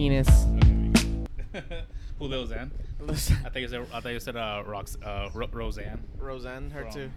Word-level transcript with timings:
penis. 0.00 0.46
Who 2.18 2.32
Roseanne? 2.32 2.70
I 3.06 3.12
think 3.12 3.56
you 3.56 3.68
said 3.68 3.86
I 3.92 4.00
thought 4.00 4.12
you 4.12 4.20
said 4.20 4.34
uh, 4.36 4.62
Rox, 4.66 4.96
uh 5.04 5.28
Ro- 5.34 5.48
Roseanne 5.52 6.02
Roseanne, 6.18 6.70
her 6.70 6.84
From- 6.84 6.92
too. 6.92 7.10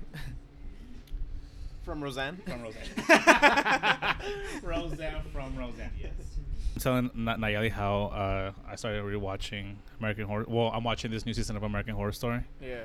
From 1.84 2.04
Roseanne. 2.04 2.42
from 2.46 2.62
Roseanne. 2.64 2.90
Roseanne 4.64 5.22
from 5.32 5.56
Roseanne. 5.58 5.92
Yes. 6.02 6.12
I'm 6.76 6.82
telling 6.82 7.12
Na- 7.16 7.38
Nayeli 7.38 7.72
how 7.72 8.06
uh, 8.08 8.52
I 8.70 8.76
started 8.76 9.02
rewatching 9.04 9.76
American 10.00 10.26
Horror. 10.26 10.46
Well, 10.48 10.70
I'm 10.74 10.84
watching 10.84 11.10
this 11.12 11.26
new 11.26 11.34
season 11.34 11.56
of 11.56 11.64
American 11.64 11.96
Horror 11.96 12.12
Story. 12.14 12.42
Yeah. 12.62 12.84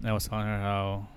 And 0.00 0.08
I 0.10 0.12
was 0.12 0.28
telling 0.28 0.46
her 0.46 0.58
how. 0.60 1.08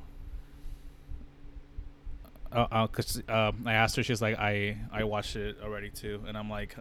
Uh, 2.51 2.65
uh, 2.71 2.87
cause 2.87 3.21
um, 3.27 3.63
I 3.65 3.73
asked 3.73 3.97
her, 3.97 4.03
she's 4.03 4.21
like, 4.21 4.37
I 4.39 4.77
I 4.91 5.03
watched 5.03 5.35
it 5.35 5.57
already 5.61 5.89
too, 5.89 6.21
and 6.27 6.37
I'm 6.37 6.49
like, 6.49 6.75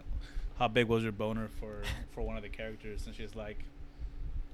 how 0.59 0.67
big 0.67 0.87
was 0.87 1.03
your 1.03 1.11
boner 1.11 1.49
for 1.59 1.81
for 2.11 2.21
one 2.21 2.37
of 2.37 2.43
the 2.43 2.49
characters? 2.49 3.05
And 3.05 3.15
she's 3.15 3.35
like, 3.35 3.63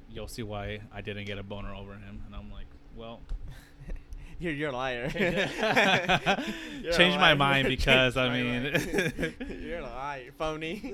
you'll 0.09 0.27
see 0.27 0.43
why 0.43 0.79
I 0.93 1.01
didn't 1.01 1.25
get 1.25 1.37
a 1.37 1.43
boner 1.43 1.73
over 1.73 1.93
him. 1.93 2.21
And 2.25 2.35
I'm 2.35 2.51
like, 2.51 2.67
well, 2.95 3.21
You're 4.39 4.53
you're 4.53 4.69
a 4.69 4.73
liar. 4.73 5.09
You're 5.15 6.91
a 6.91 6.97
change 6.97 7.15
my 7.15 7.33
mind 7.33 7.67
because 7.75 8.17
I 8.17 8.29
mean, 8.29 9.33
you're 9.47 9.79
a 9.79 9.83
liar, 9.83 10.31
phony. 10.37 10.93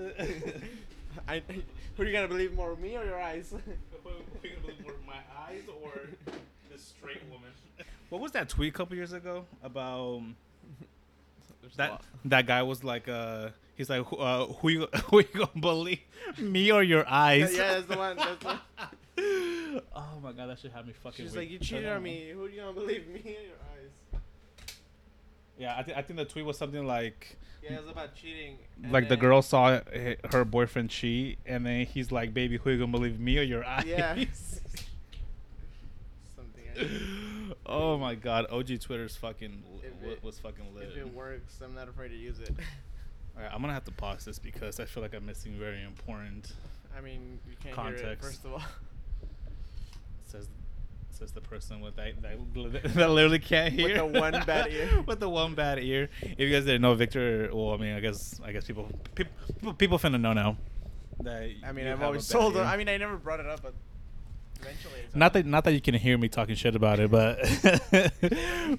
I, 1.28 1.42
who 1.96 2.04
are 2.04 2.06
you 2.06 2.14
gonna 2.14 2.28
believe 2.28 2.54
more, 2.54 2.76
me 2.76 2.98
or 2.98 3.06
your 3.06 3.20
eyes? 3.20 3.54
my 5.08 5.18
eyes 5.48 5.64
or 5.84 5.92
the 6.72 6.78
straight 6.78 7.22
woman? 7.32 7.50
What 8.10 8.22
was 8.22 8.32
that 8.34 8.50
tweet 8.50 8.74
a 8.74 8.78
couple 8.78 8.96
years 8.96 9.14
ago 9.14 9.46
about 9.64 10.18
um, 10.18 10.36
that 11.78 12.02
that 12.26 12.46
guy 12.46 12.62
was 12.62 12.84
like 12.84 13.08
uh 13.08 13.50
he's 13.80 13.90
like 13.90 14.06
who- 14.06 14.18
uh, 14.18 14.46
who 14.48 14.70
you 14.70 14.88
who 15.10 15.20
you 15.20 15.28
gonna 15.34 15.50
believe 15.60 16.02
me 16.38 16.70
or 16.72 16.84
your 16.84 17.08
eyes? 17.10 17.56
yeah, 17.56 17.74
that's 17.74 17.86
the 17.88 17.98
one. 17.98 18.16
That's 18.18 18.44
the, 18.44 18.60
oh 19.96 20.20
my 20.22 20.32
god, 20.34 20.48
that 20.50 20.60
should 20.60 20.72
have 20.72 20.86
me 20.86 20.94
fucking. 20.94 21.26
she's 21.26 21.32
weak. 21.34 21.40
like, 21.40 21.50
you 21.52 21.60
cheated 21.60 21.88
on 21.88 22.04
me. 22.04 22.30
Who 22.34 22.46
are 22.46 22.50
you 22.50 22.60
gonna 22.62 22.74
believe, 22.74 23.08
me 23.08 23.20
or 23.26 23.30
your 23.30 23.58
eyes? 23.74 23.90
Yeah, 25.58 25.76
I 25.78 25.84
think 25.84 25.98
I 25.98 26.02
think 26.02 26.18
the 26.18 26.26
tweet 26.26 26.46
was 26.46 26.58
something 26.58 26.86
like 26.86 27.38
Yeah, 27.64 27.74
it 27.74 27.82
was 27.82 27.90
about 27.92 28.16
cheating. 28.16 28.58
like 28.90 29.10
the 29.10 29.18
girl 29.18 29.42
saw 29.42 29.80
h- 29.92 30.20
her 30.32 30.46
boyfriend 30.46 30.90
cheat, 30.90 31.40
and 31.46 31.66
then 31.66 31.86
he's 31.86 32.12
like, 32.12 32.34
"Baby, 32.34 32.58
who 32.58 32.70
you 32.70 32.78
gonna 32.80 32.92
believe 32.92 33.20
me 33.20 33.38
or 33.40 33.44
your 33.44 33.66
eyes?" 33.66 33.86
Yeah. 33.86 34.16
Something. 36.36 37.56
Oh 37.66 37.98
my 37.98 38.16
god, 38.16 38.46
OG 38.50 38.80
Twitter's 38.80 39.16
fucking 39.18 39.64
it- 40.04 40.24
was 40.24 40.40
fucking 40.40 40.74
lit. 40.74 40.90
if 40.90 40.98
it 40.98 41.14
works, 41.14 41.60
I'm 41.64 41.76
not 41.76 41.90
afraid 41.90 42.10
to 42.10 42.16
use 42.16 42.40
it. 42.40 42.52
Alright, 43.40 43.54
I'm 43.56 43.62
gonna 43.62 43.74
have 43.74 43.86
to 43.86 43.92
pause 43.92 44.26
this 44.26 44.38
because 44.38 44.82
I 44.82 44.86
feel 44.86 45.02
like 45.02 45.14
I'm 45.14 45.26
missing 45.26 45.54
very 45.58 45.82
important. 45.84 46.52
I 46.98 47.00
mean, 47.00 47.40
you 47.50 47.56
can't 47.64 47.76
hear 47.76 47.96
it. 47.96 48.02
Context. 48.02 48.26
First 48.26 48.46
of 48.46 48.54
all, 48.54 48.62
Says 50.28 50.48
says 51.10 51.32
the 51.32 51.42
person 51.42 51.80
with 51.82 51.96
that 51.96 52.22
that, 52.22 52.84
that 52.96 53.10
literally 53.10 53.40
can't 53.40 53.74
hear. 53.74 54.04
With 54.04 54.14
the 54.14 54.20
one 54.20 54.44
bad 54.46 54.68
ear. 54.72 55.04
with 55.08 55.20
the 55.20 55.30
one 55.30 55.56
bad 55.56 55.80
ear. 55.80 56.10
If 56.22 56.40
you 56.40 56.52
guys 56.52 56.66
didn't 56.66 56.82
know, 56.82 56.94
Victor. 56.96 57.50
Well, 57.52 57.72
I 57.72 57.78
mean, 57.78 57.96
I 57.96 58.00
guess 58.02 58.40
I 58.44 58.52
guess 58.52 58.66
people 58.66 58.92
people 59.16 59.74
people 59.74 59.98
finna 59.98 60.20
know 60.20 60.34
now. 60.34 60.58
That 61.22 61.50
I 61.66 61.72
mean, 61.72 61.88
I've 61.88 62.02
always 62.02 62.28
told 62.28 62.56
them. 62.56 62.68
I 62.68 62.76
mean, 62.78 62.90
I 62.90 62.98
never 62.98 63.18
brought 63.18 63.40
it 63.40 63.46
up, 63.48 63.62
but 63.64 63.74
eventually. 64.62 65.00
Not 65.16 65.34
that 65.34 65.46
not 65.46 65.64
that 65.64 65.74
you 65.74 65.82
can 65.82 65.96
hear 65.96 66.18
me 66.18 66.28
talking 66.28 66.56
shit 66.56 66.76
about 66.76 67.00
it, 67.00 67.10
but 67.10 67.46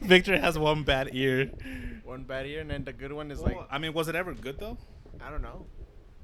Victor 0.03 0.39
has 0.39 0.59
one 0.59 0.83
bad 0.83 1.11
ear. 1.13 1.51
One 2.11 2.25
bad 2.25 2.47
ear, 2.47 2.61
and 2.61 2.71
then 2.71 2.85
the 2.85 2.93
good 2.93 3.13
one 3.13 3.31
is 3.31 3.39
Well, 3.41 3.55
like 3.57 3.67
I 3.71 3.79
mean, 3.79 3.93
was 3.95 4.09
it 4.09 4.15
ever 4.15 4.35
good 4.35 4.59
though? 4.59 4.77
I 5.25 5.31
don't 5.31 5.43
know. 5.43 5.65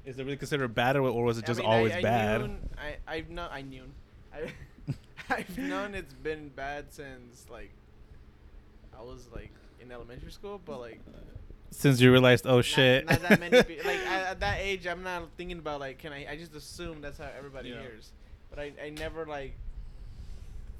Is 0.05 0.19
it 0.19 0.23
really 0.23 0.37
considered 0.37 0.73
bad, 0.75 0.95
or, 0.95 1.01
or 1.01 1.23
was 1.23 1.37
it 1.37 1.43
I 1.45 1.47
just 1.47 1.59
mean, 1.59 1.67
always 1.69 1.93
I, 1.93 1.97
I 1.97 2.01
bad? 2.01 2.41
Knew, 2.41 2.57
I 2.77 2.97
I've 3.15 3.29
known 3.29 3.49
I 3.51 3.61
knew. 3.61 3.83
I 4.33 4.51
I've 5.29 5.57
known 5.57 5.95
it's 5.95 6.13
been 6.13 6.49
bad 6.49 6.93
since 6.93 7.45
like 7.49 7.71
I 8.97 9.01
was 9.01 9.27
like 9.33 9.51
in 9.81 9.91
elementary 9.91 10.31
school, 10.31 10.61
but 10.63 10.79
like 10.79 10.99
Since 11.71 11.99
you 12.01 12.11
realized, 12.11 12.45
oh 12.47 12.57
not- 12.57 12.65
shit. 12.65 13.05
Not, 13.09 13.21
that 13.21 13.39
many 13.39 13.63
people. 13.69 13.85
Like 13.91 13.99
at, 14.05 14.21
at 14.31 14.39
that 14.41 14.59
age, 14.59 14.87
I'm 14.87 15.03
not 15.03 15.23
thinking 15.37 15.57
about 15.59 15.79
like 15.79 15.97
can 15.99 16.13
I? 16.13 16.27
I 16.31 16.35
just 16.37 16.53
assume 16.55 17.01
that's 17.01 17.17
how 17.17 17.29
everybody 17.37 17.69
Yeah. 17.69 17.81
hears, 17.81 18.11
but 18.49 18.59
I 18.59 18.71
I 18.83 18.89
never 18.89 19.25
like 19.25 19.53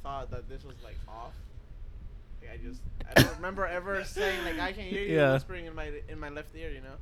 thought 0.03 0.31
that 0.31 0.47
this 0.50 0.63
was 0.63 0.75
like 0.84 0.97
off. 1.07 1.34
I 2.53 2.58
just 2.58 2.81
I 3.16 3.22
don't 3.22 3.35
remember 3.38 3.66
ever 3.66 4.03
saying 4.03 4.44
like 4.46 4.59
I 4.59 4.72
can 4.74 4.84
hear 4.84 5.02
you 5.02 5.16
Yeah. 5.16 5.34
whispering 5.34 5.66
in 5.66 5.75
my 5.75 5.91
in 6.09 6.19
my 6.19 6.30
left 6.30 6.56
ear, 6.56 6.72
you 6.72 6.81
know. 6.81 6.97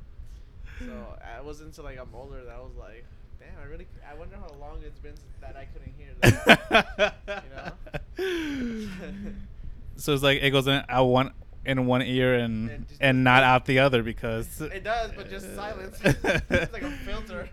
So 0.80 0.92
I 1.36 1.40
wasn't 1.40 1.68
until 1.70 1.84
like 1.84 1.98
I'm 1.98 2.14
older 2.14 2.44
that 2.44 2.54
I 2.54 2.58
was 2.60 2.72
like, 2.78 3.04
damn, 3.40 3.48
I 3.62 3.64
really 3.66 3.86
I 4.10 4.14
wonder 4.14 4.36
how 4.36 4.54
long 4.60 4.78
it's 4.84 4.98
been 4.98 5.16
since 5.16 5.36
that 5.40 5.56
I 5.56 5.64
couldn't 5.66 5.94
hear 5.96 6.14
that. 6.20 7.14
You 7.44 7.50
know. 7.56 8.88
so 9.96 10.12
it's 10.14 10.22
like 10.22 10.42
it 10.42 10.50
goes 10.50 10.66
in 10.66 10.82
out 10.88 11.04
one 11.06 11.32
in 11.64 11.86
one 11.86 12.02
ear 12.02 12.34
and 12.34 12.70
And 12.70 12.88
just- 12.88 13.00
and 13.02 13.24
not 13.24 13.42
out 13.42 13.64
the 13.66 13.78
other 13.80 14.02
because 14.02 14.60
It 14.60 14.84
does, 14.84 15.10
but 15.16 15.28
just 15.30 15.54
silence. 15.56 15.98
it's 16.04 16.72
like 16.72 16.82
a 16.82 16.90
filter. 16.90 17.48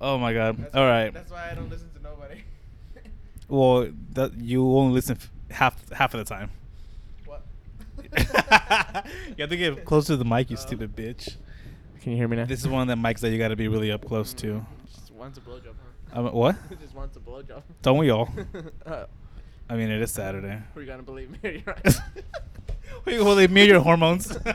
oh 0.00 0.18
my 0.18 0.32
god! 0.32 0.58
That's 0.58 0.74
All 0.74 0.82
why, 0.82 0.88
right. 1.04 1.12
That's 1.14 1.30
why 1.30 1.50
I 1.50 1.54
don't 1.54 1.68
listen 1.70 1.90
to 1.96 2.02
nobody. 2.02 2.42
Well, 3.48 3.88
that 4.14 4.34
you 4.40 4.64
only 4.76 4.94
listen 4.94 5.16
f- 5.20 5.30
half 5.50 5.90
half 5.92 6.14
of 6.14 6.18
the 6.18 6.24
time. 6.34 6.50
what? 7.24 7.42
you 8.16 9.40
have 9.40 9.50
to 9.50 9.56
get 9.56 9.84
closer 9.84 10.14
to 10.14 10.16
the 10.16 10.24
mic, 10.24 10.50
you 10.50 10.56
Oh. 10.56 10.60
stupid 10.60 10.94
bitch. 10.96 11.36
Can 12.00 12.12
you 12.12 12.18
hear 12.18 12.28
me 12.28 12.36
now? 12.36 12.44
This 12.44 12.60
is 12.60 12.68
one 12.68 12.88
of 12.88 12.88
the 12.88 12.94
mics 13.08 13.20
that 13.20 13.30
you 13.30 13.38
got 13.38 13.48
to 13.48 13.56
be 13.56 13.68
really 13.68 13.90
up 13.90 14.04
close 14.06 14.32
to. 14.34 14.64
Just 14.86 15.12
wants 15.12 15.38
a 15.38 15.40
blowjob, 15.40 15.74
huh? 16.12 16.20
Um, 16.20 16.26
what? 16.32 16.56
just 16.80 16.94
wants 16.94 17.16
a 17.16 17.20
blowjob. 17.20 17.62
Don't 17.82 17.98
we 17.98 18.10
all? 18.10 18.28
uh, 18.86 19.06
I 19.68 19.74
mean, 19.74 19.90
it 19.90 20.00
is 20.00 20.12
Saturday. 20.12 20.62
who 20.72 20.80
are 20.80 20.82
you 20.82 20.88
gonna 20.88 21.02
believe 21.02 21.30
me 21.30 21.38
or 21.48 21.52
your 21.52 21.76
eyes? 21.84 22.00
Wait, 23.04 23.20
well, 23.20 23.34
they 23.34 23.48
mirror 23.48 23.66
your 23.68 23.80
hormones. 23.80 24.36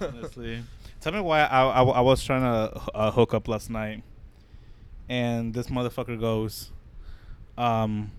Honestly, 0.00 0.62
tell 1.00 1.12
me 1.12 1.20
why 1.20 1.40
I, 1.42 1.62
I, 1.64 1.82
I 1.82 2.00
was 2.00 2.22
trying 2.24 2.42
to 2.42 2.80
uh, 2.94 3.10
hook 3.10 3.34
up 3.34 3.48
last 3.48 3.70
night, 3.70 4.02
and 5.08 5.54
this 5.54 5.66
motherfucker 5.68 6.18
goes, 6.18 6.70
um, 7.58 8.12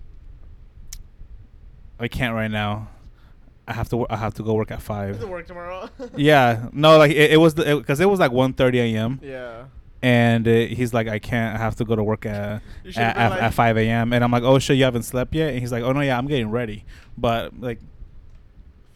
I 1.98 2.08
can't 2.08 2.34
right 2.34 2.50
now. 2.50 2.88
I 3.66 3.72
have 3.72 3.88
to. 3.90 4.06
I 4.10 4.16
have 4.16 4.34
to 4.34 4.42
go 4.42 4.54
work 4.54 4.70
at 4.70 4.82
five. 4.82 5.20
to 5.20 5.26
work 5.26 5.46
tomorrow. 5.46 5.88
Yeah, 6.16 6.68
no, 6.72 6.98
like 6.98 7.12
it, 7.12 7.32
it 7.32 7.36
was 7.36 7.54
because 7.54 8.00
it, 8.00 8.08
was 8.08 8.18
like 8.18 8.32
1.30 8.32 8.74
a.m. 8.94 9.20
Yeah. 9.22 9.64
and 10.02 10.46
uh, 10.48 10.50
he's 10.50 10.92
like, 10.92 11.06
I 11.08 11.18
can't. 11.20 11.54
I 11.54 11.58
have 11.58 11.76
to 11.76 11.84
go 11.84 11.94
to 11.94 12.02
work 12.02 12.26
at 12.26 12.62
at, 12.84 12.96
at, 12.96 13.30
like- 13.30 13.42
at 13.42 13.54
5 13.54 13.76
a.m. 13.78 14.12
And 14.12 14.24
I'm 14.24 14.30
like, 14.32 14.42
oh 14.42 14.58
shit, 14.58 14.76
you 14.76 14.84
haven't 14.84 15.04
slept 15.04 15.34
yet? 15.34 15.50
And 15.50 15.60
he's 15.60 15.70
like, 15.72 15.84
oh 15.84 15.92
no, 15.92 16.00
yeah, 16.00 16.18
I'm 16.18 16.26
getting 16.26 16.50
ready. 16.50 16.84
But 17.16 17.60
like, 17.60 17.78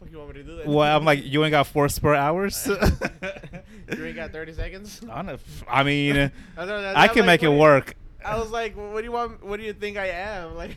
Fuck 0.01 0.11
you 0.11 0.19
want 0.19 0.31
me 0.35 0.43
to 0.43 0.45
do 0.45 0.57
that? 0.57 0.67
well, 0.67 0.97
I'm 0.97 1.05
like, 1.05 1.25
you 1.25 1.45
ain't 1.45 1.53
got 1.53 1.67
four 1.69 1.89
spare 1.89 2.15
hours. 2.17 2.67
you 2.69 4.05
ain't 4.05 4.17
got 4.17 4.33
30 4.33 4.53
seconds. 4.55 5.01
I 5.11 5.17
don't 5.17 5.27
know. 5.27 5.39
I 5.69 5.83
mean, 5.85 6.33
I, 6.57 7.03
I 7.05 7.09
can 7.09 7.27
make 7.27 7.43
it 7.45 7.49
what- 7.49 7.59
work. 7.61 7.95
I 8.25 8.39
was 8.39 8.51
like, 8.51 8.75
what 8.77 8.99
do 8.99 9.05
you 9.05 9.13
want? 9.13 9.45
What 9.45 9.59
do 9.59 9.67
you 9.67 9.73
think 9.73 9.97
I 9.97 10.07
am? 10.07 10.55
Like, 10.65 10.77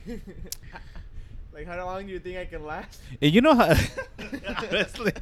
like 1.54 1.66
how 1.66 1.86
long 1.86 2.06
do 2.06 2.12
you 2.12 2.20
think 2.20 2.38
I 2.38 2.46
can 2.46 2.66
last? 2.66 3.02
And 3.22 3.34
you 3.34 3.42
know 3.42 3.56
how, 3.56 3.74
honestly, 4.70 5.14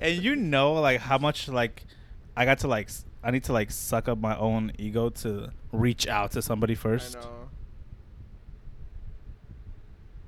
and 0.00 0.22
you 0.22 0.36
know 0.36 0.74
like 0.74 1.00
how 1.00 1.16
much 1.18 1.48
like 1.48 1.84
I 2.36 2.44
got 2.44 2.58
to 2.58 2.68
like 2.68 2.90
I 3.22 3.30
need 3.30 3.44
to 3.44 3.52
like 3.52 3.70
suck 3.70 4.08
up 4.08 4.18
my 4.18 4.36
own 4.36 4.72
ego 4.78 5.08
to 5.10 5.50
reach 5.72 6.06
out 6.06 6.32
to 6.32 6.42
somebody 6.42 6.74
first, 6.74 7.16
I 7.16 7.20
know. 7.20 7.48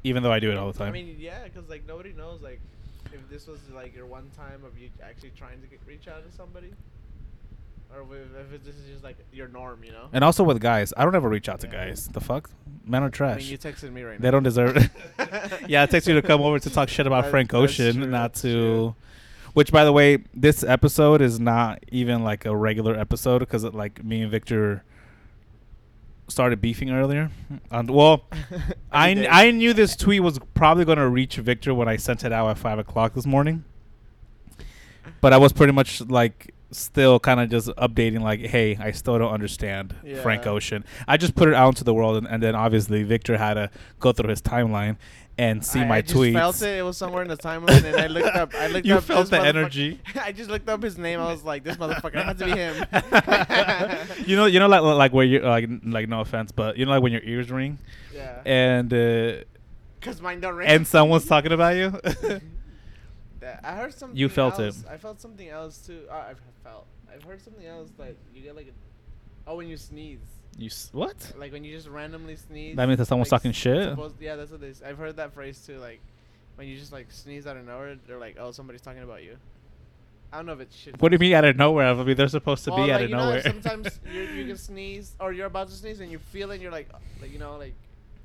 even 0.04 0.22
though 0.22 0.32
I 0.32 0.40
do 0.40 0.50
it 0.50 0.56
all 0.56 0.72
the 0.72 0.78
time. 0.78 0.88
I 0.88 0.92
mean, 0.92 1.16
yeah, 1.18 1.44
because 1.44 1.68
like 1.68 1.86
nobody 1.86 2.12
knows 2.14 2.40
like 2.40 2.60
if 3.12 3.28
this 3.28 3.46
was 3.46 3.60
like 3.74 3.94
your 3.94 4.06
one 4.06 4.30
time 4.36 4.64
of 4.64 4.78
you 4.78 4.88
actually 5.02 5.32
trying 5.36 5.60
to 5.60 5.66
get, 5.66 5.80
reach 5.86 6.08
out 6.08 6.28
to 6.28 6.36
somebody, 6.36 6.72
or 7.94 8.02
if, 8.54 8.64
this 8.64 8.74
is 8.74 8.90
just 8.90 9.04
like 9.04 9.16
your 9.32 9.48
norm, 9.48 9.82
you 9.84 9.92
know. 9.92 10.08
and 10.12 10.22
also 10.24 10.44
with 10.44 10.60
guys, 10.60 10.92
I 10.96 11.04
don't 11.04 11.14
ever 11.14 11.28
reach 11.28 11.48
out 11.48 11.60
to 11.60 11.66
Yeah. 11.66 11.86
guys. 11.86 12.08
The 12.08 12.20
fuck, 12.20 12.50
men 12.84 13.02
are 13.02 13.06
I 13.06 13.10
trash. 13.10 13.38
mean, 13.42 13.50
you 13.50 13.58
texted 13.58 13.92
me 13.92 14.02
right 14.02 14.18
now. 14.18 14.22
They 14.24 14.30
don't 14.30 14.42
deserve 14.42 14.76
it. 14.76 14.90
yeah, 15.68 15.84
it 15.84 15.90
takes 15.90 16.06
you 16.06 16.14
to 16.14 16.22
come 16.22 16.40
over 16.42 16.58
to 16.58 16.70
talk 16.70 16.88
shit 16.88 17.06
about 17.06 17.24
That- 17.24 17.30
Frank 17.30 17.54
Ocean, 17.54 17.94
true, 17.96 18.06
not 18.06 18.34
to. 18.36 18.94
Which, 19.54 19.72
by 19.72 19.84
the 19.84 19.92
way, 19.92 20.18
this 20.34 20.62
episode 20.62 21.22
is 21.22 21.40
not 21.40 21.82
even 21.90 22.22
like 22.22 22.44
a 22.44 22.54
regular 22.54 22.94
episode 22.94 23.38
because 23.38 23.64
like 23.64 24.04
me 24.04 24.20
and 24.20 24.30
Victor 24.30 24.84
started 26.28 26.60
beefing 26.60 26.90
earlier. 26.90 27.30
And 27.70 27.90
well, 27.90 28.24
I 28.92 29.14
day. 29.14 29.28
I 29.30 29.50
knew 29.52 29.72
this 29.72 29.96
tweet 29.96 30.22
was 30.22 30.38
probably 30.54 30.84
going 30.84 30.98
to 30.98 31.08
reach 31.08 31.36
Victor 31.36 31.72
when 31.72 31.88
I 31.88 31.96
sent 31.96 32.22
it 32.24 32.32
out 32.32 32.48
at 32.50 32.58
five 32.58 32.78
o'clock 32.78 33.14
this 33.14 33.24
morning. 33.24 33.64
But 35.22 35.32
I 35.32 35.38
was 35.38 35.52
pretty 35.54 35.72
much 35.72 36.02
like 36.02 36.52
still 36.70 37.20
kind 37.20 37.40
of 37.40 37.48
just 37.50 37.68
updating 37.76 38.20
like, 38.22 38.40
hey, 38.40 38.76
I 38.76 38.90
still 38.90 39.18
don't 39.18 39.32
understand 39.32 39.94
Frank 40.22 40.46
Ocean. 40.46 40.84
I 41.06 41.16
just 41.16 41.34
put 41.34 41.48
it 41.48 41.54
out 41.54 41.68
into 41.68 41.84
the 41.84 41.94
world, 41.94 42.16
and, 42.18 42.26
and 42.26 42.42
then 42.42 42.54
obviously 42.54 43.02
Victor 43.02 43.36
had 43.38 43.54
to 43.54 43.70
go 44.00 44.12
through 44.12 44.30
his 44.30 44.42
timeline 44.42 44.96
and 45.38 45.62
see 45.64 45.80
I, 45.80 45.84
my 45.86 45.96
I 45.98 46.02
tweets. 46.02 46.32
felt 46.32 46.62
it. 46.62 46.78
It 46.78 46.82
was 46.82 46.96
somewhere 46.96 47.22
in 47.22 47.28
the 47.28 47.36
timeline, 47.36 47.84
and 47.84 47.96
I 47.96 48.06
looked 48.06 48.34
up. 48.36 48.54
I 48.54 48.66
looked 48.72 48.86
you 48.86 48.94
up. 48.96 49.04
felt 49.04 49.28
the 49.30 49.38
energy. 49.38 50.00
I 50.20 50.32
just 50.32 50.48
looked 50.50 50.68
up 50.68 50.82
his 50.82 50.96
name. 50.96 51.20
I 51.20 51.26
was 51.30 51.44
like, 51.44 51.62
this 51.62 51.76
motherfucker 51.76 52.24
had 52.24 52.38
to 52.38 52.44
be 52.46 52.52
him. 52.52 54.24
you 54.26 54.34
know, 54.36 54.46
you 54.46 54.58
know, 54.58 54.66
like 54.68 54.80
like 54.82 55.12
where 55.12 55.26
you 55.26 55.40
like 55.40 55.68
like 55.84 56.08
no 56.08 56.20
offense, 56.22 56.52
but 56.52 56.76
you 56.78 56.86
know, 56.86 56.92
like 56.92 57.02
when 57.02 57.12
your 57.12 57.22
ears 57.22 57.50
ring 57.50 57.78
yeah. 58.14 58.40
and 58.46 58.92
uh, 58.92 59.44
Because 60.00 60.20
mine 60.22 60.40
don't 60.40 60.56
ring. 60.56 60.68
and 60.68 60.86
someone's 60.86 61.26
talking 61.26 61.52
about 61.52 61.76
you. 61.76 61.92
I 63.64 63.72
heard 63.76 63.94
something. 63.94 64.16
You 64.16 64.28
felt 64.28 64.58
it. 64.60 64.74
I 64.90 64.96
felt 64.96 65.20
something 65.20 65.48
else 65.48 65.78
too. 65.86 66.02
Uh, 66.10 66.24
I've 66.30 66.40
felt. 66.64 66.86
I've 67.12 67.22
heard 67.22 67.40
something 67.42 67.66
else 67.66 67.90
that 67.98 68.14
you 68.34 68.42
get 68.42 68.56
like 68.56 68.66
a. 68.68 69.50
Oh, 69.50 69.56
when 69.56 69.68
you 69.68 69.76
sneeze. 69.76 70.18
you 70.58 70.66
s- 70.66 70.90
what? 70.92 71.32
Like 71.38 71.52
when 71.52 71.62
you 71.64 71.74
just 71.76 71.88
randomly 71.88 72.36
sneeze. 72.36 72.76
That 72.76 72.86
means 72.88 72.98
that 72.98 73.06
someone's 73.06 73.30
like, 73.30 73.40
talking 73.42 73.52
shit. 73.52 73.90
supposed- 73.90 74.20
yeah, 74.20 74.36
that's 74.36 74.50
what 74.50 74.60
they. 74.60 74.72
I've 74.84 74.98
heard 74.98 75.16
that 75.16 75.32
phrase 75.34 75.60
too. 75.64 75.78
Like 75.78 76.00
when 76.56 76.66
you 76.68 76.76
just 76.78 76.92
like 76.92 77.10
sneeze 77.12 77.46
out 77.46 77.56
of 77.56 77.64
nowhere, 77.66 77.96
they're 78.06 78.18
like, 78.18 78.36
"Oh, 78.38 78.50
somebody's 78.52 78.82
talking 78.82 79.02
about 79.02 79.22
you." 79.22 79.36
I 80.32 80.38
don't 80.38 80.46
know 80.46 80.54
if 80.54 80.60
it's 80.60 80.76
shit. 80.76 81.00
What 81.00 81.10
do 81.10 81.14
you 81.14 81.18
mean 81.20 81.34
out 81.34 81.44
of 81.44 81.56
nowhere? 81.56 81.86
I 81.86 81.94
mean, 82.02 82.16
they're 82.16 82.26
supposed 82.28 82.64
to 82.64 82.70
Well, 82.70 82.84
be 82.84 82.92
out 82.92 82.96
like, 83.00 83.04
of 83.04 83.10
you 83.10 83.16
know, 83.16 83.24
nowhere. 83.26 83.42
sometimes 83.42 84.00
you 84.12 84.20
you 84.22 84.46
can 84.48 84.56
sneeze 84.56 85.14
or 85.20 85.32
you're 85.32 85.46
about 85.46 85.68
to 85.68 85.74
sneeze 85.74 86.00
and 86.00 86.10
you 86.10 86.18
feel 86.18 86.50
it. 86.50 86.54
and 86.54 86.62
You're 86.62 86.72
like, 86.72 86.88
like 87.22 87.32
you 87.32 87.38
know, 87.38 87.56
like 87.56 87.74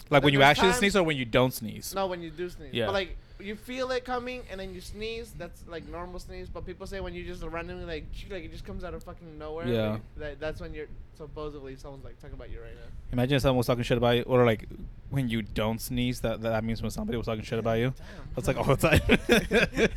like 0.09 0.23
when 0.23 0.33
you 0.33 0.41
actually 0.41 0.69
times- 0.69 0.79
sneeze 0.79 0.95
or 0.95 1.03
when 1.03 1.15
you 1.15 1.25
don't 1.25 1.53
sneeze. 1.53 1.93
no, 1.93 2.07
when 2.07 2.21
you 2.21 2.31
do 2.31 2.49
sneeze. 2.49 2.73
Yeah. 2.73 2.87
But 2.87 2.93
like 2.93 3.17
you 3.41 3.55
feel 3.55 3.91
it 3.91 4.05
coming 4.05 4.43
and 4.49 4.59
then 4.59 4.73
you 4.73 4.81
sneeze. 4.81 5.33
That's 5.37 5.63
like 5.67 5.87
normal 5.87 6.19
sneeze. 6.19 6.49
But 6.49 6.65
people 6.65 6.87
say 6.87 6.99
when 6.99 7.13
you 7.13 7.23
just 7.23 7.43
randomly 7.43 7.85
like 7.85 8.05
like 8.29 8.43
it 8.43 8.51
just 8.51 8.65
comes 8.65 8.83
out 8.83 8.93
of 8.93 9.03
fucking 9.03 9.37
nowhere. 9.37 9.67
Yeah. 9.67 9.89
like, 9.91 10.01
that, 10.17 10.39
that's 10.39 10.61
when 10.61 10.73
you're 10.73 10.87
supposedly 11.17 11.75
someone's 11.75 12.03
like 12.03 12.19
talking 12.19 12.35
about 12.35 12.49
you 12.49 12.59
right 12.61 12.73
now. 12.75 12.87
Imagine 13.11 13.35
if 13.35 13.41
someone 13.41 13.57
was 13.57 13.67
talking 13.67 13.83
shit 13.83 13.97
about 13.97 14.17
you, 14.17 14.23
or 14.23 14.45
like 14.45 14.67
when 15.09 15.29
you 15.29 15.41
don't 15.41 15.79
sneeze. 15.79 16.21
That 16.21 16.41
that 16.41 16.63
means 16.63 16.81
when 16.81 16.91
somebody 16.91 17.17
was 17.17 17.27
talking 17.27 17.43
shit 17.43 17.59
about 17.59 17.79
you. 17.79 17.93
Damn. 17.97 18.29
That's 18.35 18.47
like 18.47 18.57
all 18.57 18.75
the 18.75 19.89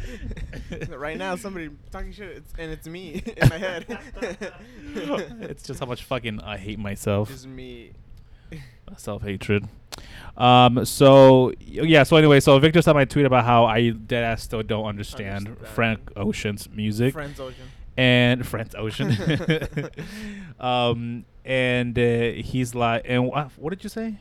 time. 0.91 0.91
right 0.99 1.17
now, 1.17 1.37
somebody 1.37 1.71
talking 1.91 2.13
shit, 2.13 2.39
it's, 2.39 2.53
and 2.59 2.71
it's 2.71 2.87
me 2.87 3.23
in 3.37 3.49
my 3.49 3.59
head. 3.59 3.99
it's 4.93 5.63
just 5.63 5.81
how 5.81 5.87
much 5.87 6.05
fucking 6.05 6.41
I 6.41 6.57
hate 6.57 6.79
myself. 6.79 7.29
Just 7.29 7.47
me. 7.47 7.93
Self 8.97 9.23
hatred. 9.23 9.67
Um. 10.37 10.85
So 10.85 11.53
yeah. 11.61 12.03
So 12.03 12.17
anyway, 12.17 12.41
so 12.41 12.59
Victor 12.59 12.83
saw 12.83 12.93
my 12.93 13.05
tweet 13.05 13.27
about 13.27 13.45
how 13.45 13.65
I 13.67 13.91
dead 13.91 14.25
ass 14.25 14.43
still 14.43 14.63
don't 14.63 14.85
understand 14.87 15.47
Understand. 15.49 15.69
Frank 15.75 16.11
Ocean's 16.17 16.69
music 16.71 17.13
Friends 17.13 17.39
Ocean. 17.41 17.67
and 17.97 18.47
Frank 18.47 18.75
Ocean. 18.79 19.17
um. 20.61 21.25
And 21.47 21.99
uh, 21.99 22.31
he's 22.43 22.75
like, 22.75 23.03
and 23.05 23.27
wha- 23.27 23.51
what 23.57 23.69
did 23.71 23.85
you 23.85 23.91
say? 23.91 24.15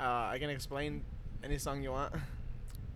Uh, 0.00 0.04
I 0.32 0.38
can 0.40 0.50
explain 0.50 1.02
any 1.44 1.58
song 1.58 1.80
you 1.82 1.92
want. 1.92 2.12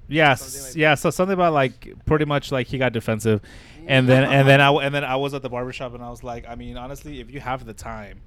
Yes, 0.08 0.66
like 0.66 0.76
yeah. 0.76 0.94
So 0.96 1.10
something 1.10 1.34
about 1.34 1.52
like 1.52 1.94
pretty 2.04 2.24
much 2.24 2.50
like 2.50 2.66
he 2.66 2.78
got 2.78 2.92
defensive, 2.92 3.40
and 3.86 4.08
then 4.08 4.24
and 4.24 4.46
then 4.48 4.60
I 4.60 4.66
w- 4.66 4.84
and 4.84 4.92
then 4.92 5.04
I 5.04 5.14
was 5.16 5.32
at 5.34 5.42
the 5.42 5.48
barbershop 5.48 5.94
and 5.94 6.02
I 6.02 6.10
was 6.10 6.24
like, 6.24 6.44
I 6.48 6.56
mean, 6.56 6.76
honestly, 6.76 7.20
if 7.20 7.30
you 7.30 7.38
have 7.38 7.64
the 7.64 7.72
time, 7.72 8.20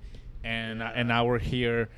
and 0.45 0.81
and 0.81 1.09
now 1.09 1.25
we're 1.25 1.37
here, 1.39 1.89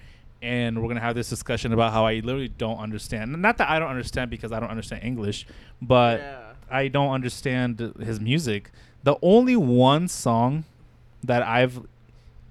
and 0.42 0.82
we're 0.82 0.88
gonna 0.88 1.00
have 1.00 1.16
this 1.16 1.30
discussion 1.30 1.74
about 1.74 1.94
how 1.94 2.06
I 2.06 2.16
literally 2.16 2.50
don't 2.50 2.78
understand. 2.78 3.40
Not 3.42 3.58
that 3.58 3.70
I 3.70 3.80
don't 3.80 3.90
understand 3.90 4.30
because 4.30 4.52
I 4.52 4.60
don't 4.60 4.70
understand 4.70 5.04
English, 5.04 5.48
but 5.82 6.20
yeah. 6.20 6.40
I 6.70 6.88
don't 6.88 7.12
understand 7.12 7.94
his 8.00 8.20
music. 8.20 8.72
The 9.04 9.18
only 9.22 9.56
one 9.56 10.08
song 10.08 10.66
that 11.24 11.44
I've 11.44 11.86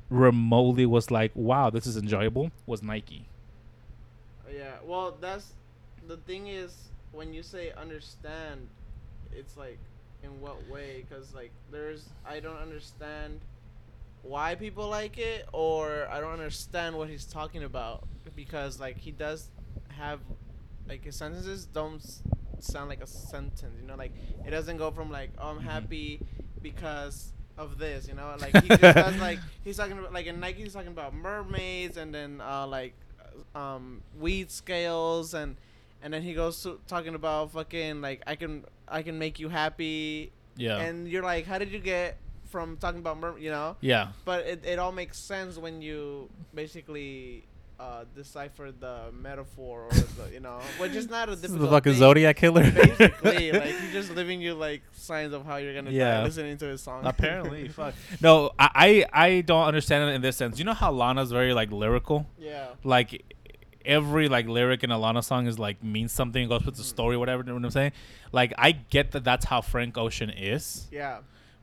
remotely 0.08 0.86
was 0.86 1.10
like, 1.10 1.32
wow, 1.34 1.70
this 1.70 1.86
is 1.86 1.96
enjoyable 1.96 2.50
was 2.66 2.82
Nike. 2.82 3.26
Yeah, 4.52 4.74
well, 4.84 5.16
that's 5.20 5.52
the 6.06 6.16
thing 6.16 6.48
is 6.48 6.88
when 7.12 7.32
you 7.32 7.42
say 7.42 7.72
understand, 7.76 8.68
it's 9.32 9.56
like 9.56 9.78
in 10.22 10.40
what 10.40 10.56
way? 10.68 11.04
Because 11.08 11.34
like 11.34 11.50
there's 11.70 12.04
I 12.26 12.40
don't 12.40 12.56
understand 12.56 13.40
why 14.28 14.54
people 14.54 14.88
like 14.88 15.18
it, 15.18 15.46
or 15.52 16.08
I 16.10 16.20
don't 16.20 16.32
understand 16.32 16.96
what 16.96 17.08
he's 17.08 17.24
talking 17.24 17.64
about 17.64 18.06
because 18.34 18.78
like 18.80 18.98
he 18.98 19.10
does 19.12 19.50
have 19.88 20.20
like 20.88 21.04
his 21.04 21.16
sentences 21.16 21.66
don't 21.66 21.96
s- 22.02 22.22
sound 22.60 22.88
like 22.88 23.02
a 23.02 23.06
sentence, 23.06 23.74
you 23.80 23.86
know, 23.86 23.96
like 23.96 24.12
it 24.46 24.50
doesn't 24.50 24.76
go 24.76 24.90
from 24.90 25.10
like 25.10 25.30
oh 25.38 25.48
I'm 25.50 25.58
Mhm. 25.58 25.62
happy 25.62 26.20
because 26.62 27.32
of 27.58 27.78
this, 27.78 28.06
you 28.08 28.14
know, 28.14 28.34
like 28.40 28.54
he 28.62 28.68
just 28.68 28.80
does 28.82 29.16
like 29.18 29.38
he's 29.64 29.76
talking 29.76 29.98
about 29.98 30.12
like 30.12 30.26
in 30.26 30.40
Nike 30.40 30.62
he's 30.62 30.72
talking 30.74 30.88
about 30.88 31.14
mermaids 31.14 31.96
and 31.96 32.14
then 32.14 32.40
uh, 32.40 32.66
like 32.66 32.94
um, 33.54 34.02
weed 34.18 34.50
scales 34.50 35.34
and 35.34 35.56
and 36.02 36.12
then 36.12 36.22
he 36.22 36.34
goes 36.34 36.62
to 36.62 36.78
talking 36.86 37.14
about 37.14 37.52
fucking 37.52 38.00
like 38.00 38.22
I 38.26 38.36
can 38.36 38.64
I 38.88 39.02
can 39.02 39.18
make 39.18 39.38
you 39.40 39.48
happy 39.48 40.32
Yeah. 40.56 40.78
and 40.78 41.08
you're 41.08 41.22
like 41.22 41.46
how 41.46 41.58
did 41.58 41.70
you 41.72 41.78
get 41.80 42.18
from 42.48 42.76
talking 42.76 43.00
about 43.00 43.18
mer- 43.18 43.38
you 43.38 43.50
know 43.50 43.76
yeah. 43.80 44.08
but 44.24 44.46
it, 44.46 44.64
it 44.64 44.78
all 44.78 44.92
makes 44.92 45.18
sense 45.18 45.58
when 45.58 45.82
you 45.82 46.28
basically 46.54 47.44
uh, 47.78 48.04
decipher 48.14 48.72
the 48.72 49.00
metaphor 49.12 49.82
or 49.82 49.90
the 49.90 50.32
you 50.32 50.40
know 50.40 50.58
which 50.78 50.92
is 50.92 51.10
not 51.10 51.28
a 51.28 51.32
This 51.36 51.44
is 51.44 51.50
difficult 51.50 51.70
the 51.70 51.76
fucking 51.76 51.92
thing. 51.92 51.98
Zodiac 52.00 52.36
killer. 52.36 52.70
basically 52.70 53.52
like 53.60 53.78
he's 53.80 53.92
just 53.92 54.14
giving 54.14 54.40
you 54.40 54.54
like 54.54 54.80
signs 54.92 55.34
of 55.34 55.44
how 55.44 55.56
you're 55.56 55.74
gonna 55.74 55.90
Yeah. 55.90 56.18
die 56.18 56.24
listening 56.24 56.56
to 56.58 56.66
his 56.66 56.80
song 56.82 57.04
Apparently, 57.04 57.68
fuck. 57.68 57.92
No, 58.22 58.50
I, 58.58 59.04
I 59.12 59.26
I 59.26 59.40
don't 59.42 59.66
understand 59.66 60.08
it 60.08 60.14
in 60.14 60.22
this 60.22 60.36
sense. 60.38 60.58
You 60.58 60.64
know 60.64 60.72
how 60.72 60.90
Lana's 60.90 61.30
very 61.32 61.52
like 61.52 61.70
lyrical, 61.70 62.26
yeah 62.38 62.68
like 62.82 63.22
every 63.84 64.28
like 64.28 64.46
lyric 64.48 64.82
in 64.82 64.90
a 64.90 64.98
Lana 64.98 65.22
song 65.22 65.46
is 65.46 65.58
like 65.58 65.82
means 65.84 66.12
something, 66.12 66.48
goes 66.48 66.64
with 66.64 66.76
the 66.76 66.82
Mhm. 66.82 66.86
story, 66.86 67.16
whatever. 67.18 67.42
You 67.42 67.48
know 67.48 67.54
what 67.56 67.64
I'm 67.66 67.70
saying? 67.72 67.92
Like 68.32 68.54
I 68.56 68.72
get 68.72 69.10
that 69.12 69.22
that's 69.24 69.44
how 69.44 69.60
Frank 69.60 69.98
Ocean 69.98 70.30
is, 70.30 70.86
yeah 70.90 71.18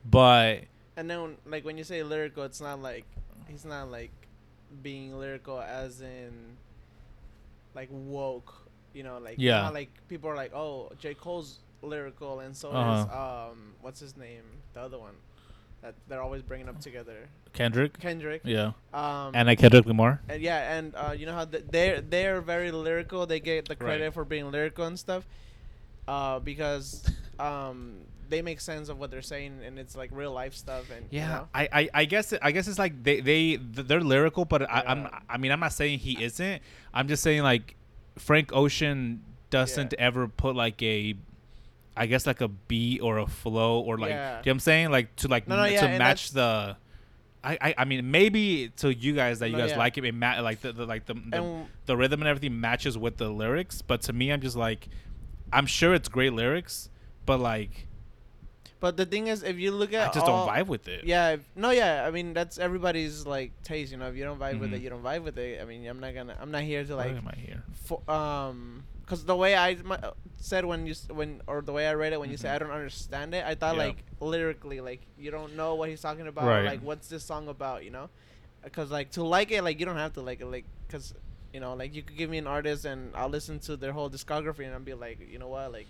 but 0.05 0.65
And 0.97 1.09
then, 1.09 1.37
like 1.45 1.65
when 1.65 1.77
you 1.77 1.83
say 1.83 2.03
lyrical, 2.03 2.43
it's 2.43 2.61
not 2.61 2.81
like 2.81 3.05
he's 3.47 3.65
not 3.65 3.89
like 3.89 4.11
being 4.81 5.17
lyrical 5.17 5.59
as 5.61 6.01
in 6.01 6.57
like 7.75 7.89
woke. 7.91 8.53
You 8.93 9.03
know, 9.03 9.17
like 9.17 9.35
Yeah. 9.39 9.69
like 9.69 9.89
people 10.07 10.29
are 10.29 10.35
like, 10.35 10.53
oh, 10.53 10.91
J 10.99 11.13
Cole's 11.15 11.59
lyrical, 11.81 12.39
and 12.41 12.55
so 12.55 12.69
is 12.69 12.75
Uh-huh. 12.75 13.49
um, 13.51 13.73
what's 13.81 13.99
his 13.99 14.15
name, 14.15 14.43
the 14.73 14.81
other 14.81 14.97
one 14.99 15.15
that 15.81 15.95
they're 16.07 16.21
always 16.21 16.41
bringing 16.41 16.69
up 16.69 16.79
together, 16.79 17.27
Kendrick, 17.51 17.99
Kendrick. 17.99 18.41
yeah, 18.45 18.71
Um, 18.93 19.35
and 19.35 19.47
like 19.47 19.59
Kendrick 19.59 19.85
Lamar. 19.85 20.21
and 20.29 20.41
yeah, 20.41 20.77
and 20.77 20.95
uh, 20.95 21.11
you 21.17 21.25
know 21.25 21.33
how 21.33 21.43
th- 21.43 21.65
they're 21.71 21.99
they're 21.99 22.39
very 22.39 22.71
lyrical. 22.71 23.25
They 23.25 23.41
get 23.41 23.67
the 23.67 23.75
credit 23.75 24.03
Right. 24.05 24.13
for 24.13 24.23
being 24.23 24.49
lyrical 24.49 24.85
and 24.85 24.97
stuff, 24.97 25.25
uh, 26.07 26.39
because 26.39 27.03
um, 27.39 27.97
they 28.29 28.41
make 28.41 28.59
sense 28.61 28.89
of 28.89 28.97
what 28.99 29.11
they're 29.11 29.21
saying, 29.21 29.61
and 29.65 29.77
it's 29.79 29.95
like 29.95 30.09
real 30.13 30.31
life 30.31 30.53
stuff. 30.55 30.89
And 30.89 31.05
you 31.11 31.19
Yeah, 31.19 31.27
know? 31.27 31.47
I, 31.53 31.69
I, 31.71 31.89
I 31.93 32.05
guess 32.05 32.33
I 32.41 32.51
guess 32.51 32.67
it's 32.67 32.79
like 32.79 33.03
they 33.03 33.19
they 33.21 33.55
they're 33.57 34.01
lyrical, 34.01 34.45
but 34.45 34.63
I, 34.69 34.83
I'm 34.87 35.07
I 35.29 35.37
mean 35.37 35.51
I'm 35.51 35.59
not 35.59 35.73
saying 35.73 35.99
he 35.99 36.23
isn't. 36.23 36.61
I'm 36.93 37.07
just 37.07 37.23
saying 37.23 37.43
like 37.43 37.75
Frank 38.17 38.51
Ocean 38.53 39.23
doesn't 39.49 39.93
Yeah. 39.97 40.05
ever 40.05 40.27
put 40.27 40.55
like 40.55 40.81
a, 40.81 41.15
I 41.95 42.05
guess 42.07 42.25
like 42.25 42.41
a 42.41 42.47
beat 42.47 43.01
or 43.01 43.17
a 43.19 43.27
flow 43.27 43.79
or 43.81 43.97
like 43.97 44.09
Yeah. 44.09 44.15
you 44.15 44.31
know 44.33 44.37
what 44.37 44.47
I'm 44.51 44.59
saying 44.59 44.91
like 44.91 45.15
to 45.17 45.27
like 45.27 45.47
No, 45.47 45.57
no, 45.57 45.65
yeah, 45.65 45.81
to 45.81 45.97
match 45.99 46.31
the. 46.31 46.77
I, 47.45 47.57
I, 47.59 47.75
I 47.79 47.85
mean 47.85 48.09
maybe 48.09 48.69
to 48.77 48.93
you 48.93 49.13
guys 49.13 49.39
that 49.39 49.47
you 49.49 49.53
No, 49.57 49.63
guys 49.63 49.71
yeah. 49.71 49.77
like 49.77 49.97
it, 49.97 50.05
it 50.05 50.13
ma- 50.15 50.39
like 50.39 50.61
the, 50.61 50.71
the 50.71 50.85
like 50.85 51.05
the, 51.05 51.13
the 51.15 51.37
and 51.37 51.67
the 51.85 51.97
rhythm 51.97 52.21
and 52.21 52.27
everything 52.29 52.59
matches 52.61 52.97
with 52.97 53.17
the 53.17 53.29
lyrics, 53.29 53.81
but 53.81 54.01
to 54.03 54.13
me 54.13 54.31
I'm 54.31 54.39
just 54.41 54.55
like, 54.55 54.87
I'm 55.51 55.65
sure 55.65 55.93
it's 55.93 56.07
great 56.07 56.31
lyrics, 56.33 56.89
but 57.25 57.39
like 57.41 57.87
But 58.83 58.97
the 58.97 59.05
thing 59.05 59.27
is, 59.27 59.43
if 59.43 59.57
you 59.63 59.71
look 59.71 59.93
at 59.93 60.09
I 60.09 60.11
just 60.11 60.27
all- 60.27 60.45
don't 60.45 60.53
vibe 60.53 60.67
with 60.67 60.89
it. 60.89 61.05
Yeah, 61.05 61.35
if, 61.35 61.41
no, 61.55 61.69
yeah. 61.69 62.03
I 62.05 62.11
mean, 62.11 62.33
that's 62.33 62.57
everybody's 62.59 63.25
like 63.25 63.51
taste. 63.63 63.93
You 63.93 63.97
know, 63.97 64.09
if 64.09 64.15
you 64.17 64.25
don't 64.25 64.37
vibe 64.37 64.59
with 64.59 64.73
it, 64.73 64.79
Mhm. 64.81 64.83
you 64.83 64.89
don't 64.89 65.01
vibe 65.01 65.23
with 65.23 65.37
it. 65.37 65.61
I 65.61 65.63
mean, 65.63 65.87
I'm 65.87 66.01
not 66.01 66.13
gonna. 66.13 66.35
I'm 66.41 66.51
not 66.51 66.63
here 66.63 66.83
to 66.83 66.95
Why 66.97 67.05
like. 67.05 67.15
am 67.15 67.27
I 67.29 67.37
here? 67.39 67.63
For, 67.87 68.01
um, 68.11 68.83
because 68.99 69.23
the 69.23 69.37
way 69.37 69.55
I 69.55 69.75
my, 69.91 69.97
said 70.35 70.65
when 70.65 70.85
you 70.85 70.95
when 71.19 71.41
or 71.47 71.61
the 71.61 71.71
way 71.71 71.87
I 71.87 71.93
read 71.93 72.11
it 72.11 72.19
when 72.19 72.29
you 72.29 72.35
say 72.35 72.49
Mhm. 72.49 72.55
I 72.55 72.57
don't 72.59 72.71
understand 72.71 73.33
it, 73.33 73.45
I 73.45 73.55
thought 73.55 73.77
Yeah. 73.77 73.83
like 73.87 74.03
lyrically, 74.19 74.81
like 74.81 74.99
you 75.17 75.31
don't 75.31 75.55
know 75.55 75.75
what 75.75 75.87
he's 75.87 76.01
talking 76.01 76.27
about. 76.27 76.45
Right. 76.45 76.65
Like, 76.65 76.81
what's 76.81 77.07
this 77.07 77.23
song 77.23 77.47
about? 77.47 77.85
You 77.85 77.91
know, 77.91 78.09
because 78.65 78.91
like 78.91 79.11
to 79.11 79.23
like 79.23 79.49
it, 79.51 79.61
like 79.63 79.79
you 79.79 79.85
don't 79.85 79.95
have 80.05 80.11
to 80.15 80.21
like 80.21 80.41
it, 80.41 80.47
like 80.47 80.65
because. 80.87 81.15
You 81.55 81.59
know, 81.59 81.75
like 81.75 81.93
you 81.93 82.01
could 82.01 82.17
give 82.17 82.31
me 82.31 82.39
an 82.39 82.47
artist 82.47 82.83
and 82.83 83.15
I'll 83.15 83.29
listen 83.29 83.59
to 83.69 83.77
their 83.77 83.91
whole 83.91 84.09
discography 84.09 84.65
and 84.65 84.73
I'll 84.73 84.79
be 84.79 84.95
like, 84.95 85.19
you 85.31 85.37
know 85.37 85.49
what, 85.49 85.71
like, 85.71 85.85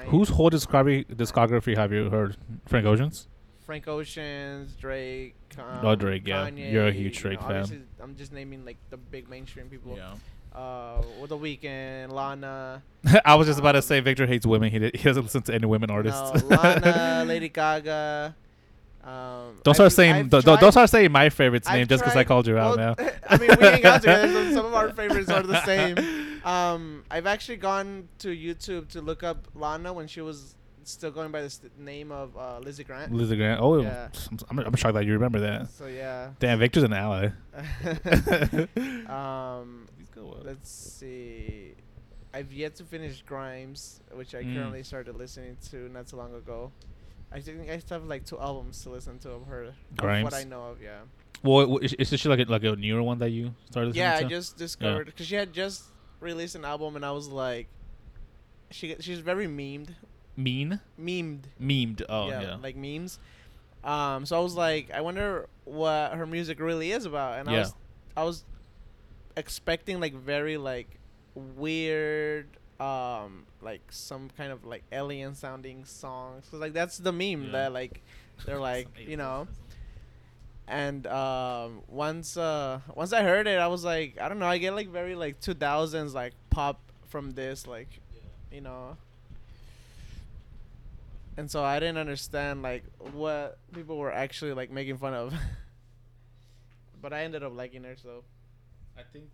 I 0.00 0.04
Whose 0.06 0.30
whole 0.30 0.50
discography 0.50 1.04
discography 1.06 1.76
have 1.76 1.92
you 1.92 2.10
heard? 2.10 2.36
Frank 2.66 2.86
Ocean's? 2.86 3.28
Frank 3.66 3.86
Ocean's, 3.86 4.72
Drake. 4.74 5.34
Um, 5.58 5.86
Oh, 5.86 5.94
Drake, 5.94 6.26
yeah. 6.26 6.48
Kanye, 6.48 6.72
You're 6.72 6.88
a 6.88 6.92
huge 6.92 7.16
you 7.16 7.22
Drake 7.22 7.40
know, 7.42 7.48
fan. 7.64 7.86
I'm 8.02 8.16
just 8.16 8.32
naming 8.32 8.64
like 8.64 8.78
the 8.90 8.96
big 8.96 9.28
mainstream 9.28 9.68
people. 9.68 9.96
Yeah. 9.96 10.14
Uh, 10.52 11.00
with 11.20 11.30
the 11.30 11.38
Weeknd, 11.38 12.10
Lana. 12.10 12.82
I 13.24 13.36
was 13.36 13.46
just 13.46 13.60
about 13.60 13.72
to 13.72 13.78
Um, 13.78 13.82
say 13.82 14.00
Victor 14.00 14.26
hates 14.26 14.44
women. 14.44 14.70
He, 14.70 14.80
did, 14.80 14.96
he 14.96 15.04
doesn't 15.04 15.22
listen 15.22 15.42
to 15.42 15.54
any 15.54 15.66
women 15.66 15.90
artists. 15.90 16.42
No, 16.42 16.56
Lana, 16.56 17.24
Lady 17.28 17.48
Gaga. 17.48 18.34
Um, 19.10 19.56
Don't 19.64 19.68
I've- 19.72 19.74
start 19.74 19.92
saying 19.92 20.28
don't, 20.28 20.44
don't 20.44 20.72
start 20.72 20.88
saying 20.90 21.10
my 21.10 21.30
favorite's 21.30 21.66
I've 21.68 21.74
name 21.78 21.86
just 21.88 22.02
because 22.04 22.16
I 22.16 22.24
called 22.24 22.46
you 22.46 22.56
out 22.58 22.76
well, 22.76 22.94
now. 22.98 23.06
I 23.28 23.36
mean, 23.38 23.50
we 23.58 23.64
hang 23.66 23.84
out 23.84 24.02
together, 24.02 24.28
so 24.32 24.52
some 24.54 24.66
of 24.66 24.74
our 24.74 24.92
favorites 24.92 25.28
are 25.30 25.42
the 25.42 25.64
same. 25.64 25.96
Um, 26.44 27.04
I've 27.10 27.26
actually 27.26 27.56
gone 27.56 28.08
to 28.18 28.28
YouTube 28.28 28.88
to 28.90 29.00
look 29.00 29.22
up 29.22 29.48
Lana 29.54 29.92
when 29.92 30.06
she 30.06 30.20
was 30.20 30.54
still 30.84 31.10
going 31.10 31.30
by 31.30 31.42
the 31.42 31.50
st- 31.50 31.78
name 31.78 32.10
of 32.12 32.36
uh, 32.36 32.58
Lizzie 32.60 32.84
Grant. 32.84 33.12
Lizzie 33.12 33.36
Grant. 33.36 33.60
Oh, 33.60 33.80
Yeah. 33.82 34.08
I'm, 34.48 34.58
I'm 34.60 34.74
shocked 34.76 34.94
that 34.94 35.04
you 35.04 35.12
remember 35.14 35.40
that. 35.40 35.68
So 35.70 35.86
yeah. 35.86 36.30
Damn, 36.38 36.58
Victor's 36.58 36.82
an 36.84 36.92
ally. 36.92 37.28
um, 39.08 39.86
let's 40.44 40.70
see. 40.70 41.74
I've 42.32 42.52
yet 42.52 42.76
to 42.76 42.84
finish 42.84 43.22
Grimes, 43.22 44.00
which 44.12 44.34
I 44.34 44.42
Mm. 44.42 44.54
currently 44.54 44.82
started 44.84 45.16
listening 45.16 45.56
to 45.70 45.88
not 45.88 46.08
so 46.08 46.16
long 46.16 46.34
ago. 46.34 46.70
I 47.32 47.40
think 47.40 47.70
I 47.70 47.78
still 47.78 48.00
have 48.00 48.08
like 48.08 48.24
two 48.24 48.38
albums 48.38 48.82
to 48.82 48.90
listen 48.90 49.18
to 49.20 49.30
of 49.30 49.46
her. 49.46 49.64
Of 49.64 49.74
Grimes? 49.96 50.24
what 50.24 50.34
I 50.34 50.44
know 50.44 50.64
of, 50.64 50.82
yeah. 50.82 51.00
Well, 51.42 51.78
is, 51.78 51.94
is 51.94 52.10
this 52.10 52.24
like 52.26 52.40
a, 52.40 52.50
like 52.50 52.64
a 52.64 52.76
newer 52.76 53.02
one 53.02 53.18
that 53.18 53.30
you 53.30 53.54
started? 53.70 53.88
Listening 53.88 54.04
to? 54.04 54.10
Yeah, 54.10 54.16
I 54.16 54.22
to? 54.22 54.28
just 54.28 54.56
discovered 54.56 55.06
because 55.06 55.26
she 55.26 55.36
had 55.36 55.52
just 55.52 55.84
released 56.20 56.54
an 56.54 56.64
album, 56.64 56.96
and 56.96 57.04
I 57.04 57.12
was 57.12 57.28
like, 57.28 57.68
she 58.70 58.96
she's 59.00 59.20
very 59.20 59.46
memed, 59.46 59.94
mean 60.36 60.80
memed. 61.00 61.44
memed. 61.60 62.02
Oh 62.08 62.28
yeah, 62.28 62.42
yeah, 62.42 62.56
like 62.56 62.76
memes. 62.76 63.18
Um, 63.82 64.26
so 64.26 64.36
I 64.36 64.40
was 64.40 64.54
like, 64.54 64.90
I 64.90 65.00
wonder 65.00 65.48
what 65.64 66.12
her 66.12 66.26
music 66.26 66.60
really 66.60 66.92
is 66.92 67.06
about, 67.06 67.38
and 67.38 67.48
I 67.48 67.58
was, 67.60 67.74
I 68.16 68.24
was 68.24 68.44
expecting 69.36 70.00
like 70.00 70.12
very 70.14 70.58
like 70.58 70.98
weird, 71.34 72.48
um, 72.80 73.44
like 73.60 73.82
some 73.90 74.30
kind 74.36 74.50
of 74.52 74.64
like 74.64 74.84
alien 74.90 75.34
sounding 75.34 75.84
songs, 75.84 76.46
cause 76.50 76.60
like 76.60 76.72
that's 76.72 76.98
the 76.98 77.12
meme 77.12 77.46
Yeah. 77.46 77.52
that 77.52 77.72
like 77.72 78.02
they're 78.46 78.58
like 78.72 78.88
you 78.98 79.16
know. 79.16 79.46
And 80.66 81.06
um, 81.08 81.82
once 81.88 82.36
uh, 82.36 82.80
once 82.94 83.12
I 83.12 83.22
heard 83.22 83.46
it, 83.48 83.58
I 83.58 83.66
was 83.66 83.84
like, 83.84 84.18
I 84.20 84.28
don't 84.28 84.38
know, 84.38 84.46
I 84.46 84.58
get 84.58 84.74
like 84.74 84.88
very 84.88 85.14
like 85.16 85.40
2000s 85.40 86.14
like 86.14 86.32
pop 86.48 86.78
from 87.08 87.32
this, 87.32 87.66
like, 87.66 87.88
you 88.52 88.60
know. 88.60 88.96
And 91.36 91.50
so 91.50 91.64
I 91.64 91.80
didn't 91.80 91.98
understand 91.98 92.62
like 92.62 92.84
what 93.12 93.58
people 93.72 93.96
were 93.98 94.12
actually 94.12 94.52
like 94.52 94.70
making 94.70 94.96
fun 94.98 95.12
of. 95.14 95.34
but 97.02 97.12
I 97.12 97.22
ended 97.24 97.42
up 97.42 97.54
liking 97.56 97.82
her, 97.84 97.96
so 98.00 98.22
I 98.96 99.02
think 99.12 99.28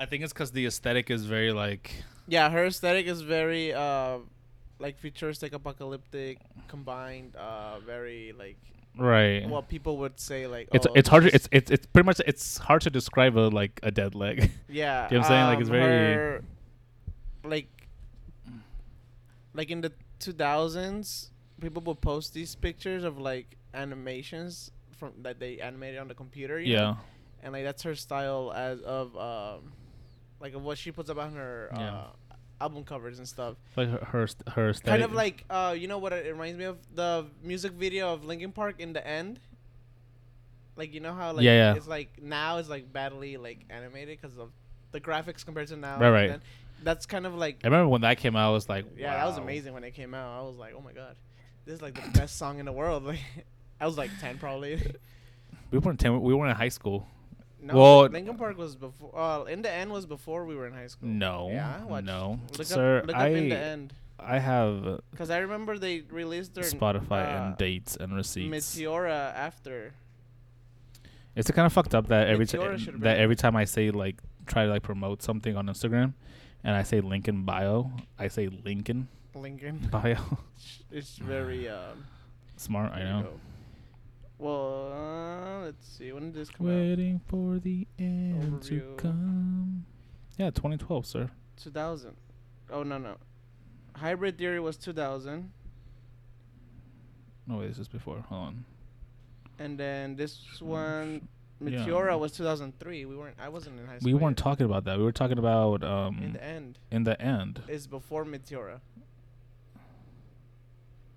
I 0.00 0.06
think 0.06 0.22
it's 0.22 0.32
because 0.32 0.52
the 0.52 0.66
aesthetic 0.66 1.10
is 1.10 1.24
very 1.24 1.52
like 1.52 1.92
yeah, 2.28 2.50
her 2.50 2.66
aesthetic 2.66 3.06
is 3.06 3.22
very 3.22 3.72
uh, 3.72 4.18
like 4.78 4.98
futuristic, 4.98 5.54
apocalyptic, 5.54 6.38
combined, 6.68 7.34
uh, 7.36 7.80
very 7.80 8.34
like 8.38 8.58
right. 8.96 9.48
what 9.48 9.68
people 9.68 9.96
would 9.98 10.20
say 10.20 10.46
like. 10.46 10.68
it's 10.72 10.86
oh, 10.86 10.92
it's 10.94 11.08
hard. 11.08 11.24
To, 11.24 11.34
it's 11.34 11.48
it's 11.50 11.70
it's 11.70 11.86
pretty 11.86 12.04
much 12.06 12.20
it's 12.26 12.58
hard 12.58 12.82
to 12.82 12.90
describe 12.90 13.36
a 13.36 13.48
like 13.48 13.80
a 13.82 13.90
dead 13.90 14.14
leg. 14.14 14.50
Yeah. 14.68 15.08
You 15.10 15.16
know 15.16 15.20
what 15.20 15.30
I'm 15.30 15.30
saying? 15.30 15.44
Like, 15.46 15.60
it's 15.60 15.70
um, 15.70 15.76
very- 15.76 16.14
her, 16.14 16.44
like 17.44 17.68
like 19.54 19.70
in 19.70 19.80
the 19.80 19.92
2000s, 20.20 21.30
people 21.60 21.82
would 21.82 22.00
post 22.02 22.34
these 22.34 22.54
pictures 22.54 23.04
of 23.04 23.18
like 23.18 23.56
animations 23.72 24.70
from 24.98 25.14
that 25.22 25.40
they 25.40 25.60
animated 25.60 25.98
on 25.98 26.08
the 26.08 26.14
computer. 26.14 26.60
You 26.60 26.74
yeah. 26.74 26.80
Know? 26.80 26.96
And 27.42 27.52
like 27.54 27.64
that's 27.64 27.82
her 27.84 27.94
style 27.94 28.52
as 28.54 28.82
of 28.82 29.16
um 29.16 29.72
like 30.40 30.54
of 30.54 30.62
what 30.62 30.78
she 30.78 30.92
puts 30.92 31.10
up 31.10 31.18
on 31.18 31.34
her 31.34 31.70
uh, 31.72 31.78
Yeah. 31.78 32.04
album 32.60 32.84
covers 32.84 33.18
and 33.18 33.26
stuff. 33.28 33.56
Like 33.76 33.88
her 33.90 34.04
her, 34.04 34.26
st- 34.26 34.48
her. 34.50 34.72
Kind 34.74 35.02
of 35.02 35.12
like 35.12 35.44
uh 35.50 35.74
you 35.78 35.88
know 35.88 35.98
what 35.98 36.12
it 36.12 36.30
reminds 36.30 36.58
me 36.58 36.64
of 36.64 36.78
the 36.94 37.26
music 37.42 37.72
video 37.72 38.12
of 38.12 38.24
Linkin 38.24 38.52
Park 38.52 38.76
in 38.80 38.92
the 38.92 39.06
end. 39.06 39.40
Like 40.76 40.94
you 40.94 41.00
know 41.00 41.12
how 41.14 41.32
like 41.32 41.44
Yeah, 41.44 41.52
yeah. 41.72 41.74
it's 41.74 41.88
like 41.88 42.22
now 42.22 42.58
it's 42.58 42.68
like 42.68 42.92
badly 42.92 43.36
like 43.36 43.64
animated 43.70 44.20
because 44.20 44.38
of 44.38 44.50
the 44.92 45.00
graphics 45.00 45.44
compared 45.44 45.68
to 45.68 45.76
now. 45.76 45.98
Right, 45.98 46.04
and 46.06 46.14
right. 46.14 46.28
then 46.30 46.40
That's 46.84 47.04
kind 47.06 47.26
of 47.26 47.34
like 47.34 47.58
I 47.64 47.66
remember 47.66 47.88
when 47.88 48.02
that 48.02 48.18
came 48.18 48.36
out. 48.36 48.50
I 48.50 48.52
was 48.52 48.68
like, 48.68 48.84
yeah, 48.96 49.14
that 49.14 49.26
was 49.26 49.38
amazing 49.38 49.74
when 49.74 49.82
it 49.84 49.94
came 49.94 50.14
out. 50.14 50.40
I 50.40 50.46
was 50.46 50.56
like, 50.56 50.74
oh 50.76 50.80
my 50.80 50.92
god, 50.92 51.16
this 51.64 51.74
is 51.74 51.82
like 51.82 51.94
the 51.94 52.18
best 52.18 52.36
song 52.38 52.58
in 52.60 52.64
the 52.66 52.72
world. 52.72 53.04
Like 53.04 53.18
I 53.80 53.86
was 53.86 53.98
like 53.98 54.10
ten 54.20 54.38
probably. 54.38 54.80
We 55.70 55.78
weren't 55.78 55.98
ten. 56.00 56.20
We 56.22 56.32
weren't 56.34 56.50
in 56.50 56.56
high 56.56 56.68
school. 56.70 57.06
No, 57.60 57.74
Well- 57.74 58.06
Linkin 58.08 58.36
Park 58.36 58.56
was 58.56 58.76
before. 58.76 59.16
Uh, 59.18 59.44
in 59.44 59.62
the 59.62 59.70
end 59.70 59.90
was 59.90 60.06
before 60.06 60.44
we 60.46 60.54
were 60.54 60.66
in 60.66 60.72
high 60.72 60.86
school. 60.86 61.08
No, 61.08 61.48
Yeah, 61.50 61.84
watch. 61.84 62.04
no, 62.04 62.38
Look 62.56 62.66
sir. 62.66 62.98
up, 62.98 63.06
look 63.08 63.16
I 63.16 63.30
up 63.30 63.36
in 63.36 63.48
the 63.48 63.56
end. 63.58 63.94
I 64.20 64.38
have 64.38 64.86
uh, 64.86 64.98
Cause 65.16 65.30
I 65.30 65.38
remember 65.38 65.78
they 65.78 66.00
released 66.10 66.54
their 66.54 66.64
Spotify 66.64 67.24
uh, 67.24 67.38
and 67.46 67.56
dates 67.56 67.96
and 67.96 68.14
receipts. 68.14 68.50
Meteora 68.76 69.32
after. 69.34 69.92
It's 71.36 71.50
kind 71.52 71.66
of 71.66 71.72
fucked 71.72 71.94
up 71.94 72.08
that 72.08 72.26
every 72.28 72.46
Meteora 72.46 72.84
time 72.84 73.00
that 73.00 73.18
every 73.18 73.36
time 73.36 73.54
I 73.54 73.64
say 73.64 73.90
like 73.90 74.16
try 74.46 74.64
to 74.64 74.70
like 74.70 74.82
promote 74.82 75.22
something 75.22 75.56
on 75.56 75.66
Instagram, 75.66 76.14
and 76.64 76.74
I 76.74 76.82
say 76.82 77.00
link 77.00 77.28
in 77.28 77.44
bio, 77.44 77.92
I 78.18 78.26
say 78.28 78.48
Lincoln 78.48 79.08
Lincoln. 79.34 79.88
bio. 79.90 80.18
It's 80.90 81.16
very 81.18 81.68
um. 81.68 82.04
Smart, 82.56 82.90
I 82.92 83.04
know. 83.04 83.22
go. 83.22 83.40
Well, 84.38 84.92
uh, 84.92 85.64
let's 85.64 85.86
see. 85.86 86.12
When 86.12 86.26
did 86.26 86.34
this 86.34 86.50
come 86.50 86.66
out? 86.66 86.70
Waiting 86.72 87.20
for 87.26 87.58
the 87.58 87.86
end 87.98 88.62
to 88.64 88.94
come. 88.96 89.84
Yeah, 90.36 90.50
2012, 90.50 91.06
sir. 91.06 91.30
2000. 91.56 92.16
Oh 92.70 92.82
no 92.84 92.98
no. 92.98 93.16
Hybrid 93.96 94.38
Theory 94.38 94.60
was 94.60 94.76
2000, 94.76 95.50
No, 97.48 97.56
wait, 97.58 97.68
this 97.68 97.78
is 97.78 97.88
before. 97.88 98.20
Hold 98.28 98.42
on. 98.46 98.64
and 99.58 99.76
then 99.78 100.14
this 100.14 100.60
one, 100.60 101.26
Yeah. 101.60 101.80
Meteora 101.84 102.16
was 102.16 102.30
2003. 102.32 103.04
We 103.06 103.16
weren't. 103.16 103.36
I 103.40 103.48
wasn't 103.48 103.80
in 103.80 103.86
high 103.86 103.98
school. 103.98 104.12
We 104.12 104.14
weren't 104.14 104.38
yet. 104.38 104.44
talking 104.44 104.66
about 104.66 104.84
that. 104.84 104.98
We 104.98 105.02
were 105.04 105.10
talking 105.10 105.38
about 105.38 105.82
um 105.82 106.20
in 106.22 106.32
the 106.34 106.44
end. 106.44 106.78
in 106.92 107.02
the 107.02 107.20
end. 107.20 107.62
Is 107.66 107.88
before 107.88 108.24
Meteora. 108.24 108.80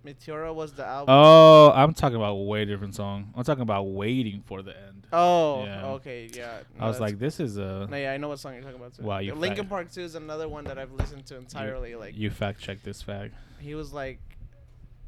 Meteora 0.05 0.53
was 0.53 0.74
the 0.74 0.86
album. 0.86 1.13
Oh, 1.15 1.72
I'm 1.75 1.93
talking 1.93 2.15
about 2.15 2.31
a 2.31 2.43
way 2.43 2.65
different 2.65 2.96
song. 2.96 3.31
I'm 3.36 3.43
talking 3.43 3.62
about 3.62 3.84
waiting 3.84 4.41
for 4.46 4.62
the 4.63 4.75
end. 4.75 5.05
Oh, 5.13 5.63
Yeah. 5.63 5.86
okay, 5.91 6.29
yeah. 6.34 6.62
I 6.79 6.88
was 6.88 7.00
like, 7.00 7.20
this 7.20 7.39
is 7.39 7.58
a 7.58 7.88
no, 7.89 7.98
yeah, 7.98 8.12
I 8.13 8.17
know 8.17 8.29
what 8.29 8.39
song 8.39 8.53
you're 8.53 8.63
talking 8.63 8.77
about. 8.77 8.96
Too. 8.96 9.03
Wow, 9.03 9.20
you 9.20 9.34
Linkin 9.36 9.65
fact- 9.65 9.70
Park 9.70 9.91
2 9.91 10.01
is 10.01 10.15
another 10.15 10.48
one 10.50 10.63
that 10.65 10.79
I've 10.79 10.91
listened 10.93 11.25
to 11.27 11.38
entirely. 11.38 11.96
like 11.96 12.15
you 12.17 12.29
fact 12.31 12.62
check 12.62 12.81
this 12.84 13.01
fact. 13.01 13.34
he 13.60 13.75
was 13.75 13.93
like, 13.93 14.20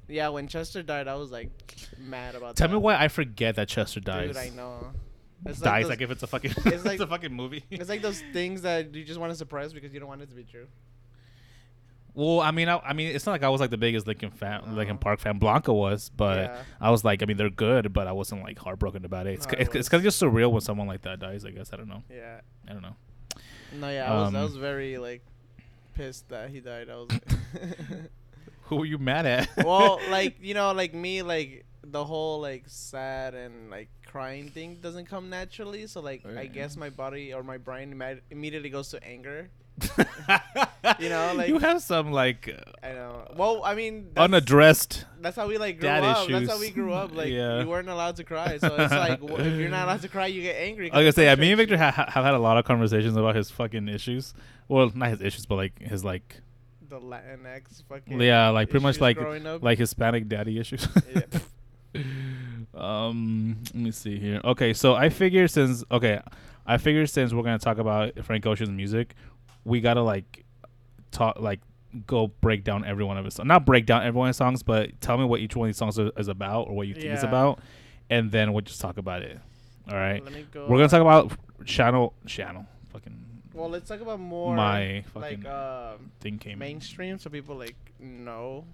yeah, 0.07 0.29
when 0.29 0.47
Chester 0.47 0.83
died, 0.83 1.07
I 1.07 1.15
was 1.15 1.31
like 1.31 1.49
mad 1.97 2.35
about 2.35 2.55
Tell 2.55 2.67
that. 2.67 2.73
me 2.73 2.79
why 2.79 2.95
I 2.95 3.07
forget 3.07 3.55
that 3.55 3.69
Chester 3.69 3.99
dies. 3.99 4.27
Dude, 4.27 4.37
I 4.37 4.49
know. 4.49 4.91
It's 5.45 5.59
dies 5.59 5.83
those- 5.83 5.89
like 5.89 6.01
if 6.01 6.11
it's 6.11 6.23
a 6.23 6.27
fucking 6.27 6.51
it's 6.51 6.65
it's, 6.67 6.85
like- 6.85 6.99
a 6.99 7.07
fucking 7.07 7.33
movie. 7.33 7.63
It's 7.71 7.89
like 7.89 8.01
those 8.01 8.21
things 8.31 8.61
that 8.61 8.93
you 8.93 9.03
just 9.03 9.19
want 9.19 9.31
to 9.31 9.37
surprise 9.37 9.73
because 9.73 9.93
you 9.93 9.99
don't 9.99 10.09
want 10.09 10.21
it 10.21 10.29
to 10.29 10.35
be 10.35 10.43
true. 10.43 10.67
Well, 12.15 12.39
I 12.41 12.51
mean, 12.51 12.69
I, 12.69 12.77
I 12.79 12.93
mean, 12.93 13.07
it's 13.15 13.25
not 13.25 13.31
like 13.33 13.43
I 13.43 13.49
was 13.49 13.59
like 13.61 13.69
the 13.71 13.77
biggest 13.77 14.05
Linkin 14.07 14.31
fan, 14.31 14.61
No. 14.67 14.73
Linkin 14.73 14.97
Park 14.97 15.19
fan. 15.19 15.39
Blanca 15.39 15.73
was, 15.73 16.09
but 16.15 16.37
yeah. 16.37 16.63
I 16.79 16.91
was 16.91 17.03
like, 17.03 17.21
I 17.23 17.25
mean, 17.25 17.37
they're 17.37 17.49
good, 17.49 17.91
but 17.93 18.07
I 18.07 18.11
wasn't 18.11 18.43
like 18.43 18.59
heartbroken 18.59 19.03
about 19.05 19.27
it. 19.27 19.33
It's 19.35 19.47
No, 19.47 19.53
it's, 19.57 19.75
it's 19.75 19.89
kind 19.89 19.99
of 19.99 20.03
just 20.03 20.21
surreal 20.21 20.51
when 20.51 20.61
someone 20.61 20.87
like 20.87 21.01
that 21.03 21.19
dies. 21.19 21.43
I 21.45 21.51
guess 21.51 21.71
I 21.73 21.77
don't 21.77 21.87
know. 21.89 22.03
Yeah. 22.13 22.41
I 22.67 22.73
don't 22.73 22.81
know. 22.81 22.95
No, 23.79 23.89
yeah, 23.89 24.11
I 24.11 24.15
was 24.21 24.33
I 24.35 24.37
Um, 24.37 24.43
was 24.43 24.55
very 24.55 24.97
like 24.97 25.23
pissed 25.95 26.29
that 26.29 26.49
he 26.49 26.59
died. 26.59 26.89
I 26.89 26.95
was 26.95 27.07
Who 28.63 28.77
were 28.77 28.85
you 28.85 28.97
mad 28.97 29.25
at? 29.25 29.49
well, 29.57 29.99
like 30.09 30.35
you 30.41 30.53
know, 30.53 30.71
like 30.73 30.93
me, 30.93 31.21
like 31.21 31.65
the 31.85 32.03
whole 32.05 32.39
like 32.39 32.63
sad 32.67 33.33
and 33.35 33.69
like 33.69 33.89
crying 34.05 34.49
thing 34.49 34.75
doesn't 34.81 35.05
come 35.05 35.29
naturally. 35.29 35.85
So 35.87 35.99
like 36.01 36.25
I 36.25 36.45
guess 36.45 36.77
my 36.77 36.89
body 36.89 37.33
or 37.33 37.43
my 37.43 37.57
brain 37.57 37.93
imme- 37.93 38.21
immediately 38.31 38.69
goes 38.69 38.89
to 38.89 39.03
anger. 39.03 39.49
You 40.99 41.07
know, 41.09 41.33
like- 41.35 41.47
you 41.47 41.59
have 41.59 41.81
some 41.81 42.11
like 42.11 42.49
I 42.83 42.91
know. 42.91 43.31
Well, 43.37 43.61
I 43.63 43.73
mean, 43.73 44.09
unaddressed. 44.17 45.05
that's 45.21 45.35
how 45.35 45.47
we 45.47 45.57
like 45.57 45.79
grew 45.79 45.87
dad 45.89 46.03
up. 46.03 46.27
That's 46.27 46.49
how 46.49 46.59
we 46.59 46.69
grew 46.71 46.93
up. 46.93 47.15
Like 47.15 47.29
Yeah. 47.29 47.59
we 47.59 47.65
weren't 47.65 47.87
allowed 47.89 48.17
to 48.17 48.23
cry. 48.23 48.57
So 48.57 48.67
it's 48.77 48.91
like 48.93 49.19
if 49.23 49.59
you're 49.59 49.69
not 49.69 49.85
allowed 49.85 50.01
to 50.01 50.09
cry, 50.09 50.27
you 50.27 50.41
get 50.41 50.57
angry. 50.57 50.89
Like 50.91 51.07
I 51.07 51.09
say, 51.11 51.23
yeah, 51.25 51.35
me 51.35 51.51
and 51.51 51.57
Victor 51.57 51.75
you. 51.75 51.79
ha- 51.79 51.91
ha- 51.91 52.09
have 52.09 52.25
had 52.25 52.33
a 52.33 52.39
lot 52.39 52.57
of 52.57 52.65
conversations 52.65 53.15
about 53.15 53.35
his 53.35 53.49
fucking 53.49 53.87
issues. 53.87 54.33
Well, 54.67 54.91
not 54.93 55.09
his 55.09 55.21
issues, 55.21 55.45
but 55.45 55.55
like 55.55 55.79
his 55.79 56.03
like 56.03 56.41
the 56.89 56.99
Latinx 56.99 57.83
fucking 57.87 58.19
yeah, 58.21 58.49
like 58.49 58.69
pretty 58.69 58.83
much 58.83 58.99
like 58.99 59.17
like 59.61 59.77
Hispanic 59.79 60.27
daddy 60.27 60.59
issues. 60.59 60.87
Yeah. 61.15 62.01
um, 62.75 63.57
let 63.73 63.75
me 63.75 63.91
see 63.91 64.19
here. 64.19 64.41
Okay, 64.43 64.73
so 64.73 64.95
I 64.95 65.09
figure 65.09 65.47
since 65.47 65.83
okay, 65.91 66.19
I 66.65 66.77
figure 66.77 67.05
since 67.07 67.33
we're 67.33 67.43
gonna 67.43 67.59
talk 67.59 67.77
about 67.77 68.23
Frank 68.25 68.45
Ocean's 68.45 68.69
music, 68.69 69.15
we 69.65 69.81
gotta 69.81 70.01
like 70.01 70.45
talk 71.11 71.39
like 71.39 71.59
go 72.07 72.27
break 72.27 72.63
down 72.63 72.85
every 72.85 73.03
one 73.03 73.17
of 73.17 73.25
his 73.25 73.35
songs. 73.35 73.47
Not 73.47 73.65
break 73.65 73.85
down 73.85 74.03
every 74.03 74.17
one 74.17 74.27
of 74.27 74.29
his 74.31 74.37
songs, 74.37 74.63
but 74.63 74.99
tell 75.01 75.17
me 75.17 75.25
what 75.25 75.39
each 75.39 75.55
one 75.55 75.67
of 75.67 75.73
these 75.73 75.77
songs 75.77 75.97
is, 75.99 76.11
is 76.17 76.27
about 76.27 76.67
or 76.67 76.75
what 76.75 76.87
you 76.87 76.93
think 76.93 77.05
it's 77.07 77.23
about, 77.23 77.59
and 78.09 78.31
then 78.31 78.53
we'll 78.53 78.61
just 78.61 78.81
talk 78.81 78.97
about 78.97 79.21
it. 79.21 79.39
All 79.91 79.97
right, 79.97 80.23
Let 80.23 80.33
me 80.33 80.45
go. 80.51 80.67
we're 80.67 80.77
gonna 80.77 80.89
talk 80.89 81.01
about 81.01 81.31
channel 81.65 82.13
channel 82.25 82.65
fucking 82.91 83.15
Well, 83.53 83.69
let's 83.69 83.87
talk 83.87 83.99
about 84.01 84.19
more 84.19 84.55
my 84.55 85.03
fucking 85.13 85.43
like 85.43 85.53
um 85.53 86.11
thing 86.19 86.37
came 86.37 86.59
mainstream, 86.59 87.19
so 87.19 87.29
people 87.29 87.55
like 87.55 87.75
know. 87.99 88.65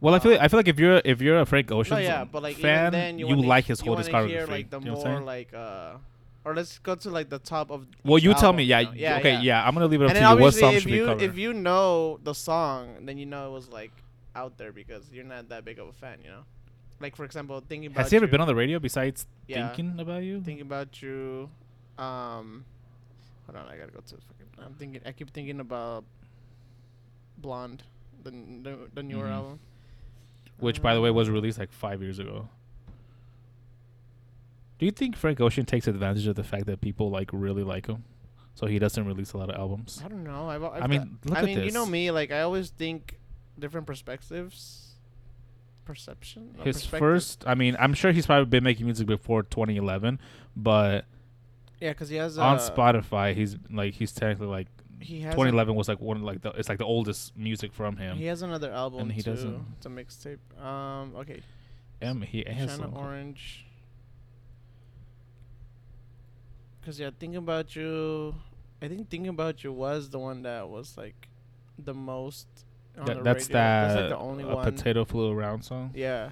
Well, 0.00 0.12
I 0.14 0.18
feel 0.18 0.32
Uh, 0.32 0.38
I 0.40 0.48
feel 0.48 0.58
like 0.58 0.68
if 0.68 0.78
you're 0.78 1.00
if 1.04 1.22
you're 1.22 1.38
a 1.40 1.46
Frank 1.46 1.70
Ocean 1.72 1.96
no, 1.96 2.02
yeah, 2.02 2.24
but 2.24 2.42
like 2.42 2.56
fan, 2.56 2.92
then 2.92 3.18
you, 3.18 3.28
you 3.28 3.36
like 3.36 3.64
his 3.64 3.80
whole 3.80 3.96
discography. 3.96 4.48
Like 4.48 4.70
the 4.70 4.80
you 4.80 4.86
know 4.86 4.94
what 4.94 5.06
more 5.06 5.20
like 5.20 5.54
uh, 5.54 5.94
or 6.44 6.54
let's 6.54 6.78
go 6.78 6.94
to 6.94 7.10
like 7.10 7.28
the 7.30 7.38
top 7.38 7.70
of. 7.70 7.86
Well, 8.04 8.18
you 8.18 8.34
tell 8.34 8.52
me. 8.52 8.64
Yeah, 8.64 8.80
you 8.80 9.02
know? 9.06 9.10
y- 9.14 9.18
okay, 9.20 9.40
yeah. 9.40 9.66
I'm 9.66 9.74
gonna 9.74 9.86
leave 9.86 10.02
it 10.02 10.04
up 10.06 10.10
And 10.10 10.18
to 10.24 10.30
you. 10.30 10.40
What 10.40 10.54
song 10.54 10.74
if 10.74 10.82
should 10.82 10.90
we 10.90 10.98
you 10.98 11.06
cover? 11.06 11.24
if 11.24 11.36
you 11.38 11.52
know 11.52 12.18
the 12.22 12.34
song, 12.34 13.06
then 13.06 13.18
you 13.18 13.26
know 13.26 13.48
it 13.48 13.52
was 13.52 13.68
like 13.68 13.92
out 14.36 14.58
there 14.58 14.72
because 14.72 15.10
you're 15.12 15.24
not 15.24 15.48
that 15.48 15.64
big 15.64 15.78
of 15.78 15.88
a 15.88 15.92
fan, 15.92 16.18
you 16.22 16.30
know. 16.30 16.44
Like 17.00 17.16
for 17.16 17.24
example, 17.24 17.62
thinking 17.68 17.90
about 17.90 18.02
Has 18.02 18.10
he 18.10 18.16
ever 18.16 18.26
you, 18.26 18.30
been 18.30 18.40
on 18.40 18.46
the 18.46 18.54
radio 18.54 18.78
besides 18.78 19.26
yeah, 19.48 19.68
thinking 19.68 19.98
about 20.00 20.22
you? 20.22 20.40
thinking 20.40 20.62
about 20.66 21.02
you. 21.02 21.50
Um, 21.98 22.64
hold 23.46 23.56
on, 23.58 23.66
I 23.68 23.76
gotta 23.76 23.92
go 23.92 24.00
to. 24.00 24.14
Fucking, 24.14 24.64
I'm 24.64 24.74
thinking. 24.74 25.00
I 25.04 25.12
keep 25.12 25.30
thinking 25.30 25.60
about 25.60 26.04
Blonde, 27.38 27.82
the 28.22 28.30
the, 28.30 28.78
the 28.94 29.02
newer 29.02 29.24
Mhm. 29.26 29.30
album. 29.32 29.60
Which, 30.58 30.80
by 30.80 30.94
the 30.94 31.00
way, 31.00 31.10
was 31.10 31.28
Um, 31.28 31.34
released 31.34 31.58
like 31.58 31.72
five 31.72 32.00
years 32.00 32.18
ago. 32.20 32.48
Do 34.78 34.86
you 34.86 34.92
think 34.92 35.16
Frank 35.16 35.40
Ocean 35.40 35.64
takes 35.64 35.86
advantage 35.86 36.26
of 36.26 36.34
the 36.36 36.44
fact 36.44 36.66
that 36.66 36.80
people 36.80 37.10
like 37.10 37.30
really 37.32 37.62
like 37.62 37.86
him, 37.86 38.04
so 38.54 38.66
he 38.66 38.78
doesn't 38.78 39.06
release 39.06 39.32
a 39.32 39.38
lot 39.38 39.50
of 39.50 39.56
albums? 39.56 40.02
I 40.04 40.08
don't 40.08 40.24
know. 40.24 40.48
I've, 40.48 40.64
I've 40.64 40.82
I 40.82 40.86
mean, 40.86 41.18
look 41.24 41.36
I 41.36 41.40
at 41.40 41.44
mean, 41.46 41.56
this. 41.58 41.66
you 41.66 41.72
know 41.72 41.86
me. 41.86 42.10
Like 42.10 42.30
I 42.32 42.40
always 42.42 42.70
think 42.70 43.18
different 43.58 43.86
perspectives, 43.86 44.94
perception. 45.84 46.54
His 46.62 46.84
first, 46.84 47.44
I 47.46 47.54
mean, 47.54 47.76
I'm 47.78 47.94
sure 47.94 48.12
he's 48.12 48.26
probably 48.26 48.46
been 48.46 48.64
making 48.64 48.86
music 48.86 49.06
before 49.06 49.42
2011, 49.44 50.18
but 50.56 51.04
Yeah, 51.80 51.90
because 51.90 52.08
he 52.08 52.16
has 52.16 52.38
on 52.38 52.56
uh, 52.56 52.58
Spotify, 52.58 53.34
he's 53.34 53.56
like 53.70 53.94
he's 53.94 54.12
technically 54.12 54.48
like 54.48 54.66
He 55.00 55.20
has 55.20 55.34
2011 55.34 55.74
was 55.74 55.88
like 55.88 56.00
one 56.00 56.16
of 56.18 56.22
like 56.24 56.42
the 56.42 56.50
it's 56.50 56.68
like 56.68 56.78
the 56.78 56.84
oldest 56.84 57.36
music 57.36 57.72
from 57.72 57.96
him. 57.96 58.16
he 58.16 58.26
has 58.26 58.42
another 58.42 58.72
album 58.72 59.00
And 59.02 59.12
he 59.12 59.22
too. 59.22 59.30
doesn't- 59.30 59.64
It's 59.76 59.86
a 59.86 59.88
mixtape. 59.88 60.38
Um. 60.64 61.14
Okay. 61.16 61.42
M, 62.02 62.22
he 62.22 62.44
has 62.46 62.70
China 62.70 62.90
some- 62.90 62.96
Orange. 62.96 63.66
Cause 66.84 67.00
yeah, 67.00 67.10
thinking 67.18 67.36
about 67.38 67.74
you. 67.74 68.34
I 68.82 68.88
think 68.88 69.08
thinking 69.08 69.28
about 69.28 69.64
you 69.64 69.72
was 69.72 70.10
the 70.10 70.18
one 70.18 70.42
that 70.42 70.68
was 70.68 70.96
like 70.98 71.28
the 71.78 71.94
most. 71.94 72.46
On 72.98 73.06
That- 73.06 73.16
the 73.18 73.22
that's 73.22 73.44
radio. 73.48 73.54
that 73.54 73.88
That's 73.88 74.00
like 74.02 74.08
the 74.10 74.18
only 74.18 74.44
a 74.44 74.54
one. 74.54 74.64
potato 74.64 75.04
flew 75.04 75.30
around 75.32 75.62
song. 75.64 75.90
Yeah. 75.94 76.30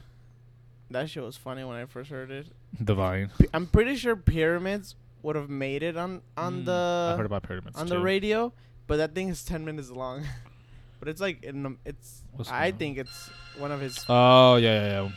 That 0.91 1.09
shit 1.09 1.23
was 1.23 1.37
funny 1.39 1.65
when 1.65 1.77
I 1.77 1.87
first 1.87 2.11
heard 2.11 2.31
it. 2.31 2.47
Divine. 2.85 3.31
P- 3.39 3.49
I'm 3.55 3.67
pretty 3.67 3.97
sure 3.97 4.15
Pyramids 4.15 4.95
would 5.23 5.37
have 5.37 5.49
made 5.49 5.83
it 5.83 5.97
on 5.97 6.21
on 6.37 6.63
Mm, 6.63 6.65
the 6.67 7.11
I 7.15 7.17
heard 7.17 7.27
about 7.27 7.43
pyramids 7.45 7.77
on 7.79 7.87
too. 7.87 7.95
the 7.95 8.01
radio, 8.01 8.53
but 8.87 8.99
that 8.99 9.15
thing 9.15 9.29
is 9.31 9.45
ten 9.45 9.65
minutes 9.65 9.91
long. 9.91 10.25
but 11.01 11.09
it's 11.09 11.21
like 11.21 11.43
in 11.43 11.63
the, 11.63 11.77
it's. 11.87 12.23
What's 12.33 12.51
I 12.51 12.71
on? 12.71 12.77
think 12.79 12.99
it's 12.99 13.31
one 13.57 13.73
of 13.73 13.81
his. 13.81 14.05
Oh 14.09 14.57
yeah, 14.57 14.85
yeah, 14.87 15.03
yeah. 15.03 15.11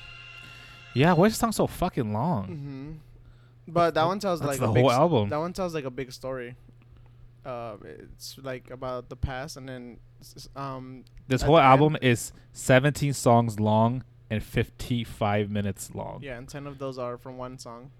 Yeah, 0.94 1.14
why 1.14 1.26
is 1.26 1.34
the 1.34 1.40
song 1.40 1.52
so 1.52 1.68
fucking 1.68 2.14
long? 2.14 3.02
But 3.68 3.94
that 3.96 4.06
one 4.06 4.20
tells 4.20 4.40
That's 4.40 4.52
like 4.52 4.60
the 4.60 4.70
a 4.70 4.74
big 4.74 4.84
whole 4.84 4.92
s- 4.92 4.98
album. 4.98 5.30
That 5.30 5.38
one 5.38 5.54
tells 5.54 5.74
like 5.74 5.86
a 5.86 5.90
big 5.92 6.12
story. 6.12 6.56
Uh, 7.46 7.78
it's 7.84 8.38
like 8.42 8.70
about 8.72 9.10
the 9.10 9.16
past, 9.16 9.56
and 9.58 9.68
then 9.70 9.98
s- 10.22 10.48
um, 10.56 11.04
This 11.28 11.42
at 11.42 11.46
whole 11.48 11.56
the 11.58 11.62
end- 11.62 11.70
album 11.72 11.98
is 12.02 12.32
17 12.54 13.14
songs 13.14 13.60
long 13.60 14.04
and 14.30 14.42
55 14.44 15.50
minutes 15.52 15.94
long. 15.94 16.20
yeah, 16.24 16.38
and 16.38 16.48
ten 16.50 16.66
of 16.68 16.80
those 16.80 16.98
are 16.98 17.18
from 17.18 17.38
one 17.38 17.58
song. 17.60 17.92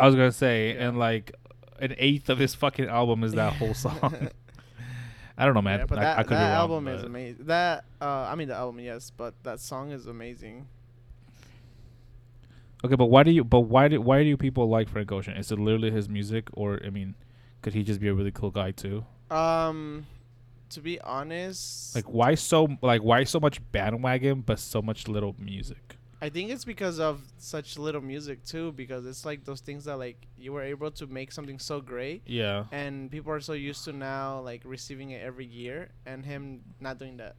I 0.00 0.06
was 0.06 0.14
gonna 0.14 0.32
say, 0.32 0.74
Yeah. 0.74 0.88
and 0.88 0.98
like 0.98 1.32
an 1.80 1.94
eighth 1.98 2.28
of 2.28 2.38
his 2.38 2.54
fucking 2.56 2.86
album 2.88 3.22
is 3.22 3.32
that 3.34 3.52
whole 3.54 3.74
song. 3.74 4.28
I 5.38 5.44
don't 5.44 5.54
know, 5.54 5.62
man. 5.62 5.78
Yeah, 5.80 5.86
but 5.86 5.98
I, 5.98 6.02
that, 6.02 6.18
I 6.18 6.22
could 6.24 6.32
that 6.36 6.38
be 6.38 6.50
wrong. 6.50 6.52
album 6.52 6.88
is 6.88 7.00
but- 7.02 7.06
amazing. 7.06 7.44
That 7.46 7.84
uh, 8.00 8.04
I 8.30 8.34
mean 8.34 8.48
the 8.48 8.56
album, 8.56 8.80
yes, 8.80 9.12
but 9.16 9.34
that 9.44 9.60
song 9.60 9.92
is 9.92 10.06
amazing. 10.06 10.66
Okay, 12.84 12.94
but 12.94 13.06
why 13.06 13.22
do 13.24 13.30
you? 13.30 13.44
But 13.44 13.60
why 13.60 13.88
do 13.88 14.00
why 14.00 14.22
do 14.22 14.36
people 14.36 14.68
like 14.68 14.88
Frank 14.88 15.10
Ocean? 15.10 15.36
Is 15.36 15.50
it 15.50 15.58
literally 15.58 15.90
his 15.90 16.08
music, 16.08 16.48
or 16.52 16.80
I 16.84 16.90
mean, 16.90 17.14
could 17.62 17.74
he 17.74 17.82
just 17.82 18.00
be 18.00 18.08
a 18.08 18.14
really 18.14 18.30
cool 18.30 18.50
guy 18.50 18.70
too? 18.70 19.04
Um, 19.30 20.06
to 20.70 20.80
be 20.80 21.00
honest, 21.00 21.94
Like 21.96 22.04
why 22.06 22.34
so 22.36 22.68
like 22.82 23.02
why 23.02 23.24
so 23.24 23.40
much 23.40 23.60
bandwagon 23.72 24.42
but 24.42 24.58
so 24.60 24.80
much 24.80 25.08
little 25.08 25.34
music? 25.38 25.96
I 26.20 26.28
think 26.30 26.50
it's 26.50 26.64
because 26.64 26.98
of 26.98 27.20
such 27.38 27.78
little 27.78 28.00
music 28.00 28.44
too. 28.44 28.72
Because 28.72 29.06
it's 29.06 29.24
like 29.24 29.44
those 29.44 29.60
things 29.60 29.84
that 29.86 29.98
like 29.98 30.16
you 30.36 30.52
were 30.52 30.62
able 30.62 30.90
to 30.92 31.06
make 31.08 31.32
something 31.32 31.58
so 31.58 31.80
great, 31.80 32.22
Yeah. 32.26 32.64
and 32.70 33.10
people 33.10 33.32
are 33.32 33.40
so 33.40 33.54
used 33.54 33.84
to 33.86 33.92
now 33.92 34.40
like 34.40 34.62
receiving 34.64 35.10
it 35.10 35.22
every 35.22 35.46
year, 35.46 35.90
and 36.06 36.24
him 36.24 36.60
not 36.80 36.98
doing 36.98 37.16
that. 37.16 37.34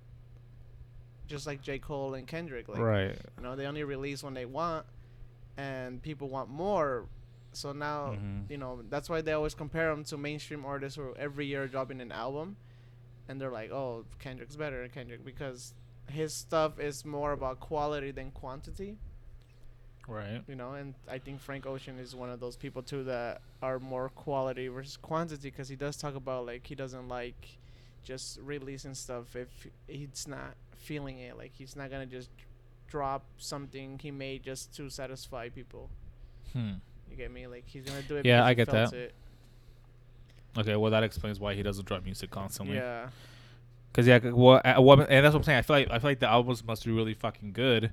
Just 1.27 1.45
like 1.47 1.61
J 1.61 1.77
Cole 1.79 2.15
and 2.15 2.25
Kendrick, 2.27 2.67
like 2.67 2.79
right. 2.79 3.15
you 3.37 3.43
know, 3.43 3.55
they 3.55 3.65
only 3.67 3.83
release 3.83 4.23
when 4.23 4.33
they 4.33 4.45
want, 4.45 4.85
and 5.59 6.01
people 6.01 6.29
want 6.29 6.49
more. 6.49 7.05
So 7.51 7.71
now, 7.73 8.11
Mhm. 8.13 8.49
you 8.49 8.57
know, 8.57 8.81
that's 8.89 9.09
why 9.09 9.21
they 9.21 9.33
always 9.33 9.55
compare 9.55 9.89
them 9.93 10.03
to 10.05 10.17
mainstream 10.17 10.63
artists 10.65 10.95
who 10.97 11.13
every 11.15 11.45
year 11.47 11.67
dropping 11.67 11.99
an 12.01 12.11
album, 12.11 12.55
and 13.27 13.41
they're 13.41 13.51
like, 13.61 13.71
"Oh, 13.71 14.05
Kendrick's 14.19 14.55
better 14.55 14.81
than 14.81 14.91
Kendrick," 14.91 15.23
because 15.25 15.73
his 16.07 16.33
stuff 16.33 16.79
is 16.79 17.03
more 17.03 17.31
about 17.33 17.59
quality 17.59 18.11
than 18.11 18.31
quantity, 18.31 18.97
Right. 20.07 20.43
you 20.47 20.55
know. 20.55 20.73
And 20.73 20.95
I 21.07 21.19
think 21.19 21.39
Frank 21.41 21.65
Ocean 21.65 21.99
is 21.99 22.15
one 22.15 22.29
of 22.29 22.39
those 22.39 22.55
people 22.55 22.81
too 22.81 23.03
that 23.05 23.41
are 23.61 23.79
more 23.79 24.09
quality 24.09 24.67
versus 24.69 24.97
quantity, 24.97 25.49
because 25.49 25.67
he 25.69 25.75
does 25.75 25.97
talk 25.97 26.15
about 26.15 26.45
like 26.45 26.65
he 26.65 26.75
doesn't 26.75 27.07
like 27.07 27.57
just 28.03 28.39
releasing 28.41 28.93
stuff 28.95 29.35
if 29.35 29.49
he's 29.87 30.27
not 30.27 30.55
feeling 30.77 31.19
it. 31.19 31.35
Like 31.37 31.51
he's 31.53 31.75
not 31.75 31.89
gonna 31.91 32.05
just 32.05 32.29
drop 32.89 33.23
something 33.37 33.99
he 34.01 34.11
made 34.11 34.43
just 34.43 34.75
to 34.75 34.89
satisfy 34.89 35.49
people. 35.49 35.89
Hmm. 36.53 36.73
You 37.09 37.17
get 37.17 37.31
me? 37.31 37.47
Like 37.47 37.63
he's 37.67 37.83
gonna 37.83 38.01
do 38.01 38.17
it. 38.17 38.25
Yeah, 38.25 38.43
I 38.45 38.53
get 38.53 38.69
that. 38.69 38.93
It. 38.93 39.13
Okay, 40.57 40.75
well 40.75 40.91
that 40.91 41.03
explains 41.03 41.39
why 41.39 41.53
he 41.53 41.63
doesn't 41.63 41.85
drop 41.87 42.03
music 42.03 42.29
constantly. 42.31 42.75
Yeah. 42.75 43.09
Cause 43.93 44.05
yeah, 44.07 44.19
well, 44.23 44.61
well, 44.79 45.01
and 45.01 45.25
that's 45.25 45.33
what 45.33 45.39
I'm 45.39 45.43
saying. 45.43 45.57
I 45.57 45.61
feel 45.63 45.75
like 45.77 45.91
I 45.91 45.99
feel 45.99 46.11
like 46.11 46.19
the 46.19 46.29
albums 46.29 46.63
must 46.63 46.85
be 46.85 46.91
really 46.91 47.13
fucking 47.15 47.53
good 47.53 47.91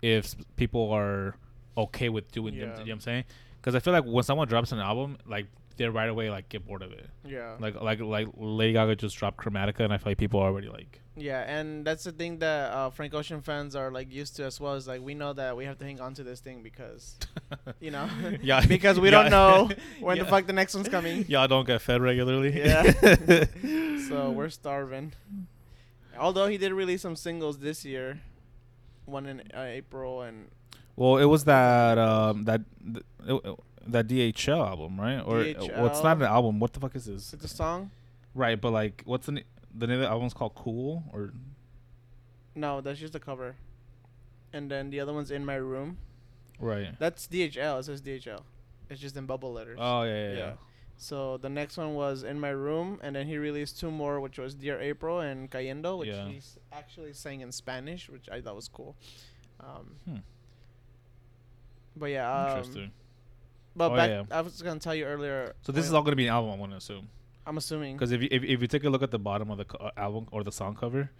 if 0.00 0.34
people 0.56 0.90
are 0.92 1.34
okay 1.76 2.08
with 2.08 2.30
doing 2.32 2.54
them. 2.54 2.60
You 2.60 2.66
Yeah. 2.68 2.74
know 2.76 2.82
what 2.82 2.90
I'm 2.90 3.00
saying? 3.00 3.24
Because 3.60 3.74
I 3.74 3.80
feel 3.80 3.92
like 3.92 4.04
when 4.04 4.22
someone 4.24 4.46
drops 4.48 4.72
an 4.72 4.78
album, 4.78 5.18
like 5.26 5.46
they 5.82 5.88
right 5.88 6.08
away 6.08 6.30
like 6.30 6.48
get 6.48 6.64
bored 6.66 6.82
of 6.82 6.92
it. 6.92 7.08
Yeah. 7.26 7.56
Like 7.58 7.74
like 7.80 8.00
like 8.00 8.28
Lady 8.36 8.72
Gaga 8.74 8.96
just 8.96 9.16
dropped 9.16 9.36
Chromatica, 9.42 9.80
and 9.80 9.92
I 9.92 9.98
feel 9.98 10.10
like 10.12 10.18
people 10.18 10.40
are 10.40 10.46
already 10.50 10.68
like, 10.68 11.00
Yeah, 11.16 11.40
and 11.42 11.84
that's 11.84 12.04
the 12.04 12.12
thing 12.12 12.38
that 12.38 12.72
uh, 12.72 12.90
Frank 12.90 13.12
Ocean 13.14 13.42
fans 13.42 13.74
are 13.76 13.90
like 13.90 14.12
used 14.12 14.36
to 14.36 14.44
as 14.44 14.60
well. 14.60 14.74
Is 14.74 14.86
like 14.86 15.00
we 15.02 15.14
know 15.14 15.32
that 15.34 15.56
we 15.56 15.64
have 15.64 15.78
to 15.78 15.84
hang 15.84 16.00
on 16.00 16.14
to 16.14 16.22
this 16.22 16.40
thing 16.40 16.62
because 16.62 17.16
you 17.80 17.90
know 17.90 18.08
yeah, 18.42 18.64
because 18.64 18.98
we 19.00 19.08
yeah. 19.10 19.22
don't 19.22 19.30
know 19.30 19.68
when 20.00 20.16
Yeah. 20.16 20.22
the 20.24 20.28
fuck 20.30 20.46
the 20.46 20.52
next 20.52 20.74
one's 20.74 20.88
coming. 20.88 21.24
Y'all 21.28 21.48
don't 21.48 21.66
get 21.66 21.80
fed 21.82 22.00
regularly. 22.00 22.52
Yeah. 22.58 22.82
so 24.08 24.30
we're 24.30 24.48
starving. 24.50 25.12
Although 26.18 26.46
he 26.46 26.58
did 26.58 26.72
release 26.72 27.02
some 27.02 27.16
singles 27.16 27.58
this 27.58 27.84
year, 27.84 28.20
one 29.06 29.26
in 29.26 29.40
uh, 29.54 29.60
April 29.62 30.22
and 30.22 30.48
well, 30.94 31.16
it 31.16 31.24
was 31.24 31.44
that 31.44 31.98
um 31.98 32.44
that 32.44 32.60
th- 32.84 33.04
it- 33.26 33.58
that 33.86 34.06
DHL 34.08 34.66
album, 34.68 35.00
right? 35.00 35.18
Or 35.20 35.40
uh, 35.40 35.54
well, 35.76 35.86
it's 35.86 36.02
not 36.02 36.16
an 36.18 36.22
album. 36.24 36.60
What 36.60 36.72
the 36.72 36.80
fuck 36.80 36.94
is 36.96 37.06
this? 37.06 37.32
it's 37.32 37.44
a 37.44 37.48
song. 37.48 37.90
Right, 38.34 38.60
but 38.60 38.70
like, 38.72 39.02
what's 39.04 39.26
the 39.26 39.32
na- 39.32 39.40
the 39.74 39.86
name 39.86 39.96
of 39.96 40.02
the 40.02 40.08
album's 40.08 40.34
called? 40.34 40.54
Cool 40.54 41.02
or 41.12 41.32
No, 42.54 42.80
that's 42.80 42.98
just 43.00 43.12
the 43.12 43.20
cover. 43.20 43.56
And 44.52 44.70
then 44.70 44.90
the 44.90 45.00
other 45.00 45.12
one's 45.12 45.30
in 45.30 45.44
my 45.44 45.54
room. 45.56 45.98
right? 46.58 46.94
That's 46.98 47.26
DHL. 47.26 47.80
It 47.80 47.84
says 47.84 48.02
DHL. 48.02 48.42
It's 48.90 49.00
just 49.00 49.16
in 49.16 49.26
bubble 49.26 49.52
letters. 49.52 49.78
Oh 49.80 50.02
yeah, 50.02 50.12
yeah, 50.14 50.30
yeah. 50.32 50.36
Yeah. 50.38 50.52
So 50.98 51.36
the 51.38 51.48
next 51.48 51.76
one 51.78 51.94
was 51.94 52.22
in 52.22 52.38
my 52.38 52.50
room, 52.50 53.00
and 53.02 53.16
then 53.16 53.26
he 53.26 53.36
released 53.38 53.80
two 53.80 53.90
more, 53.90 54.20
which 54.20 54.38
was 54.38 54.54
Dear 54.54 54.78
April 54.80 55.20
and 55.20 55.50
Cayendo, 55.50 55.98
which 55.98 56.08
Yeah. 56.10 56.28
he's 56.28 56.58
actually 56.72 57.12
sang 57.14 57.40
in 57.40 57.50
Spanish, 57.50 58.08
which 58.08 58.28
I 58.30 58.40
thought 58.40 58.54
was 58.56 58.68
cool. 58.68 58.94
Um, 59.58 59.96
Hmm. 60.04 60.16
But 61.96 62.06
yeah, 62.06 62.30
um, 62.32 62.48
Interesting. 62.58 62.92
But 63.74 63.92
Oh, 63.92 63.96
back, 63.96 64.10
yeah. 64.10 64.24
I 64.30 64.40
was 64.42 64.60
gonna 64.62 64.80
tell 64.80 64.94
you 64.94 65.04
earlier. 65.04 65.54
So 65.62 65.72
this 65.72 65.86
is 65.86 65.92
all 65.92 66.02
gonna 66.02 66.16
be 66.16 66.26
an 66.26 66.32
album, 66.34 66.52
I 66.52 66.56
want 66.56 66.72
to 66.72 66.76
assume, 66.78 67.08
I'm 67.46 67.56
assuming. 67.56 67.96
because 67.96 68.12
if 68.12 68.20
you 68.22 68.28
if, 68.30 68.42
if 68.44 68.60
you 68.60 68.66
take 68.66 68.84
a 68.84 68.90
look 68.90 69.02
at 69.02 69.10
the 69.10 69.18
bottom 69.18 69.50
of 69.50 69.58
the 69.58 69.64
co- 69.64 69.78
uh, 69.86 69.90
album 69.96 70.26
or 70.30 70.44
the 70.44 70.52
song 70.52 70.74
cover, 70.74 71.10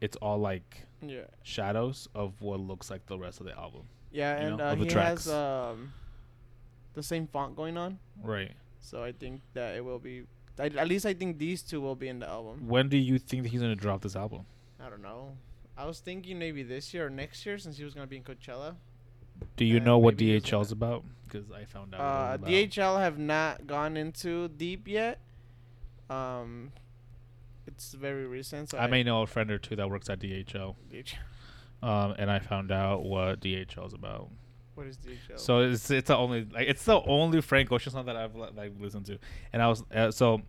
it's 0.00 0.16
all 0.18 0.38
like 0.38 0.86
Yeah. 1.02 1.24
shadows 1.42 2.08
of 2.14 2.40
what 2.40 2.60
looks 2.60 2.90
like 2.90 3.06
the 3.06 3.18
rest 3.18 3.40
of 3.40 3.46
the 3.46 3.56
album. 3.58 3.82
Yeah, 4.12 4.40
you 4.40 4.46
and 4.48 4.56
know, 4.58 4.64
uh, 4.68 4.72
of 4.72 4.78
the 4.78 4.84
he 4.84 4.90
tracks. 4.90 5.24
has 5.24 5.32
um, 5.34 5.92
the 6.94 7.02
same 7.02 7.26
font 7.26 7.56
going 7.56 7.76
on, 7.76 7.98
Right. 8.22 8.52
so 8.80 9.02
I 9.02 9.12
think 9.12 9.42
that 9.54 9.74
it 9.76 9.84
will 9.84 9.98
be. 9.98 10.24
I, 10.58 10.66
at 10.66 10.88
least 10.88 11.06
I 11.06 11.14
think 11.14 11.38
these 11.38 11.62
two 11.62 11.80
will 11.80 11.94
be 11.96 12.08
in 12.08 12.18
the 12.20 12.28
album. 12.28 12.68
When 12.68 12.88
do 12.88 12.96
you 12.96 13.18
think 13.18 13.42
that 13.44 13.48
he's 13.50 13.60
gonna 13.62 13.74
drop 13.76 14.02
this 14.02 14.14
album? 14.16 14.46
I 14.78 14.88
don't 14.90 15.02
know. 15.02 15.36
I 15.76 15.86
was 15.86 16.00
thinking 16.00 16.38
maybe 16.38 16.62
this 16.62 16.92
year 16.92 17.06
or 17.06 17.10
next 17.10 17.44
year 17.46 17.56
since 17.58 17.78
he 17.78 17.84
was 17.84 17.94
gonna 17.94 18.06
be 18.06 18.16
in 18.18 18.22
Coachella. 18.24 18.76
Do 19.56 19.64
you 19.64 19.80
know 19.80 19.98
what 19.98 20.16
DHL 20.16 20.62
is 20.62 20.72
about? 20.72 21.04
Because 21.24 21.50
I 21.50 21.64
found 21.64 21.94
out. 21.94 22.00
Uh, 22.00 22.04
what 22.38 22.50
it 22.50 22.58
was 22.58 22.76
about. 22.76 22.96
DHL 22.96 23.00
have 23.00 23.18
not 23.18 23.66
gone 23.66 23.96
into 23.96 24.48
deep 24.48 24.88
yet. 24.88 25.20
Um, 26.08 26.72
it's 27.66 27.92
very 27.92 28.26
recent. 28.26 28.70
So 28.70 28.78
I 28.78 28.86
may 28.88 29.02
know 29.02 29.22
a 29.22 29.26
friend 29.26 29.50
or 29.50 29.58
two 29.58 29.76
that 29.76 29.88
works 29.88 30.10
at 30.10 30.18
DHL. 30.20 30.74
DHL. 30.92 31.14
um, 31.82 32.14
and 32.18 32.30
I 32.30 32.40
found 32.40 32.72
out 32.72 33.04
what 33.04 33.40
DHL 33.40 33.86
is 33.86 33.92
about. 33.94 34.28
What 34.74 34.86
is 34.86 34.96
DHL? 34.98 35.38
So 35.38 35.60
it's 35.60 35.90
it's 35.90 36.08
the 36.08 36.16
only 36.16 36.46
like 36.52 36.68
it's 36.68 36.84
the 36.84 37.00
only 37.02 37.40
Frank 37.40 37.70
Ocean 37.70 37.92
song 37.92 38.06
that 38.06 38.16
I've 38.16 38.34
like 38.34 38.72
listened 38.78 39.06
to, 39.06 39.18
and 39.52 39.62
I 39.62 39.68
was 39.68 39.84
uh, 39.94 40.10
so 40.10 40.42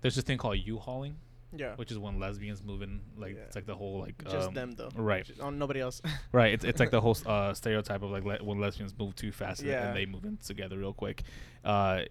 there's 0.00 0.14
this 0.14 0.24
thing 0.24 0.38
called 0.38 0.58
U-hauling, 0.58 1.16
yeah, 1.52 1.74
which 1.76 1.90
is 1.90 1.98
when 1.98 2.18
lesbians 2.20 2.62
move 2.62 2.82
in 2.82 3.00
like 3.16 3.34
Yeah. 3.34 3.42
it's 3.42 3.56
like 3.56 3.66
the 3.66 3.74
whole 3.74 4.00
like 4.00 4.22
just 4.24 4.48
um, 4.48 4.54
them 4.54 4.72
though. 4.72 4.90
right 4.94 5.24
Just- 5.24 5.40
oh, 5.40 5.50
nobody 5.50 5.80
else. 5.80 6.00
right 6.32 6.52
it's 6.52 6.64
it's 6.64 6.78
like 6.80 6.90
the 6.90 7.00
whole 7.00 7.16
uh, 7.26 7.52
stereotype 7.54 8.02
of 8.02 8.10
like 8.10 8.24
le- 8.24 8.42
when 8.44 8.60
lesbians 8.60 8.94
move 8.98 9.14
too 9.16 9.32
fast 9.32 9.60
and- 9.60 9.70
Yeah. 9.70 9.88
and 9.88 9.96
they 9.96 10.06
move 10.06 10.24
in 10.24 10.36
together 10.38 10.78
real 10.78 10.92
quick. 10.94 11.22
Uh, 11.64 12.02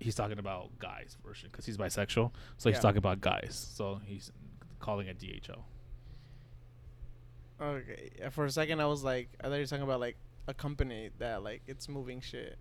he's 0.00 0.14
talking 0.14 0.38
about 0.38 0.78
guys 0.78 1.16
version 1.24 1.48
because 1.50 1.64
he's 1.66 1.76
bisexual, 1.76 2.32
so 2.56 2.70
he's 2.70 2.78
talking 2.80 2.98
about 2.98 3.20
guys. 3.20 3.70
So 3.76 4.00
he's 4.04 4.30
calling 4.80 5.06
it 5.08 5.18
DHL. 5.18 5.62
okay, 7.60 8.10
for 8.30 8.44
a 8.44 8.50
second 8.50 8.80
I 8.80 8.86
was 8.86 9.02
like, 9.02 9.28
I 9.40 9.44
thought 9.48 9.54
you 9.54 9.60
were 9.60 9.66
talking 9.66 9.82
about 9.84 10.00
like 10.00 10.16
a 10.46 10.54
company 10.54 11.10
that 11.18 11.42
like 11.42 11.62
it's 11.66 11.88
moving 11.88 12.20
shit. 12.20 12.58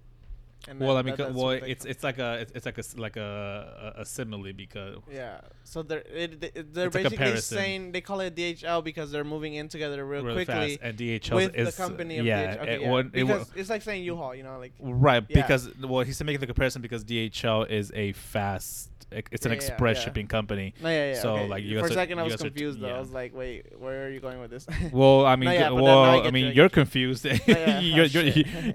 And 0.69 0.79
well, 0.81 0.95
that- 0.95 0.99
I 0.99 1.03
mean, 1.03 1.15
that- 1.15 1.33
well, 1.33 1.51
it's 1.51 1.83
call- 1.83 1.91
it's 1.91 2.03
like 2.03 2.17
a 2.19 2.33
it's, 2.41 2.51
it's 2.55 2.65
like 2.65 2.77
a 2.77 2.83
like 2.97 3.15
a 3.15 3.93
a, 3.97 4.01
a 4.01 4.05
simile 4.05 4.51
because 4.53 4.97
Yeah. 5.11 5.39
So 5.63 5.81
they're 5.83 5.99
it, 5.99 6.43
it- 6.43 6.73
they're 6.73 6.89
basically 6.89 7.37
saying 7.37 7.91
they 7.93 8.01
call 8.01 8.19
it 8.21 8.35
DHL 8.35 8.83
because 8.83 9.11
they're 9.11 9.23
moving 9.23 9.53
in 9.53 9.69
together 9.69 10.03
real 10.05 10.23
really 10.23 10.45
quickly 10.45 10.77
fast, 10.77 10.79
and 10.81 10.97
DHL 10.97 11.35
with 11.35 11.55
is 11.55 11.75
the 11.75 11.81
company 11.81 12.17
of 12.19 12.25
yeah, 12.25 12.55
DHL. 12.55 12.61
Okay, 12.61 12.75
it 12.75 12.81
yeah. 12.81 12.89
won't- 12.89 13.15
it 13.15 13.23
won't- 13.23 13.47
it's 13.55 13.69
like 13.69 13.81
saying 13.81 14.03
U-Haul, 14.03 14.35
you 14.35 14.43
know, 14.43 14.57
like 14.59 14.73
Right, 14.79 15.23
Yeah. 15.29 15.41
because 15.41 15.69
well, 15.79 16.03
he's 16.03 16.21
making 16.23 16.41
the 16.41 16.47
comparison 16.47 16.81
because 16.81 17.03
DHL 17.05 17.63
is 17.69 17.91
a 17.95 18.11
fast, 18.13 18.89
it's 19.09 19.45
an 19.45 19.51
Yeah, 19.51 19.55
express 19.55 19.97
yeah. 19.97 20.03
shipping 20.03 20.27
company. 20.27 20.73
no, 20.83 20.89
yeah, 20.89 21.11
yeah. 21.13 21.21
So, 21.21 21.35
okay. 21.35 21.47
like, 21.47 21.63
you 21.63 21.79
for 21.79 21.85
a 21.85 21.89
are- 21.89 21.93
second 21.93 22.19
I 22.19 22.23
was 22.23 22.33
are 22.33 22.37
t- 22.39 22.43
confused 22.45 22.81
though. 22.81 22.93
I 22.93 22.99
was 22.99 23.11
like, 23.11 23.33
wait, 23.33 23.79
where 23.79 24.05
are 24.05 24.09
you 24.09 24.19
going 24.19 24.39
with 24.41 24.51
this? 24.51 24.67
Well, 24.91 25.25
I 25.25 25.35
mean, 25.37 25.49
No, 25.59 25.75
well, 25.75 26.03
I 26.03 26.27
I, 26.27 26.31
mean, 26.31 26.45
you, 26.45 26.49
I 26.51 26.53
you're 26.53 26.67
get 26.69 26.77
you. 26.77 26.83
confused. 26.83 27.25
you're, 27.47 27.57
oh, 27.57 27.79
you're, 27.79 28.23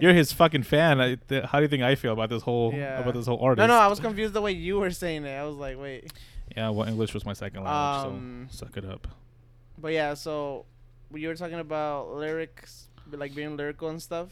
you're 0.00 0.14
his 0.14 0.32
fucking 0.32 0.62
fan. 0.62 1.00
I, 1.02 1.16
th- 1.16 1.44
how 1.44 1.58
do 1.58 1.64
you 1.64 1.68
I 1.80 1.94
feel 1.94 2.12
about 2.12 2.28
this 2.28 2.42
whole 2.42 2.72
Yeah. 2.74 2.98
about 2.98 3.14
this 3.14 3.26
whole 3.28 3.38
artist? 3.40 3.68
no, 3.68 3.72
no, 3.72 3.80
I 3.80 3.86
was 3.86 4.00
confused 4.00 4.34
the 4.34 4.42
way 4.42 4.50
you 4.50 4.80
were 4.80 4.90
saying 4.90 5.24
it. 5.24 5.36
I 5.36 5.44
was 5.44 5.54
like, 5.54 5.78
wait. 5.78 6.12
Yeah, 6.56 6.70
well, 6.70 6.88
English 6.88 7.14
was 7.14 7.24
my 7.24 7.34
second 7.34 7.62
language, 7.62 8.04
Um, 8.12 8.48
so 8.50 8.66
suck 8.66 8.76
it 8.76 8.84
up. 8.84 9.06
But 9.78 9.92
yeah, 9.92 10.14
so 10.14 10.66
you 11.14 11.28
were 11.28 11.36
talking 11.36 11.60
about 11.60 12.10
lyrics, 12.14 12.88
like 13.10 13.32
being 13.34 13.56
lyrical 13.56 13.88
and 13.90 14.02
stuff. 14.02 14.30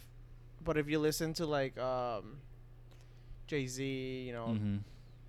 But 0.64 0.76
if 0.76 0.88
you 0.88 0.98
listen 0.98 1.32
to 1.34 1.46
like 1.46 1.78
um, 1.78 2.38
Jay 3.46 3.66
Z, 3.66 3.84
you 4.26 4.32
know, 4.32 4.54
hmm 4.54 4.76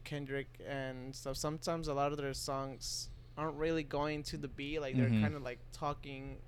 Kendrick 0.04 0.50
and 0.68 1.16
stuff, 1.16 1.38
sometimes 1.38 1.88
a 1.88 1.94
lot 1.94 2.12
of 2.12 2.18
their 2.18 2.34
songs 2.34 3.10
aren't 3.38 3.56
really 3.56 3.84
going 3.84 4.24
to 4.24 4.36
the 4.38 4.48
beat. 4.48 4.82
Like 4.82 4.98
they're 4.98 5.10
Mhm. 5.10 5.22
kind 5.22 5.36
of 5.36 5.44
like 5.44 5.60
talking 5.72 6.40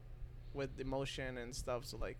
with 0.53 0.79
emotion 0.79 1.37
and 1.37 1.55
stuff. 1.55 1.85
So 1.85 1.97
like, 1.97 2.17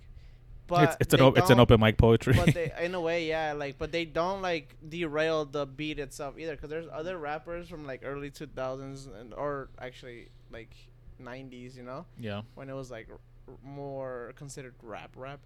but 0.68 0.84
It's 0.84 0.98
it's 1.02 1.14
an 1.14 1.22
op- 1.22 1.38
it's 1.38 1.50
an 1.50 1.60
open 1.60 1.80
mic 1.80 1.98
poetry. 1.98 2.34
but 2.34 2.54
they, 2.54 2.72
in 2.82 2.96
a 2.96 3.02
way, 3.02 3.28
yeah, 3.28 3.54
like, 3.54 3.78
but 3.78 3.92
they 3.92 4.06
don't 4.06 4.42
like 4.42 4.76
derail 4.88 5.46
the 5.46 5.66
beat 5.66 6.00
itself 6.00 6.38
either, 6.40 6.56
because 6.56 6.70
there's 6.70 6.88
other 6.92 7.18
rappers 7.18 7.68
from 7.70 7.86
like 7.86 8.02
early 8.06 8.32
2000s 8.32 9.08
and 9.20 9.34
or 9.34 9.70
actually 9.80 10.30
like 10.52 10.74
90s, 11.22 11.76
you 11.76 11.84
know, 11.84 12.06
yeah, 12.20 12.42
when 12.56 12.70
it 12.70 12.74
was 12.74 12.90
like 12.92 13.08
r- 13.12 13.18
more 13.64 14.34
considered 14.36 14.74
rap 14.82 15.12
rap. 15.16 15.40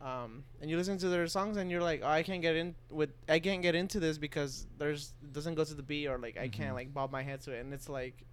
Um, 0.00 0.42
and 0.60 0.68
you 0.68 0.76
listen 0.76 0.98
to 0.98 1.08
their 1.08 1.28
songs 1.28 1.56
and 1.56 1.70
you're 1.70 1.80
like, 1.82 2.00
oh, 2.02 2.08
I 2.08 2.24
can't 2.24 2.42
get 2.42 2.56
in 2.56 2.74
with, 2.90 3.10
I 3.28 3.38
can't 3.38 3.62
get 3.62 3.76
into 3.76 4.00
this 4.00 4.18
because 4.18 4.66
there's 4.78 5.12
doesn't 5.32 5.54
go 5.54 5.62
to 5.64 5.74
the 5.74 5.82
beat 5.82 6.08
or 6.08 6.18
like 6.18 6.36
I 6.36 6.48
Mhm. 6.48 6.52
can't 6.52 6.74
like 6.74 6.92
bob 6.92 7.12
my 7.12 7.22
head 7.22 7.40
to 7.42 7.52
it, 7.52 7.60
and 7.60 7.72
it's 7.72 7.88
like, 7.88 8.24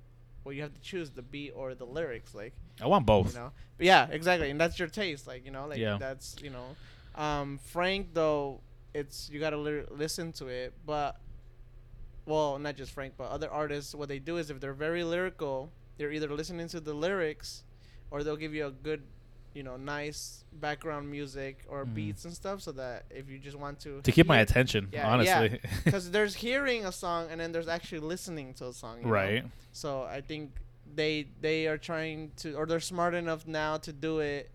well, 0.43 0.54
you 0.54 0.62
have 0.62 0.73
to 0.73 0.82
choose 0.82 1.10
the 1.12 1.21
beat 1.21 1.52
or 1.56 1.75
the 1.75 1.86
lyrics, 1.86 2.34
like 2.34 2.54
I 2.82 2.88
want 2.88 3.06
both. 3.06 3.34
you 3.34 3.39
know 3.39 3.52
but 3.78 3.86
yeah 3.86 4.08
exactly 4.12 4.49
and 4.49 4.60
that's 4.60 4.78
your 4.80 4.88
taste 4.88 5.28
like 5.28 5.45
you 5.45 5.52
know 5.52 5.67
like 5.67 5.78
Yeah. 5.80 5.97
that's 5.99 6.36
you 6.41 6.49
know 6.49 6.75
um 7.15 7.60
frank 7.63 8.08
though 8.13 8.62
it's 8.93 9.30
you 9.32 9.39
gotta 9.39 9.58
li- 9.58 9.84
listen 9.91 10.32
to 10.34 10.47
it 10.47 10.73
but 10.86 11.17
well 12.25 12.58
not 12.60 12.75
just 12.75 12.91
frank 12.91 13.13
but 13.17 13.30
other 13.30 13.49
artists 13.49 13.95
what 13.95 14.08
they 14.10 14.19
do 14.19 14.38
is 14.38 14.49
if 14.49 14.60
they're 14.60 14.73
very 14.73 15.04
lyrical 15.04 15.71
they're 15.97 16.12
either 16.12 16.30
listening 16.30 16.67
to 16.67 16.80
the 16.80 16.93
lyrics 16.93 17.63
or 18.12 18.23
they'll 18.23 18.38
give 18.38 18.54
you 18.54 18.65
a 18.67 18.71
good 18.71 19.04
you 19.54 19.64
know 19.64 19.78
nice 19.78 20.44
background 20.54 21.10
music 21.10 21.66
or 21.68 21.86
Mhm. 21.86 21.94
beats 21.96 22.26
and 22.26 22.34
stuff 22.34 22.62
so 22.62 22.72
that 22.74 23.06
if 23.10 23.30
you 23.30 23.40
just 23.40 23.58
want 23.58 23.80
to 23.82 24.02
To 24.02 24.12
keep 24.12 24.28
my 24.28 24.40
attention, 24.40 24.90
Yeah, 24.92 25.08
honestly. 25.08 25.60
because 25.84 26.12
there's 26.12 26.36
hearing 26.36 26.86
a 26.86 26.92
song 26.92 27.28
and 27.32 27.40
then 27.42 27.52
there's 27.52 27.68
actually 27.68 28.00
listening 28.00 28.54
to 28.56 28.68
a 28.68 28.74
song 28.74 29.00
you 29.00 29.06
know? 29.06 29.12
right. 29.12 29.46
So 29.72 30.04
I 30.04 30.22
think 30.22 30.52
they 30.96 31.28
they 31.42 31.68
are 31.68 31.78
trying 31.78 32.32
to 32.38 32.54
or 32.56 32.66
they're 32.66 32.80
smart 32.80 33.14
enough 33.14 33.46
now 33.48 33.78
to 33.78 33.92
do 33.94 34.20
it 34.20 34.52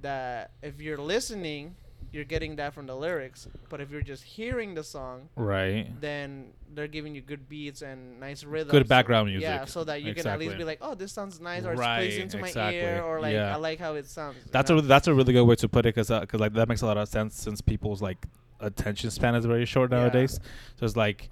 that 0.00 0.50
if 0.62 0.80
you're 0.80 0.98
listening, 0.98 1.76
you're 2.16 2.24
getting 2.24 2.56
that 2.56 2.72
from 2.74 2.86
the 2.86 2.96
lyrics. 2.96 3.46
But 3.68 3.80
if 3.80 3.90
you're 3.90 4.00
just 4.00 4.24
hearing 4.24 4.74
the 4.74 4.82
song, 4.82 5.28
Right. 5.36 5.88
then 6.00 6.52
they're 6.74 6.88
giving 6.88 7.14
you 7.14 7.20
good 7.20 7.48
beats 7.48 7.82
and 7.82 8.18
nice 8.18 8.42
rhythm. 8.42 8.70
Good 8.72 8.88
background 8.88 9.28
music. 9.28 9.42
Yeah, 9.42 9.64
so 9.66 9.84
that 9.84 10.02
you 10.02 10.14
can 10.14 10.26
at 10.26 10.38
least 10.38 10.56
be 10.56 10.64
like, 10.64 10.78
oh, 10.80 10.94
this 10.94 11.12
sounds 11.12 11.38
nice, 11.40 11.64
or 11.64 11.72
it 11.74 11.78
Right, 11.78 11.98
plays 11.98 12.18
into 12.18 12.38
my 12.38 12.48
exactly. 12.48 12.80
ear, 12.80 13.02
or 13.02 13.20
like 13.20 13.34
Yeah. 13.34 13.52
I 13.54 13.56
like 13.56 13.78
how 13.78 13.94
it 13.94 14.06
sounds. 14.06 14.36
That's 14.50 14.70
a 14.70 14.80
that's 14.80 15.06
a 15.06 15.14
really 15.14 15.32
good 15.34 15.44
way 15.44 15.56
to 15.56 15.68
put 15.68 15.84
it 15.86 15.94
because 15.94 16.08
because 16.08 16.40
like 16.40 16.54
that 16.54 16.68
makes 16.68 16.82
a 16.82 16.86
lot 16.86 16.96
of 16.96 17.08
sense 17.08 17.34
since 17.40 17.60
people's 17.60 18.00
like 18.02 18.26
attention 18.60 19.10
span 19.10 19.34
is 19.34 19.44
very 19.44 19.66
short 19.66 19.92
Yeah. 19.92 19.98
nowadays. 20.00 20.40
So 20.78 20.86
it's 20.86 20.96
like, 20.96 21.28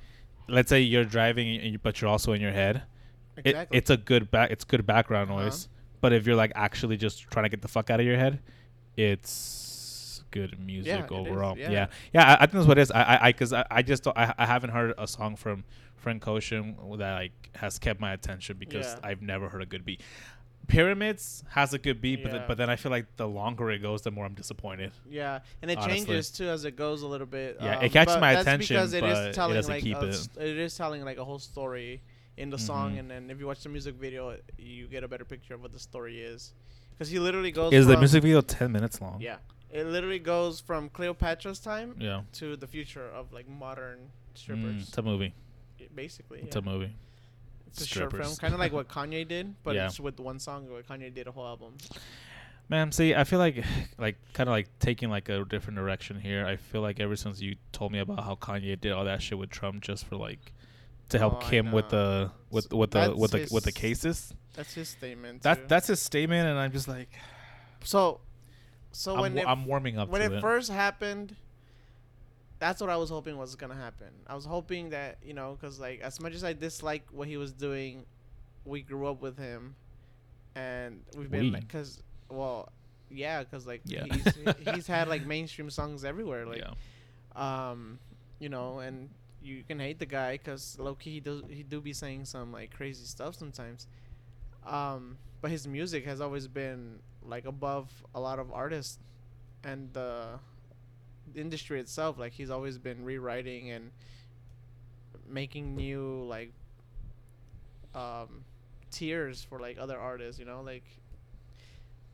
let's 0.49 0.69
say 0.69 0.81
you're 0.83 1.07
driving 1.07 1.49
and 1.57 1.73
you, 1.73 1.79
but 1.79 2.01
you're 2.01 2.11
also 2.11 2.33
in 2.35 2.41
your 2.43 2.53
head. 2.53 2.83
It, 3.39 3.47
exactly. 3.47 3.79
it's 3.79 3.91
a 3.91 3.97
good 3.97 4.31
back 4.31 4.51
it's 4.51 4.65
good 4.65 4.85
background 4.87 5.31
Uh-huh. 5.31 5.45
noise. 5.45 5.69
But 6.03 6.13
if 6.13 6.27
you're 6.27 6.37
like 6.37 6.53
actually 6.55 6.99
just 6.99 7.17
trying 7.31 7.45
to 7.45 7.49
get 7.49 7.63
the 7.63 7.69
fuck 7.69 7.89
out 7.91 7.99
of 7.99 8.05
your 8.07 8.19
head, 8.19 8.41
it's 8.97 9.84
good 10.39 10.53
music 10.59 11.01
it 11.01 11.05
is, 11.05 11.11
overall. 11.21 11.57
yeah. 11.57 11.71
yeah, 11.77 11.87
yeah. 12.15 12.25
I, 12.31 12.35
I 12.35 12.39
think 12.47 12.53
that's 12.53 12.67
what 12.73 12.79
it 12.79 12.83
is. 12.87 12.91
I 12.91 13.19
I 13.27 13.29
because 13.33 13.53
I, 13.53 13.65
I, 13.79 13.83
just 13.83 14.03
don't, 14.05 14.17
I 14.23 14.27
I 14.37 14.47
haven't 14.55 14.71
heard 14.79 14.91
a 14.99 15.07
song 15.17 15.37
from 15.37 15.65
Frank 16.03 16.27
Ocean 16.35 16.65
that 17.03 17.15
like 17.23 17.37
has 17.63 17.79
kept 17.79 17.99
my 18.07 18.13
attention 18.19 18.57
because 18.65 18.87
Yeah. 18.87 19.09
I've 19.09 19.23
never 19.23 19.49
heard 19.49 19.63
a 19.63 19.67
good 19.75 19.85
beat. 19.89 20.01
Pyramids 20.67 21.45
has 21.51 21.75
a 21.75 21.79
good 21.79 22.01
beat, 22.01 22.23
but, 22.23 22.31
th- 22.33 22.43
but 22.49 22.57
then 22.57 22.71
I 22.71 22.77
feel 22.77 22.91
like 22.91 23.05
the 23.17 23.29
longer 23.29 23.71
it 23.71 23.81
goes, 23.83 24.01
the 24.01 24.11
more 24.11 24.25
I'm 24.25 24.33
disappointed. 24.35 24.93
Yeah, 25.09 25.41
and 25.61 25.71
it 25.71 25.77
honestly. 25.77 25.99
changes 26.07 26.31
too 26.31 26.49
as 26.49 26.65
it 26.65 26.75
goes 26.75 27.03
a 27.03 27.07
little 27.07 27.27
bit. 27.27 27.59
Yeah, 27.61 27.77
um, 27.79 27.85
it 27.85 27.93
catches 27.93 28.17
my 28.17 28.33
that's 28.33 28.43
attention, 28.47 28.77
because 28.77 28.95
it 28.95 29.03
but 29.03 29.11
is 29.11 29.19
it 29.27 29.35
telling 29.35 29.55
doesn't 29.57 29.75
like 29.75 29.83
keep 29.83 29.97
a 29.99 30.09
it. 30.09 30.29
it 30.41 30.57
is 30.59 30.75
telling 30.75 31.05
like 31.05 31.19
a 31.19 31.25
whole 31.25 31.39
story 31.39 32.03
in 32.39 32.49
the 32.49 32.59
song, 32.59 32.95
Mhm. 32.95 32.99
and 33.01 33.11
then 33.11 33.31
if 33.31 33.39
you 33.41 33.47
watch 33.47 33.63
the 33.63 33.69
music 33.69 33.95
video, 33.97 34.37
you 34.57 34.87
get 34.89 35.05
a 35.05 35.09
better 35.09 35.25
picture 35.27 35.53
of 35.55 35.61
what 35.61 35.73
the 35.73 35.79
story 35.79 36.21
is. 36.23 36.55
Because 36.93 37.11
he 37.11 37.19
literally 37.19 37.53
goes. 37.53 37.73
Is 37.75 37.87
the 37.87 37.99
music 37.99 38.23
video 38.23 38.41
ten 38.41 38.73
minutes 38.73 39.01
long? 39.03 39.21
Yeah, 39.21 39.37
it 39.75 39.85
literally 39.87 40.19
goes 40.21 40.61
from 40.61 40.89
Cleopatra's 40.89 41.59
time 41.59 41.97
Yeah. 41.99 42.23
to 42.35 42.57
the 42.57 42.67
future 42.67 43.07
of 43.11 43.33
like 43.33 43.47
modern 43.49 43.99
Mm, 43.99 44.39
strippers. 44.39 44.89
it's 44.89 44.97
a 44.99 45.03
movie. 45.03 45.35
i- 45.81 45.89
basically, 45.95 46.41
It's 46.41 46.57
yeah. 46.57 46.61
a 46.63 46.65
movie. 46.65 46.97
It's 47.67 47.83
a 47.83 47.87
short 47.87 48.11
film, 48.13 48.23
strippers. 48.23 48.39
kind 48.39 48.55
of 48.55 48.61
like 48.61 48.73
what 48.79 48.89
Kanye 48.89 49.27
did, 49.29 49.55
but 49.65 49.75
Yeah. 49.75 49.87
it's 49.87 49.99
with 50.01 50.19
one 50.21 50.39
song. 50.39 50.71
Where 50.71 50.83
Kanye 50.83 51.13
did 51.13 51.27
a 51.27 51.33
whole 51.33 51.47
album. 51.47 51.75
Man, 52.69 52.93
see, 52.93 53.15
I 53.15 53.25
feel 53.25 53.39
like, 53.41 53.63
like, 53.99 54.17
kind 54.33 54.49
of 54.49 54.53
like 54.53 54.69
taking 54.79 55.11
like 55.11 55.29
a 55.29 55.45
different 55.45 55.77
direction 55.77 56.19
here. 56.21 56.47
I 56.47 56.57
feel 56.57 56.81
like 56.81 56.99
ever 57.01 57.17
since 57.17 57.41
you 57.41 57.57
told 57.73 57.93
me 57.93 57.99
about 57.99 58.25
how 58.25 58.37
Kanye 58.37 58.81
did 58.81 58.93
all 58.93 59.05
that 59.05 59.21
shit 59.23 59.37
with 59.39 59.51
Trump, 59.51 59.83
just 59.83 60.07
for 60.07 60.17
like 60.17 60.53
to 61.11 61.19
help 61.19 61.43
Oh, 61.43 61.49
Kim 61.49 61.73
with 61.73 61.91
the 61.91 62.31
with 62.51 62.73
with 62.73 62.93
the 62.93 63.15
with 63.17 63.33
the 63.33 63.49
with 63.51 63.65
the 63.65 63.73
cases. 63.73 64.33
That's 64.55 64.73
his 64.75 64.89
statement. 64.89 65.43
That 65.43 65.55
too. 65.59 65.65
that's 65.69 65.89
his 65.89 66.01
statement, 66.01 66.49
and 66.49 66.59
I'm 66.59 66.73
just 66.73 66.89
like, 66.89 67.11
so. 67.85 68.21
So 68.95 69.15
I'm, 69.15 69.21
when 69.21 69.39
it 69.39 69.47
I'm 69.47 69.67
warming 69.67 69.99
up 69.99 70.09
when 70.09 70.21
to 70.21 70.27
it 70.29 70.33
it. 70.39 70.41
first 70.41 70.71
happened 70.71 71.37
that's 72.61 72.81
what 72.81 72.89
i 72.89 72.97
was 72.97 73.11
hoping 73.11 73.37
was 73.37 73.57
gonna 73.57 73.75
happen 73.75 74.09
i 74.27 74.35
was 74.35 74.45
hoping 74.45 74.91
that 74.91 75.19
you 75.25 75.35
know 75.35 75.59
because 75.61 75.81
like 75.81 76.01
as 76.01 76.21
much 76.21 76.35
as 76.35 76.45
i 76.45 76.53
dislike 76.53 77.05
what 77.11 77.27
he 77.29 77.37
was 77.37 77.53
doing 77.53 78.07
we 78.65 78.81
grew 78.81 79.07
up 79.07 79.21
with 79.21 79.37
him 79.37 79.75
and 80.55 81.03
we've 81.17 81.31
been 81.31 81.47
We? 81.47 81.51
like 81.51 81.67
because 81.67 82.03
well 82.31 82.71
yeah 83.11 83.43
because 83.43 83.67
like 83.67 83.83
Yeah. 83.85 84.05
he's, 84.11 84.35
he's 84.75 84.87
had 84.87 85.09
like 85.09 85.27
mainstream 85.27 85.69
songs 85.69 86.05
everywhere 86.05 86.47
like 86.47 86.63
yeah. 86.65 86.73
um 87.71 87.99
you 88.39 88.49
know 88.49 88.79
and 88.79 89.11
you 89.43 89.63
can 89.69 89.79
hate 89.79 89.99
the 89.99 90.07
guy 90.07 90.33
because 90.39 90.79
low-key 90.79 91.11
he 91.15 91.21
do, 91.21 91.43
he 91.51 91.63
do 91.63 91.81
be 91.81 91.93
saying 91.93 92.25
some 92.25 92.53
like 92.53 92.73
crazy 92.75 93.05
stuff 93.05 93.35
sometimes 93.35 93.87
um 94.67 95.19
but 95.45 95.51
his 95.51 95.69
music 95.69 96.07
has 96.07 96.23
always 96.23 96.49
been 96.49 97.01
like 97.23 97.45
above 97.45 97.93
a 98.15 98.19
lot 98.19 98.39
of 98.39 98.51
artists 98.51 98.99
and 99.63 99.93
the 99.93 100.39
industry 101.35 101.79
itself. 101.79 102.19
Like 102.19 102.33
he's 102.33 102.49
always 102.49 102.79
been 102.79 103.05
rewriting 103.05 103.71
and 103.71 103.91
making 105.29 105.77
new 105.77 106.25
like 106.27 106.51
um 107.95 108.43
tiers 108.91 109.45
for 109.45 109.59
like 109.59 109.77
other 109.79 109.99
artists 109.99 110.39
you 110.39 110.47
know? 110.47 110.63
Like 110.63 110.85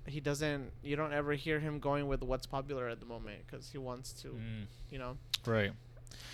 he 0.08 0.18
doesn't 0.18 0.72
you 0.82 0.96
don't 0.96 1.12
ever 1.12 1.34
hear 1.34 1.60
him 1.60 1.78
going 1.78 2.08
with 2.08 2.24
what's 2.24 2.46
popular 2.46 2.88
at 2.88 2.98
the 2.98 3.06
moment 3.06 3.46
because 3.46 3.70
he 3.70 3.78
wants 3.78 4.12
to 4.22 4.30
Mm, 4.30 4.66
you 4.90 4.98
know? 4.98 5.16
Right. 5.46 5.70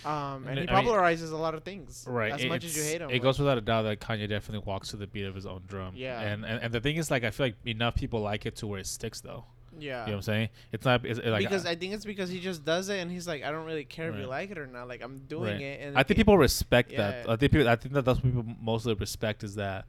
Um, 0.05 0.47
and, 0.47 0.59
And 0.59 0.69
he 0.69 0.75
I 0.75 0.81
mean- 0.81 0.89
popularizes 0.89 1.31
a 1.31 1.35
lot 1.35 1.53
of 1.55 1.63
things. 1.63 2.05
right 2.07 2.31
As 2.31 2.45
much 2.45 2.63
as 2.63 2.75
you 2.77 2.83
hate 2.83 3.01
him. 3.01 3.09
it 3.09 3.13
like- 3.13 3.21
goes 3.21 3.39
without 3.39 3.57
a 3.57 3.61
doubt 3.61 3.81
that 3.83 3.99
kanye 3.99 4.27
definitely 4.29 4.65
walks 4.65 4.89
to 4.89 4.97
the 4.97 5.07
beat 5.07 5.25
of 5.25 5.35
his 5.35 5.45
own 5.45 5.63
drum 5.67 5.93
Yeah. 5.95 6.21
and 6.21 6.45
and, 6.45 6.63
and 6.63 6.73
the 6.73 6.79
thing 6.79 6.95
is 6.97 7.09
like 7.11 7.23
i 7.23 7.31
feel 7.31 7.47
like 7.47 7.55
enough 7.65 7.95
people 7.95 8.21
like 8.21 8.45
it 8.45 8.55
to 8.57 8.67
where 8.67 8.79
it 8.79 8.87
sticks 8.87 9.21
though 9.21 9.45
Yeah. 9.77 10.01
you 10.05 10.11
know 10.11 10.11
what 10.13 10.15
i'm 10.17 10.21
saying 10.23 10.49
it's 10.71 10.85
not 10.85 11.05
it's, 11.05 11.19
like 11.19 11.43
because 11.43 11.65
I, 11.65 11.71
I 11.71 11.75
think 11.75 11.93
it's 11.93 12.05
because 12.05 12.29
he 12.29 12.39
just 12.39 12.63
does 12.63 12.89
it 12.89 12.99
and 12.99 13.11
he's 13.11 13.27
like, 13.27 13.43
I 13.43 13.51
don't 13.51 13.65
really 13.65 13.83
care 13.85 14.09
if 14.09 14.15
you 14.17 14.25
like 14.27 14.49
it 14.51 14.57
or 14.57 14.65
not. 14.67 14.87
Like 14.87 15.01
I'm 15.03 15.19
doing 15.27 15.51
Right. 15.53 15.61
it. 15.61 15.81
And 15.81 15.97
I 15.97 16.03
think 16.03 16.17
people 16.17 16.37
respect 16.37 16.95
that 16.95 17.27
i 17.29 17.35
think 17.35 17.51
people 17.51 17.67
i 17.67 17.75
think 17.75 17.93
that 17.95 18.05
that's 18.05 18.17
what 18.19 18.25
people 18.33 18.45
mostly 18.61 18.93
respect 18.93 19.43
is 19.43 19.55
that 19.55 19.85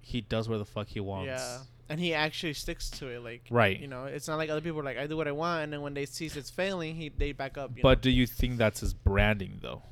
he 0.00 0.20
does 0.20 0.48
what 0.48 0.58
the 0.58 0.64
fuck 0.64 0.88
he 0.88 1.00
wants 1.00 1.26
Yeah. 1.28 1.58
And 1.90 2.00
he 2.00 2.14
actually 2.14 2.54
sticks 2.54 2.88
to 2.90 3.08
it. 3.08 3.22
Like 3.22 3.42
right 3.50 3.78
you 3.78 3.88
know, 3.88 4.04
it's 4.04 4.28
not 4.28 4.36
like 4.38 4.48
other 4.48 4.60
people 4.62 4.80
are 4.80 4.84
like, 4.84 4.96
I 4.96 5.06
do 5.06 5.16
what 5.16 5.28
I 5.28 5.32
want, 5.32 5.64
and 5.64 5.72
then 5.72 5.82
when 5.82 5.92
they 5.92 6.06
see 6.06 6.26
it's 6.26 6.48
failing, 6.50 6.94
he 6.94 7.08
they 7.10 7.32
back 7.32 7.58
up. 7.58 7.72
You 7.76 7.82
but 7.82 8.00
do 8.00 8.10
you 8.10 8.26
think 8.26 8.56
that's 8.56 8.80
his 8.80 8.94
branding 8.94 9.58
though 9.60 9.82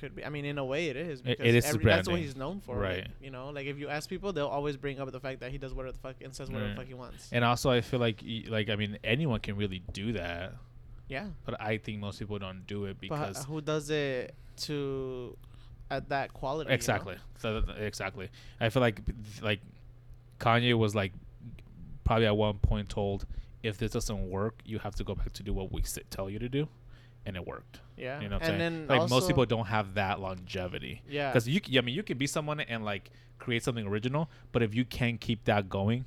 could 0.00 0.16
be. 0.16 0.24
I 0.24 0.28
mean, 0.28 0.44
in 0.44 0.58
a 0.58 0.64
way, 0.64 0.88
it 0.88 0.96
is. 0.96 1.20
It- 1.20 1.24
Because 1.24 1.46
it 1.46 1.54
is 1.54 1.64
his 1.66 1.74
every, 1.76 1.84
that's 1.86 2.08
what 2.08 2.18
he's 2.18 2.34
known 2.36 2.60
for. 2.60 2.76
Right. 2.76 3.06
You 3.22 3.30
know, 3.30 3.50
like 3.50 3.66
if 3.66 3.78
you 3.78 3.88
ask 3.88 4.08
people, 4.08 4.32
they'll 4.32 4.46
always 4.48 4.76
bring 4.76 4.98
up 5.00 5.10
the 5.12 5.20
fact 5.20 5.40
that 5.40 5.50
he 5.52 5.58
does 5.58 5.72
whatever 5.72 5.92
the 5.92 5.98
fuck 5.98 6.16
and 6.22 6.34
says 6.34 6.50
whatever 6.50 6.66
Right. 6.70 6.74
the 6.76 6.80
fuck 6.82 6.88
he 6.88 6.94
wants. 6.94 7.28
and 7.32 7.44
also 7.44 7.70
i 7.70 7.80
feel 7.80 8.00
like 8.00 8.22
like 8.48 8.68
i 8.70 8.76
mean 8.76 8.98
anyone 9.04 9.40
can 9.40 9.56
really 9.56 9.82
do 9.92 10.12
that 10.14 10.54
yeah. 11.08 11.26
but 11.44 11.60
i 11.60 11.78
think 11.78 12.00
most 12.00 12.18
people 12.18 12.38
don't 12.38 12.66
do 12.66 12.86
it 12.86 12.96
But 13.00 13.08
because 13.08 13.44
who 13.44 13.60
does 13.60 13.88
it 13.90 14.34
to 14.62 15.36
at 15.90 16.08
that 16.08 16.32
quality? 16.32 16.68
you 16.68 16.70
know? 16.70 16.74
exactly 16.74 17.16
so 17.38 17.62
exactly 17.78 18.28
i 18.60 18.68
feel 18.70 18.80
like 18.82 19.00
like 19.42 19.60
kanye 20.40 20.76
was 20.76 20.94
like 20.94 21.12
probably 22.04 22.26
at 22.26 22.36
one 22.36 22.58
point 22.58 22.88
told 22.88 23.26
if 23.62 23.78
this 23.78 23.92
doesn't 23.92 24.28
work 24.30 24.60
you 24.64 24.78
have 24.78 24.94
to 24.94 25.04
go 25.04 25.14
back 25.14 25.32
to 25.32 25.42
do 25.42 25.52
what 25.52 25.72
we 25.72 25.82
tell 26.10 26.28
you 26.30 26.38
to 26.38 26.48
do 26.48 26.68
and 27.26 27.36
it 27.36 27.46
worked 27.46 27.80
Yeah. 27.96 28.20
you 28.20 28.28
know 28.28 28.36
what 28.36 28.42
i'm 28.42 28.58
saying 28.58 28.86
then 28.86 28.86
like 28.88 29.08
most 29.10 29.26
people 29.26 29.46
don't 29.46 29.66
have 29.66 29.94
that 29.94 30.20
longevity 30.20 31.02
Yeah. 31.08 31.30
because 31.30 31.48
you 31.48 31.60
I 31.78 31.80
mean 31.80 31.94
you 31.94 32.02
can 32.02 32.18
be 32.18 32.26
someone 32.26 32.60
and 32.60 32.84
like 32.84 33.10
create 33.38 33.62
something 33.64 33.86
original 33.86 34.30
but 34.52 34.62
if 34.62 34.74
you 34.74 34.84
can't 34.84 35.20
keep 35.20 35.44
that 35.44 35.68
going 35.68 36.06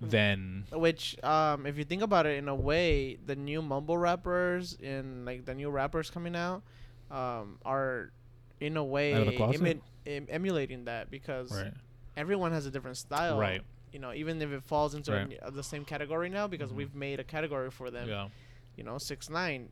Mm. 0.00 0.10
then 0.10 0.64
Which, 0.72 1.16
um, 1.24 1.66
if 1.66 1.76
you 1.76 1.82
think 1.82 2.02
about 2.02 2.24
it, 2.24 2.38
in 2.38 2.46
a 2.46 2.54
way, 2.54 3.16
the 3.26 3.34
new 3.34 3.60
mumble 3.60 3.98
rappers 3.98 4.78
and 4.80 5.26
like 5.26 5.44
the 5.44 5.56
new 5.56 5.70
rappers 5.70 6.08
coming 6.08 6.36
out, 6.36 6.62
um, 7.10 7.58
are 7.64 8.12
in 8.60 8.76
a 8.76 8.84
way 8.84 9.12
Out 9.14 9.22
of 9.22 9.26
the 9.26 9.36
closet? 9.36 9.60
emi- 9.60 9.80
em- 10.06 10.26
emulating 10.30 10.84
that 10.84 11.10
because 11.10 11.50
right 11.50 11.72
everyone 12.16 12.52
has 12.52 12.64
a 12.64 12.70
different 12.70 12.96
style. 12.96 13.40
right 13.40 13.62
You 13.92 13.98
know, 14.00 14.12
even 14.12 14.40
if 14.42 14.50
it 14.50 14.62
falls 14.64 14.94
into 14.94 15.12
Right. 15.12 15.20
an- 15.32 15.38
uh, 15.42 15.50
the 15.50 15.62
same 15.62 15.84
category 15.84 16.28
now, 16.28 16.46
because 16.46 16.70
Mhm. 16.70 16.76
we've 16.76 16.94
made 16.94 17.20
a 17.20 17.24
category 17.24 17.70
for 17.70 17.90
them. 17.90 18.08
yeah 18.08 18.28
You 18.76 18.84
know, 18.84 18.98
six 18.98 19.28
nine, 19.30 19.70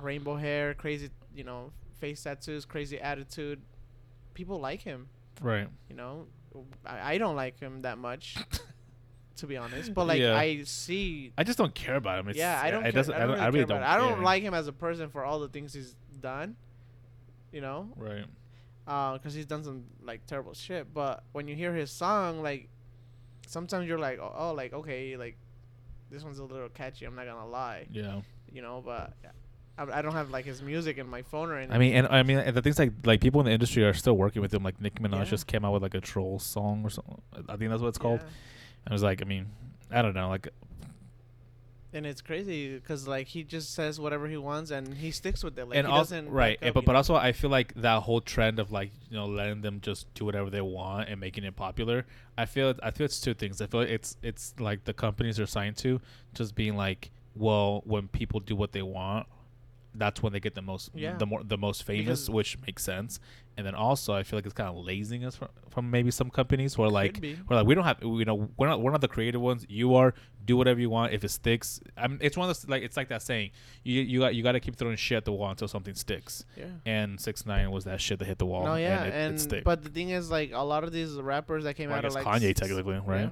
rainbow 0.00 0.36
hair, 0.36 0.74
crazy, 0.74 1.10
you 1.34 1.44
know, 1.44 1.72
face 1.98 2.22
tattoos, 2.22 2.64
crazy 2.64 3.00
attitude. 3.00 3.60
People 4.34 4.60
like 4.60 4.82
him. 4.82 5.08
right 5.40 5.68
You 5.88 5.96
know, 5.96 6.26
I, 6.84 7.14
I 7.14 7.18
don't 7.18 7.36
like 7.36 7.58
him 7.60 7.82
that 7.82 7.98
much, 7.98 8.36
to 9.36 9.46
be 9.46 9.56
honest. 9.56 9.94
But 9.94 10.06
like 10.06 10.20
Yeah. 10.20 10.36
I 10.36 10.62
see 10.64 11.32
i 11.38 11.44
just 11.44 11.58
don't 11.58 11.74
care 11.74 11.96
about 11.96 12.18
him 12.20 12.28
it's, 12.28 12.38
yeah, 12.38 12.60
I 12.62 12.70
don't. 12.70 12.84
it 12.86 12.92
doesn't 12.92 13.14
I 13.14 13.18
don't, 13.20 13.28
really, 13.30 13.40
I 13.40 13.46
really 13.48 13.64
don't. 13.66 13.82
I 13.82 13.96
don't 13.96 14.22
like 14.22 14.42
him 14.42 14.54
as 14.54 14.66
a 14.68 14.72
person 14.72 15.10
for 15.10 15.24
all 15.24 15.38
the 15.40 15.48
things 15.48 15.72
he's 15.74 15.94
done. 16.20 16.56
You 17.52 17.60
know, 17.62 17.90
right 17.96 18.26
because 18.84 19.34
he's 19.34 19.44
done 19.46 19.62
some 19.64 19.84
like 20.02 20.24
terrible 20.26 20.54
shit. 20.54 20.92
But 20.94 21.22
when 21.32 21.46
you 21.46 21.54
hear 21.54 21.74
his 21.74 21.90
song, 21.90 22.42
like 22.42 22.68
sometimes 23.48 23.86
you're 23.88 23.98
like, 23.98 24.18
oh, 24.20 24.32
oh, 24.36 24.52
like 24.52 24.72
okay, 24.72 25.16
like 25.16 25.36
this 26.10 26.22
one's 26.24 26.38
a 26.38 26.44
little 26.44 26.68
catchy. 26.68 27.04
I'm 27.04 27.14
not 27.14 27.26
gonna 27.26 27.48
lie, 27.48 27.86
yeah 27.90 28.20
you 28.52 28.62
know. 28.62 28.82
But 28.84 29.12
I, 29.76 29.98
I 29.98 30.02
don't 30.02 30.12
have 30.14 30.30
like 30.30 30.44
his 30.44 30.62
music 30.62 30.98
in 30.98 31.08
my 31.08 31.22
phone 31.22 31.50
or 31.50 31.56
anything. 31.56 31.74
I 31.74 31.78
mean, 31.78 31.94
and 31.94 32.06
I 32.08 32.22
mean, 32.22 32.38
and 32.38 32.56
the 32.56 32.62
things 32.62 32.78
like 32.78 32.92
like 33.04 33.20
people 33.20 33.40
in 33.40 33.46
the 33.46 33.52
industry 33.52 33.84
are 33.84 33.94
still 33.94 34.16
working 34.16 34.42
with 34.42 34.52
him. 34.52 34.62
Like 34.62 34.80
Nicki 34.80 35.02
Minaj 35.02 35.18
Yeah. 35.18 35.24
just 35.24 35.46
came 35.46 35.64
out 35.64 35.72
with 35.72 35.82
like 35.82 35.94
a 35.94 36.00
troll 36.00 36.38
song 36.38 36.82
or 36.84 36.90
something. 36.90 37.20
I 37.48 37.56
think 37.56 37.70
that's 37.70 37.82
what 37.82 37.88
it's 37.88 37.98
called. 37.98 38.20
Yeah. 38.20 38.26
And 38.86 38.92
it 38.92 38.92
was 38.92 39.02
like, 39.02 39.20
I 39.22 39.24
mean, 39.26 39.46
I 39.90 40.02
don't 40.02 40.14
know, 40.14 40.28
like 40.28 40.48
And 41.92 42.04
it's 42.04 42.20
crazy 42.20 42.74
because 42.74 43.08
like 43.08 43.28
he 43.28 43.42
just 43.44 43.72
says 43.74 43.98
whatever 43.98 44.28
he 44.28 44.36
wants 44.36 44.70
and 44.70 44.92
he 44.94 45.10
sticks 45.10 45.42
with 45.42 45.58
it. 45.58 45.66
Like 45.66 45.78
and 45.78 45.86
he 45.86 45.92
also 45.92 46.16
doesn't 46.16 46.30
right, 46.30 46.62
up, 46.62 46.74
but 46.74 46.84
but 46.84 46.92
know? 46.92 46.98
also 46.98 47.14
I 47.14 47.32
feel 47.32 47.48
like 47.48 47.72
that 47.76 48.02
whole 48.02 48.20
trend 48.20 48.58
of 48.58 48.70
like 48.70 48.90
you 49.10 49.16
know 49.16 49.26
letting 49.26 49.62
them 49.62 49.80
just 49.80 50.12
do 50.12 50.26
whatever 50.26 50.50
they 50.50 50.60
want 50.60 51.08
and 51.08 51.18
making 51.18 51.44
it 51.44 51.56
popular. 51.56 52.04
I 52.36 52.44
feel 52.44 52.74
I 52.82 52.90
feel 52.90 53.06
it's 53.06 53.20
two 53.20 53.32
things. 53.32 53.62
I 53.62 53.66
feel 53.66 53.80
like 53.80 53.88
it's 53.88 54.18
it's 54.22 54.54
like 54.58 54.84
the 54.84 54.92
companies 54.92 55.40
are 55.40 55.46
signed 55.46 55.78
to 55.78 56.00
just 56.34 56.54
being 56.54 56.76
like, 56.76 57.10
well, 57.34 57.82
when 57.86 58.08
people 58.08 58.40
do 58.40 58.54
what 58.54 58.72
they 58.72 58.82
want, 58.82 59.26
that's 59.98 60.22
when 60.22 60.32
they 60.32 60.40
get 60.40 60.54
the 60.54 60.62
most 60.62 60.90
Yeah. 60.94 61.16
the 61.16 61.26
more 61.26 61.42
the 61.44 61.58
most 61.58 61.82
famous, 61.84 62.22
Because- 62.22 62.30
which 62.30 62.58
makes 62.66 62.82
sense. 62.84 63.20
And 63.56 63.66
then 63.66 63.74
also 63.74 64.14
I 64.14 64.22
feel 64.22 64.36
like 64.36 64.44
it's 64.46 64.54
kind 64.54 64.68
of 64.70 64.76
laziness 64.76 65.34
from, 65.34 65.48
from 65.68 65.90
maybe 65.90 66.12
some 66.12 66.30
companies 66.30 66.78
where 66.78 66.88
like 66.88 67.14
Could 67.20 67.38
we're 67.48 67.56
like 67.56 67.66
we 67.66 67.74
don't 67.74 67.82
have 67.84 67.98
you 68.02 68.24
know 68.24 68.48
we're 68.56 68.68
not 68.68 68.80
we're 68.80 68.92
not 68.92 69.00
the 69.00 69.08
creative 69.08 69.40
ones. 69.40 69.66
You 69.68 69.96
are 69.96 70.14
do 70.44 70.56
whatever 70.56 70.78
you 70.80 70.88
want. 70.90 71.12
If 71.12 71.24
it 71.24 71.30
sticks, 71.30 71.80
I 71.96 72.06
mean 72.06 72.18
it's 72.22 72.36
one 72.36 72.48
of 72.48 72.56
those 72.56 72.68
like 72.68 72.84
it's 72.84 72.96
like 72.96 73.08
that 73.08 73.20
saying 73.22 73.50
you 73.82 74.00
you 74.02 74.20
got 74.20 74.34
you 74.36 74.44
got 74.44 74.52
to 74.52 74.60
keep 74.60 74.76
throwing 74.76 74.96
shit 74.96 75.16
at 75.16 75.24
the 75.24 75.32
wall 75.32 75.50
until 75.50 75.66
something 75.66 75.94
sticks. 75.94 76.44
yeah. 76.56 76.66
And 76.86 77.20
six 77.20 77.44
nine 77.46 77.70
was 77.72 77.84
that 77.84 78.00
shit 78.00 78.20
that 78.20 78.26
hit 78.26 78.38
the 78.38 78.46
wall. 78.46 78.64
No, 78.64 78.76
yeah, 78.76 79.02
and, 79.02 79.34
it, 79.34 79.42
and 79.44 79.52
it 79.54 79.64
but 79.64 79.82
the 79.82 79.90
thing 79.90 80.10
is, 80.10 80.30
like 80.30 80.52
a 80.52 80.62
lot 80.62 80.84
of 80.84 80.92
these 80.92 81.14
rappers 81.14 81.64
that 81.64 81.74
came 81.74 81.88
Well, 81.90 81.98
out 81.98 82.04
of 82.04 82.14
like 82.14 82.24
Kanye 82.24 82.50
s- 82.50 82.54
technically, 82.60 82.94
right? 83.04 83.22
yeah. 83.22 83.28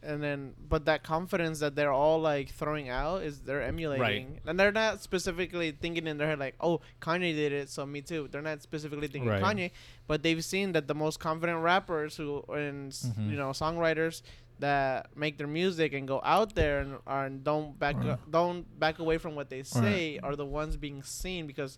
And 0.00 0.22
then, 0.22 0.54
but 0.68 0.84
that 0.84 1.02
confidence 1.02 1.58
that 1.58 1.74
they're 1.74 1.90
all 1.92 2.20
like 2.20 2.50
throwing 2.50 2.88
out 2.88 3.22
is 3.24 3.40
they're 3.40 3.62
emulating, 3.62 4.38
and 4.46 4.58
they're 4.58 4.70
not 4.70 5.02
specifically 5.02 5.72
thinking 5.72 6.06
in 6.06 6.18
their 6.18 6.28
head 6.28 6.38
like, 6.38 6.54
"Oh, 6.60 6.80
Kanye 7.02 7.34
did 7.34 7.52
it, 7.52 7.68
so 7.68 7.84
me 7.84 8.00
too." 8.00 8.28
They're 8.30 8.40
not 8.40 8.62
specifically 8.62 9.08
thinking 9.08 9.28
Right. 9.28 9.42
Kanye, 9.42 9.70
but 10.06 10.22
they've 10.22 10.44
seen 10.44 10.70
that 10.72 10.86
the 10.86 10.94
most 10.94 11.18
confident 11.18 11.58
rappers 11.64 12.16
who 12.16 12.44
and 12.48 12.92
s 12.92 13.10
Mhm. 13.18 13.30
you 13.30 13.36
know 13.36 13.50
songwriters 13.50 14.22
that 14.60 15.16
make 15.16 15.36
their 15.36 15.48
music 15.48 15.92
and 15.92 16.06
go 16.06 16.20
out 16.24 16.54
there 16.54 16.78
and, 16.80 16.98
are, 17.06 17.26
and 17.26 17.42
don't 17.42 17.76
back 17.78 17.96
Right. 17.96 18.10
up, 18.10 18.30
don't 18.30 18.78
back 18.78 19.00
away 19.00 19.18
from 19.18 19.34
what 19.34 19.50
they 19.50 19.64
say 19.64 20.18
are 20.22 20.36
the 20.36 20.46
ones 20.46 20.76
being 20.76 21.02
seen 21.02 21.46
because 21.48 21.76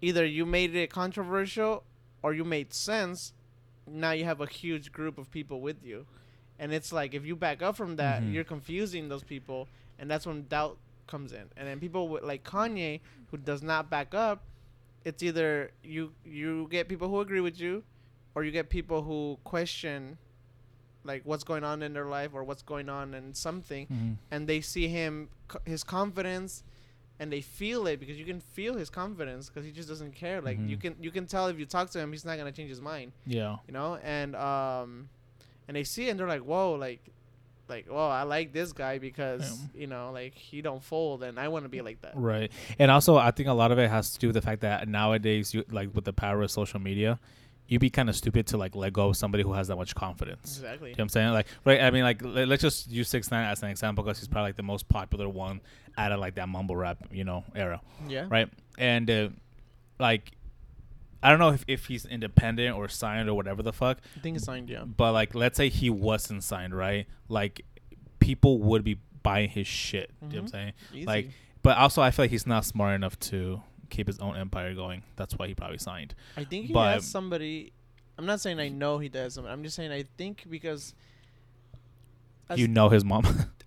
either 0.00 0.24
you 0.24 0.46
made 0.46 0.74
it 0.74 0.90
controversial 0.90 1.84
or 2.22 2.32
you 2.32 2.44
made 2.44 2.72
sense. 2.72 3.32
Now 3.86 4.12
you 4.12 4.24
have 4.24 4.40
a 4.40 4.46
huge 4.46 4.92
group 4.92 5.18
of 5.18 5.30
people 5.30 5.60
with 5.60 5.82
you, 5.84 6.06
and 6.58 6.72
it's 6.72 6.92
like 6.92 7.14
if 7.14 7.24
you 7.26 7.36
back 7.36 7.62
up 7.62 7.76
from 7.76 7.96
that, 7.96 8.22
Mhm. 8.22 8.32
you're 8.32 8.44
confusing 8.44 9.08
those 9.08 9.22
people, 9.24 9.68
and 9.98 10.10
that's 10.10 10.26
when 10.26 10.46
doubt 10.48 10.78
comes 11.06 11.32
in. 11.32 11.48
And 11.56 11.68
then 11.68 11.80
people 11.80 12.08
with, 12.08 12.22
like 12.22 12.44
Kanye, 12.44 13.00
who 13.30 13.36
does 13.36 13.62
not 13.62 13.90
back 13.90 14.14
up, 14.14 14.42
it's 15.04 15.22
either 15.22 15.70
you 15.82 16.12
you 16.24 16.66
get 16.70 16.88
people 16.88 17.08
who 17.08 17.20
agree 17.20 17.40
with 17.40 17.58
you, 17.60 17.82
or 18.34 18.44
you 18.44 18.50
get 18.50 18.68
people 18.70 19.02
who 19.02 19.38
question, 19.44 20.16
like 21.04 21.22
what's 21.24 21.44
going 21.44 21.64
on 21.64 21.82
in 21.82 21.92
their 21.92 22.06
life 22.06 22.30
or 22.32 22.42
what's 22.44 22.62
going 22.62 22.88
on 22.88 23.12
in 23.14 23.34
something, 23.34 23.86
Mhm. 23.86 24.16
and 24.30 24.48
they 24.48 24.60
see 24.60 24.88
him 24.88 25.28
his 25.66 25.84
confidence 25.84 26.64
and 27.20 27.30
they 27.30 27.40
feel 27.42 27.86
it 27.86 28.00
because 28.00 28.18
you 28.18 28.24
can 28.24 28.40
feel 28.40 28.74
his 28.76 28.88
confidence 28.90 29.48
because 29.48 29.64
he 29.64 29.70
just 29.70 29.88
doesn't 29.88 30.12
care 30.12 30.40
like 30.40 30.58
you 30.58 30.76
Mhm. 30.76 30.80
can 30.80 30.96
you 31.00 31.10
can 31.12 31.26
tell 31.26 31.46
if 31.48 31.58
you 31.58 31.66
talk 31.66 31.88
to 31.90 32.00
him 32.00 32.10
he's 32.10 32.24
not 32.24 32.36
gonna 32.38 32.50
change 32.50 32.70
his 32.70 32.80
mind 32.80 33.12
Yeah. 33.26 33.58
you 33.68 33.72
know 33.72 33.96
and 34.02 34.34
um 34.34 35.08
and 35.68 35.76
they 35.76 35.84
see 35.84 36.06
it 36.06 36.10
and 36.10 36.20
they're 36.20 36.28
like 36.28 36.42
whoa 36.42 36.74
like 36.74 37.00
like 37.68 37.86
whoa 37.86 38.08
i 38.08 38.22
like 38.22 38.52
this 38.52 38.72
guy 38.72 38.98
because 38.98 39.58
you 39.74 39.86
know 39.86 40.10
like 40.12 40.34
he 40.34 40.60
don't 40.60 40.82
fold 40.82 41.22
and 41.22 41.40
i 41.40 41.48
want 41.48 41.64
to 41.64 41.68
be 41.68 41.80
like 41.80 42.00
that 42.02 42.12
Right. 42.14 42.52
And 42.78 42.90
also 42.90 43.16
I 43.16 43.30
think 43.30 43.48
a 43.48 43.52
lot 43.52 43.72
of 43.72 43.78
it 43.78 43.88
has 43.90 44.12
to 44.12 44.18
do 44.18 44.28
with 44.28 44.34
the 44.34 44.42
fact 44.42 44.60
that 44.62 44.86
nowadays 44.88 45.54
you 45.54 45.64
like 45.70 45.94
with 45.94 46.04
the 46.04 46.12
power 46.12 46.42
of 46.42 46.50
social 46.50 46.78
media, 46.80 47.18
you'd 47.66 47.80
be 47.80 47.88
kind 47.88 48.10
of 48.10 48.16
stupid 48.16 48.46
to 48.48 48.58
like 48.58 48.76
let 48.76 48.92
go 48.92 49.08
of 49.08 49.16
somebody 49.16 49.42
who 49.42 49.54
has 49.54 49.68
that 49.68 49.76
much 49.76 49.94
confidence. 49.94 50.58
exactly 50.58 50.90
You 50.90 50.96
know 50.96 51.00
what 51.00 51.04
I'm 51.04 51.08
saying? 51.08 51.32
Like, 51.32 51.46
right? 51.64 51.80
I 51.80 51.90
mean, 51.90 52.02
like, 52.04 52.20
let, 52.22 52.50
us 52.50 52.60
just 52.60 52.90
use 52.90 53.08
six 53.08 53.30
nine 53.30 53.46
as 53.46 53.62
an 53.62 53.70
example 53.70 54.04
because 54.04 54.18
he's 54.18 54.28
probably 54.28 54.48
like 54.50 54.56
the 54.56 54.62
most 54.62 54.88
popular 54.88 55.28
one 55.28 55.62
out 55.96 56.12
of 56.12 56.20
like 56.20 56.34
that 56.34 56.48
mumble 56.48 56.76
rap, 56.76 56.98
you 57.10 57.24
know, 57.24 57.44
era, 57.54 57.80
yeah 58.06 58.26
right? 58.28 58.48
And 58.76 59.10
uh, 59.10 59.28
like, 59.98 60.32
I 61.24 61.30
don't 61.30 61.38
know 61.38 61.50
if, 61.50 61.64
if 61.66 61.86
he's 61.86 62.04
independent 62.04 62.76
or 62.76 62.86
signed 62.88 63.28
or 63.30 63.34
whatever 63.34 63.62
the 63.62 63.72
fuck, 63.72 63.98
i 64.16 64.20
think 64.20 64.36
he's 64.36 64.44
signed 64.44 64.68
yeah 64.68 64.84
but 64.84 65.12
like, 65.12 65.34
let's 65.34 65.56
say 65.56 65.68
he 65.70 65.88
wasn't 65.90 66.44
signed, 66.44 66.74
right? 66.76 67.06
Like, 67.28 67.64
people 68.20 68.58
would 68.58 68.84
be 68.84 68.98
buying 69.22 69.48
his 69.48 69.66
shit. 69.66 70.10
You 70.20 70.28
know 70.28 70.34
what 70.34 70.38
I'm 70.40 70.46
Mhm. 70.46 70.50
saying? 70.50 70.72
Easy. 70.92 71.06
Like, 71.06 71.30
but 71.62 71.78
also 71.78 72.02
I 72.02 72.10
feel 72.10 72.24
like 72.24 72.30
he's 72.30 72.46
not 72.46 72.64
smart 72.66 72.94
enough 72.94 73.18
to 73.30 73.62
keep 73.90 74.06
his 74.06 74.18
own 74.18 74.36
empire 74.36 74.74
going. 74.74 75.02
That's 75.16 75.34
why 75.38 75.46
he 75.48 75.54
probably 75.54 75.78
signed. 75.78 76.14
i 76.36 76.44
think 76.44 76.66
he 76.66 76.72
but- 76.74 76.92
has 76.94 77.06
somebody 77.06 77.72
i'm 78.18 78.26
not 78.26 78.40
saying 78.40 78.60
i 78.60 78.68
know 78.68 78.98
he 78.98 79.08
does 79.08 79.36
i'm 79.38 79.62
just 79.64 79.74
saying 79.76 79.90
i 79.92 80.04
think 80.18 80.44
because 80.50 80.94
you 82.54 82.68
know 82.68 82.88
his 82.90 83.04
mom. 83.04 83.24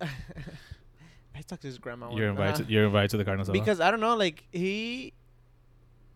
i 1.34 1.40
talked 1.46 1.62
to 1.62 1.68
his 1.68 1.78
grandma 1.78 2.14
you're 2.14 2.28
invited. 2.30 2.54
uh, 2.54 2.66
To, 2.66 2.72
you're 2.72 2.84
invited 2.86 3.10
to 3.10 3.16
the 3.16 3.24
Cardinals. 3.24 3.48
because 3.50 3.80
I 3.80 3.90
don't 3.90 4.00
know, 4.00 4.16
like 4.16 4.44
he, 4.52 5.12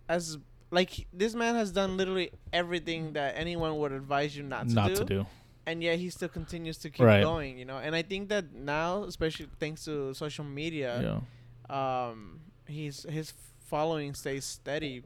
as 0.09 0.39
like 0.73 1.07
this 1.13 1.35
man 1.35 1.55
has 1.55 1.71
done 1.71 1.97
literally 1.97 2.31
everything 2.53 3.13
that 3.13 3.35
anyone 3.37 3.77
would 3.79 3.93
advise 3.93 4.35
you 4.37 4.43
not 4.43 4.69
to 4.69 4.75
not 4.75 4.89
do, 4.89 4.95
to 4.97 5.05
do. 5.05 5.27
and 5.67 5.83
yet 5.83 5.99
he 6.01 6.09
still 6.11 6.29
continues 6.29 6.79
to 6.79 6.91
keep 6.91 7.05
Right. 7.07 7.23
going. 7.23 7.59
You 7.59 7.67
know, 7.67 7.77
and 7.79 7.95
I 7.95 8.03
think 8.03 8.29
that 8.31 8.53
now, 8.53 9.05
especially 9.05 9.47
thanks 9.61 9.85
to 9.85 10.15
social 10.15 10.45
media, 10.45 11.21
Yeah. 11.71 12.09
um, 12.09 12.41
he's 12.67 13.05
his 13.09 13.33
following 13.69 14.15
stays 14.15 14.45
steady 14.45 15.03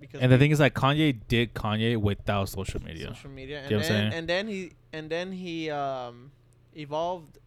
because 0.00 0.20
And 0.22 0.30
the 0.32 0.38
thing 0.38 0.50
is, 0.52 0.60
like 0.60 0.74
Kanye 0.74 1.18
did 1.28 1.52
Kanye 1.54 1.96
without 1.96 2.48
social 2.48 2.80
media. 2.82 3.08
social 3.08 3.30
media, 3.30 3.62
and 3.62 3.70
You 3.70 3.76
know 3.76 3.82
what 3.82 3.90
I'm 3.90 3.94
then 3.96 4.10
saying? 4.12 4.18
and 4.18 4.28
then 4.28 4.46
he 4.46 4.72
and 4.92 5.10
then 5.10 5.32
he 5.32 5.70
um 5.70 6.30
evolved 6.74 7.38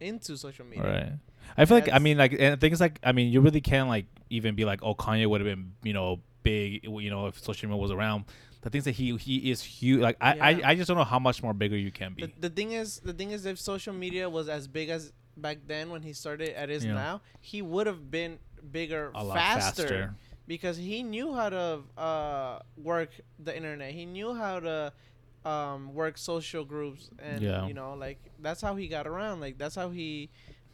into 0.00 0.36
social 0.36 0.64
media. 0.64 0.84
Right. 0.84 1.12
I 1.56 1.64
feel 1.66 1.76
like 1.76 1.92
I 1.92 1.98
mean 1.98 2.16
like 2.16 2.32
and 2.32 2.54
the 2.54 2.56
thing 2.56 2.72
is 2.72 2.80
like 2.80 2.98
I 3.04 3.12
mean 3.12 3.30
you 3.30 3.40
really 3.42 3.60
can't 3.60 3.88
like 3.88 4.06
even 4.30 4.54
be 4.54 4.64
like 4.64 4.80
oh 4.82 4.94
Kanye 4.94 5.26
would 5.28 5.40
have 5.42 5.46
been 5.46 5.72
you 5.82 5.92
know 5.92 6.20
big 6.44 6.84
you 6.84 7.10
know 7.10 7.26
if 7.26 7.38
social 7.42 7.68
media 7.68 7.80
was 7.82 7.90
around. 7.90 8.24
The 8.62 8.70
things 8.70 8.84
that 8.84 8.92
he 8.92 9.14
he 9.16 9.50
is 9.50 9.60
huge. 9.62 10.00
Like 10.00 10.16
I, 10.22 10.34
Yeah. 10.34 10.44
I 10.46 10.70
I 10.70 10.74
just 10.74 10.88
don't 10.88 10.96
know 10.96 11.04
how 11.04 11.18
much 11.18 11.42
more 11.42 11.52
bigger 11.52 11.76
you 11.76 11.90
can 11.92 12.14
be. 12.14 12.32
the 12.38 12.48
thing 12.48 12.72
is, 12.72 13.00
the 13.00 13.12
thing 13.12 13.30
is, 13.32 13.44
if 13.44 13.58
social 13.58 13.92
media 13.92 14.30
was 14.30 14.48
as 14.48 14.66
big 14.68 14.88
as 14.88 15.12
back 15.36 15.58
then 15.66 15.90
when 15.90 16.00
he 16.02 16.12
started 16.14 16.50
at 16.56 16.70
is 16.70 16.82
Yeah. 16.84 16.94
now, 16.94 17.20
he 17.42 17.60
would 17.60 17.86
have 17.86 18.10
been 18.10 18.38
bigger 18.72 19.10
faster, 19.12 19.82
faster. 19.82 20.14
because 20.46 20.78
he 20.78 21.02
knew 21.02 21.34
how 21.34 21.50
to 21.50 21.80
uh, 21.98 22.58
work 22.78 23.10
the 23.38 23.54
internet. 23.54 23.92
He 23.92 24.06
knew 24.06 24.32
how 24.32 24.60
to 24.60 24.92
um, 25.44 25.92
work 25.92 26.16
social 26.16 26.64
groups, 26.64 27.10
and 27.18 27.42
Yeah. 27.42 27.66
you 27.66 27.74
know, 27.74 27.92
like 27.92 28.18
that's 28.40 28.62
how 28.62 28.76
he 28.76 28.88
got 28.88 29.06
around. 29.06 29.40
Like 29.40 29.58
that's 29.58 29.74
how 29.74 29.90
he 29.90 30.30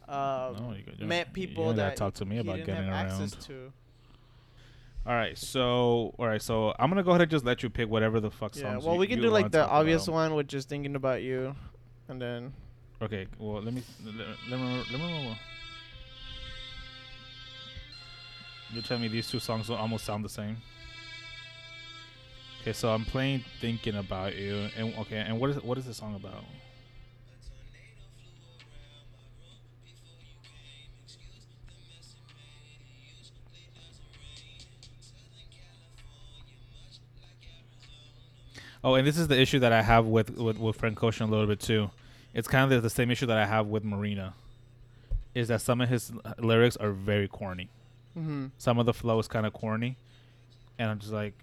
uh, 0.07 0.53
No, 0.57 0.73
you- 0.77 0.83
you- 0.97 1.05
met 1.07 1.33
people 1.33 1.65
don't 1.65 1.75
that 1.77 1.97
talk 1.97 2.13
to 2.15 2.25
me 2.25 2.35
he 2.35 2.41
about 2.41 2.57
getting 2.59 2.87
around. 2.87 2.93
access 3.11 3.31
to. 3.47 3.73
All 5.05 5.13
right, 5.13 5.35
so 5.37 6.13
all 6.19 6.27
right, 6.27 6.41
so 6.41 6.73
I'm 6.77 6.89
gonna 6.89 7.03
go 7.03 7.09
ahead 7.11 7.21
and 7.21 7.31
just 7.31 7.43
let 7.43 7.63
you 7.63 7.69
pick 7.69 7.89
whatever 7.89 8.19
the 8.19 8.29
fuck 8.29 8.55
Yeah, 8.55 8.61
songs. 8.73 8.85
well, 8.85 8.93
you- 8.95 8.99
we 8.99 9.07
can 9.07 9.19
do 9.19 9.29
like 9.29 9.51
the 9.51 9.67
obvious 9.67 10.03
about. 10.07 10.13
one, 10.13 10.35
which 10.35 10.53
is 10.53 10.65
thinking 10.65 10.95
about 10.95 11.23
you, 11.23 11.55
and 12.07 12.21
then 12.21 12.53
Okay, 13.01 13.25
well 13.39 13.63
let 13.63 13.73
me 13.73 13.81
let, 14.05 14.15
let 14.49 14.59
me 14.59 14.83
let 14.91 14.99
me. 15.01 15.37
You 18.73 18.81
tell 18.83 18.99
me 18.99 19.07
these 19.07 19.29
two 19.29 19.39
songs 19.39 19.67
will 19.69 19.75
almost 19.75 20.05
sound 20.05 20.23
the 20.23 20.29
same. 20.29 20.57
Okay, 22.61 22.73
so 22.73 22.93
I'm 22.93 23.03
playing 23.05 23.43
"Thinking 23.59 23.95
About 23.95 24.35
You," 24.35 24.69
and 24.77 24.93
okay, 24.99 25.17
and 25.17 25.39
what 25.39 25.49
is 25.49 25.63
what 25.63 25.79
is 25.79 25.85
the 25.85 25.95
song 25.95 26.13
about? 26.15 26.43
Oh, 38.83 38.95
and 38.95 39.05
this 39.05 39.17
is 39.17 39.27
the 39.27 39.39
issue 39.39 39.59
that 39.59 39.71
I 39.71 39.81
have 39.81 40.05
with 40.07 40.31
with, 40.37 40.57
with 40.57 40.75
Frank 40.75 41.01
Ocean 41.03 41.27
a 41.27 41.31
little 41.31 41.47
bit 41.47 41.59
too. 41.59 41.91
It's 42.33 42.47
kind 42.47 42.63
of 42.63 42.69
the, 42.69 42.81
the 42.81 42.89
same 42.89 43.11
issue 43.11 43.25
that 43.27 43.37
I 43.37 43.45
have 43.45 43.67
with 43.67 43.83
Marina. 43.83 44.33
Is 45.35 45.47
that 45.49 45.61
some 45.61 45.79
of 45.81 45.87
his 45.89 46.11
lyrics 46.39 46.75
are 46.77 46.91
very 46.91 47.27
corny. 47.27 47.69
mm-hmm. 48.17 48.47
Some 48.57 48.79
of 48.79 48.85
the 48.85 48.93
flow 48.93 49.17
is 49.19 49.27
kind 49.27 49.45
of 49.45 49.53
corny, 49.53 49.95
and 50.77 50.89
I'm 50.89 50.99
just 50.99 51.13
like, 51.13 51.33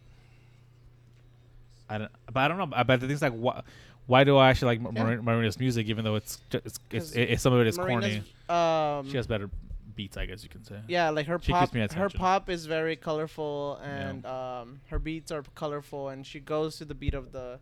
I 1.88 1.98
don't. 1.98 2.10
But 2.32 2.40
I 2.40 2.48
don't 2.48 2.58
know. 2.58 2.66
But 2.84 3.00
the 3.00 3.06
thing's 3.06 3.22
like, 3.22 3.32
why? 3.32 3.62
Why 4.06 4.24
do 4.24 4.36
I 4.38 4.48
actually 4.50 4.78
like 4.78 4.94
Yeah. 4.96 5.16
Marina's 5.16 5.58
music, 5.58 5.86
even 5.88 6.02
though 6.04 6.14
it's 6.16 6.40
just, 6.50 6.64
it's, 6.66 6.78
it's, 6.90 7.08
'Cause 7.10 7.16
it, 7.16 7.30
it's 7.30 7.42
some 7.42 7.52
of 7.52 7.60
it 7.60 7.66
is 7.66 7.76
corny. 7.76 8.22
Um, 8.48 9.08
She 9.10 9.16
has 9.18 9.26
better 9.26 9.50
beats, 9.98 10.16
I 10.16 10.24
guess 10.26 10.40
you 10.46 10.48
can 10.48 10.62
say. 10.64 10.78
Yeah, 10.86 11.10
like 11.10 11.26
her 11.26 11.38
She 11.42 11.52
pop. 11.52 11.74
Her 11.74 12.08
pop 12.08 12.48
is 12.56 12.66
very 12.76 12.96
colorful, 13.08 13.80
and 13.82 14.24
um, 14.24 14.80
her 14.90 15.00
beats 15.08 15.30
are 15.36 15.42
colorful, 15.62 16.08
and 16.12 16.24
she 16.24 16.40
goes 16.40 16.78
to 16.78 16.84
the 16.84 16.94
beat 17.02 17.14
of 17.14 17.32
the, 17.32 17.58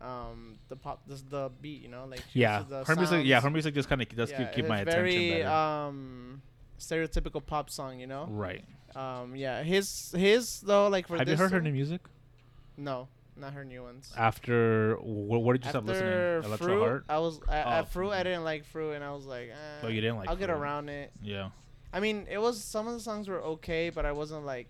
um, 0.00 0.58
the 0.68 0.76
pop, 0.76 0.98
the, 1.10 1.16
the 1.28 1.44
beat. 1.60 1.82
You 1.82 1.90
know, 1.94 2.04
like 2.14 2.22
she 2.32 2.38
Yeah, 2.38 2.58
goes 2.58 2.66
to 2.68 2.70
the 2.70 2.84
her 2.84 2.96
music. 2.96 3.26
Yeah, 3.26 3.40
her 3.40 3.50
music 3.50 3.74
just 3.74 3.88
kind 3.88 4.00
of 4.00 4.08
does 4.08 4.30
Yeah, 4.30 4.38
keep, 4.38 4.52
keep 4.52 4.64
it's 4.64 4.68
my 4.74 4.80
attention 4.80 5.28
very 5.28 5.44
um, 5.44 6.42
stereotypical 6.78 7.42
pop 7.44 7.68
song. 7.68 7.98
You 7.98 8.06
know. 8.06 8.28
right. 8.30 8.64
Um, 8.94 9.36
yeah, 9.36 9.62
his 9.62 10.14
his 10.16 10.60
though, 10.60 10.88
like 10.88 11.06
for 11.08 11.18
Have 11.18 11.28
you 11.28 11.36
heard 11.36 11.52
her 11.52 11.60
new 11.60 11.72
music? 11.72 12.00
No, 12.76 13.08
not 13.36 13.52
her 13.52 13.64
new 13.64 13.82
ones. 13.82 14.12
After 14.16 14.96
what, 15.00 15.42
what 15.42 15.52
did 15.54 15.64
you 15.64 15.70
stop 15.70 15.84
listening? 15.84 16.08
After 16.12 16.36
Electra 16.38 16.66
Fruit, 16.66 16.78
Heart. 16.80 17.04
I 17.08 17.18
was 17.18 17.40
at, 17.48 17.66
Oh. 17.66 17.70
at 17.70 17.92
Fruit. 17.92 18.10
I 18.10 18.22
didn't 18.22 18.44
like 18.44 18.64
Fruit, 18.66 18.92
and 18.92 19.04
I 19.04 19.12
was 19.12 19.24
like, 19.26 19.48
eh, 19.50 19.54
Oh, 19.84 19.88
you 19.88 20.00
didn't 20.00 20.16
like 20.16 20.28
I'll 20.28 20.36
get 20.36 20.48
Fruit. 20.48 20.56
around 20.58 20.88
it. 20.88 21.12
Yeah. 21.22 21.50
I 21.92 22.00
mean, 22.00 22.26
it 22.30 22.38
was 22.38 22.62
some 22.62 22.86
of 22.86 22.94
the 22.94 23.00
songs 23.00 23.28
were 23.28 23.40
okay, 23.42 23.90
but 23.90 24.04
I 24.06 24.12
wasn't 24.12 24.44
like, 24.44 24.68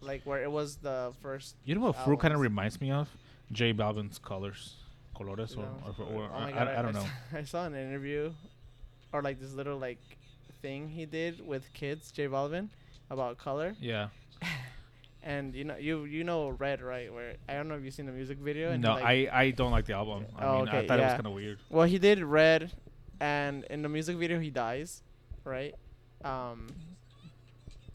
like 0.00 0.22
where 0.24 0.42
it 0.42 0.50
was 0.50 0.76
the 0.76 1.12
first. 1.22 1.56
You 1.64 1.74
know 1.74 1.80
what 1.82 1.96
Fruit 2.04 2.18
kind 2.20 2.32
of 2.32 2.38
albums. 2.38 2.50
reminds 2.50 2.80
me 2.80 2.90
of? 2.90 3.08
J 3.52 3.72
Balvin's 3.72 4.18
Colors, 4.18 4.74
Colores, 5.16 5.56
or, 5.56 5.60
know. 5.62 5.94
or, 5.98 6.04
or, 6.22 6.30
oh 6.32 6.36
I! 6.36 6.50
I, 6.50 6.78
I 6.78 6.82
don't 6.82 6.94
know. 6.94 7.00
saw- 7.30 7.38
I 7.38 7.44
saw 7.44 7.66
an 7.66 7.74
interview, 7.74 8.32
or 9.12 9.22
like 9.22 9.38
this 9.40 9.52
little 9.52 9.78
like 9.78 10.00
thing 10.62 10.88
he 10.88 11.04
did 11.06 11.46
with 11.46 11.70
kids, 11.74 12.10
J 12.10 12.26
Balvin, 12.28 12.68
about 13.10 13.38
color, 13.38 13.74
Yeah. 13.80 14.08
and 15.24 15.54
you 15.54 15.64
know 15.64 15.76
you 15.76 16.04
you 16.04 16.22
know 16.22 16.50
Red 16.50 16.80
right? 16.82 17.12
Where 17.12 17.34
I 17.48 17.54
don't 17.54 17.66
know 17.68 17.74
if 17.74 17.82
you've 17.84 17.94
seen 17.94 18.06
the 18.06 18.12
music 18.12 18.38
video. 18.38 18.70
And 18.70 18.82
No, 18.82 18.92
like, 18.94 19.02
I, 19.04 19.28
I 19.32 19.50
don't 19.50 19.72
like 19.72 19.86
the 19.86 19.94
album. 19.94 20.26
I 20.38 20.44
Oh, 20.44 20.58
mean, 20.60 20.68
I 20.68 20.78
okay, 20.78 20.86
thought 20.86 21.00
it 21.00 21.02
was 21.02 21.12
kind 21.14 21.26
of 21.26 21.32
weird. 21.32 21.58
Well, 21.70 21.86
he 21.86 21.98
did 21.98 22.22
Red, 22.22 22.70
and 23.20 23.64
in 23.64 23.82
the 23.82 23.88
music 23.88 24.16
video 24.18 24.38
he 24.38 24.50
dies, 24.50 25.02
right? 25.44 25.74
Um, 26.22 26.68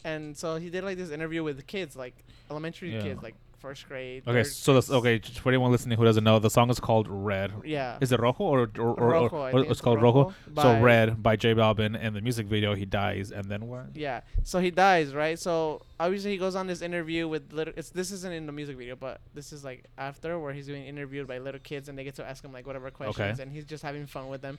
and 0.04 0.36
so 0.36 0.56
he 0.56 0.70
did 0.70 0.84
like 0.84 0.96
this 0.98 1.10
interview 1.10 1.42
with 1.42 1.56
the 1.56 1.62
kids, 1.62 1.94
like 1.96 2.14
elementary 2.50 2.92
Yeah. 2.94 3.02
kids, 3.02 3.22
like 3.22 3.34
first 3.60 3.88
grade. 3.88 4.22
Okay, 4.26 4.44
so 4.44 4.74
that's 4.74 4.90
okay. 4.90 5.18
For 5.18 5.50
anyone 5.50 5.70
listening 5.70 5.98
who 5.98 6.04
doesn't 6.04 6.24
know, 6.24 6.38
the 6.38 6.50
song 6.50 6.70
is 6.70 6.80
called 6.80 7.06
Red. 7.08 7.52
Yeah. 7.64 7.98
Is 8.00 8.12
it 8.12 8.20
Rojo 8.20 8.44
or 8.44 8.70
or, 8.78 8.80
or, 8.80 9.08
Rojo, 9.10 9.36
or, 9.36 9.50
or 9.50 9.60
it's 9.60 9.70
it's 9.72 9.80
called 9.80 10.02
Rojo? 10.02 10.34
Rojo 10.48 10.62
So 10.62 10.80
Red 10.80 11.22
by 11.22 11.36
J 11.36 11.54
Balvin, 11.54 11.96
and 12.00 12.16
the 12.16 12.20
music 12.20 12.46
video 12.46 12.74
he 12.74 12.84
dies, 12.84 13.30
and 13.30 13.44
then 13.44 13.68
what? 13.68 13.94
Yeah. 13.94 14.22
So 14.42 14.58
he 14.58 14.70
dies, 14.70 15.14
right? 15.14 15.38
So 15.38 15.82
obviously 15.98 16.32
he 16.32 16.38
goes 16.38 16.56
on 16.56 16.66
this 16.66 16.82
interview 16.82 17.28
with 17.28 17.52
little. 17.52 17.74
It's 17.76 17.90
this 17.90 18.10
isn't 18.10 18.32
in 18.32 18.46
the 18.46 18.52
music 18.52 18.76
video, 18.76 18.96
but 18.96 19.20
this 19.34 19.52
is 19.52 19.64
like 19.64 19.84
after 19.98 20.38
where 20.38 20.52
he's 20.52 20.66
being 20.66 20.86
interviewed 20.86 21.26
by 21.26 21.38
little 21.38 21.60
kids 21.60 21.88
and 21.88 21.98
they 21.98 22.04
get 22.04 22.16
to 22.16 22.26
ask 22.26 22.44
him 22.44 22.52
like 22.52 22.66
whatever 22.66 22.90
questions, 22.90 23.40
and 23.40 23.52
he's 23.52 23.64
just 23.64 23.82
having 23.82 24.06
fun 24.06 24.28
with 24.28 24.42
them. 24.42 24.58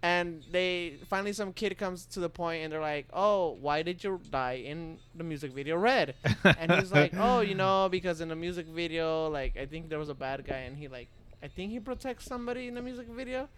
And 0.00 0.44
they 0.52 0.94
finally 1.10 1.32
some 1.32 1.52
kid 1.52 1.76
comes 1.76 2.06
to 2.06 2.20
the 2.20 2.28
point 2.28 2.62
and 2.62 2.72
they're 2.72 2.80
like, 2.80 3.06
"Oh, 3.12 3.56
why 3.60 3.82
did 3.82 4.04
you 4.04 4.20
die 4.30 4.62
in 4.64 4.98
the 5.16 5.24
music 5.24 5.52
video 5.52 5.76
Red?" 5.76 6.14
and 6.44 6.70
he's 6.72 6.92
like, 6.92 7.12
"Oh, 7.18 7.40
you 7.40 7.56
know, 7.56 7.88
because 7.90 8.20
in 8.20 8.28
the 8.28 8.36
music 8.36 8.66
video, 8.66 9.28
like 9.28 9.56
I 9.56 9.66
think 9.66 9.88
there 9.88 9.98
was 9.98 10.08
a 10.08 10.14
bad 10.14 10.46
guy, 10.46 10.58
and 10.70 10.76
he 10.76 10.86
like 10.86 11.08
I 11.42 11.48
think 11.48 11.72
he 11.72 11.80
protects 11.80 12.26
somebody 12.26 12.68
in 12.68 12.74
the 12.74 12.82
music 12.82 13.08
video." 13.08 13.48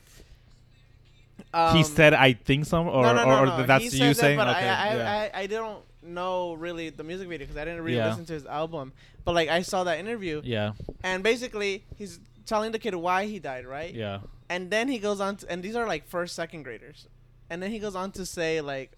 he 1.53 1.79
Um, 1.79 1.85
said, 1.85 2.15
"I 2.15 2.33
think 2.33 2.65
some," 2.65 2.89
or 2.89 3.03
no, 3.03 3.13
no, 3.15 3.45
no, 3.45 3.63
or, 3.63 3.67
that's 3.67 3.93
you 3.93 4.15
saying, 4.15 4.39
that, 4.39 4.57
okay, 4.57 4.69
I, 4.69 4.93
I, 4.93 4.97
yeah. 4.97 5.31
I, 5.35 5.41
I 5.43 5.47
don't 5.47 5.83
know 6.03 6.55
really 6.55 6.89
the 6.91 7.05
music 7.05 7.29
video 7.29 7.47
because 7.47 7.57
I 7.61 7.65
didn't 7.67 7.83
really 7.83 7.97
Yeah. 7.99 8.09
listen 8.09 8.25
to 8.27 8.33
his 8.33 8.47
album. 8.47 8.93
But 9.25 9.35
like 9.35 9.49
I 9.51 9.61
saw 9.63 9.85
that 9.85 9.99
interview, 9.99 10.41
yeah, 10.45 10.73
and 11.03 11.23
basically 11.23 11.85
he's 11.99 12.19
telling 12.47 12.73
the 12.73 12.79
kid 12.79 12.95
why 12.95 13.27
he 13.27 13.39
died, 13.39 13.67
right? 13.67 13.93
yeah. 13.93 14.21
And 14.51 14.71
then 14.71 14.89
he 14.89 14.99
goes 14.99 15.21
on, 15.21 15.37
to, 15.37 15.51
and 15.51 15.63
these 15.63 15.77
are 15.77 15.87
like 15.87 16.07
first, 16.07 16.35
second 16.35 16.65
graders, 16.65 17.07
and 17.49 17.63
then 17.63 17.71
he 17.71 17.79
goes 17.79 17.95
on 17.95 18.11
to 18.13 18.27
say 18.27 18.61
like, 18.61 18.91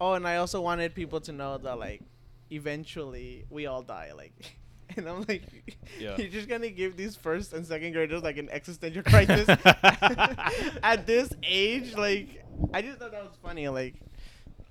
oh, 0.00 0.14
and 0.14 0.26
I 0.26 0.36
also 0.36 0.60
wanted 0.62 0.94
people 0.94 1.20
to 1.22 1.32
know 1.32 1.58
that 1.58 1.78
like, 1.78 2.00
eventually 2.50 3.44
we 3.50 3.66
all 3.66 3.82
die, 3.82 4.12
like. 4.16 4.32
And 4.96 5.08
I'm 5.08 5.24
like, 5.28 5.44
Yeah. 6.00 6.16
you're 6.16 6.26
just 6.26 6.48
gonna 6.48 6.68
give 6.68 6.96
these 6.96 7.14
first 7.14 7.52
and 7.52 7.64
second 7.64 7.92
graders 7.92 8.24
like 8.24 8.38
an 8.38 8.48
existential 8.50 9.04
crisis 9.04 9.46
at 10.82 11.06
this 11.06 11.32
age? 11.44 11.94
Like, 11.96 12.44
I 12.74 12.82
just 12.82 12.98
thought 12.98 13.12
that 13.12 13.22
was 13.22 13.36
funny. 13.40 13.68
Like, 13.68 13.94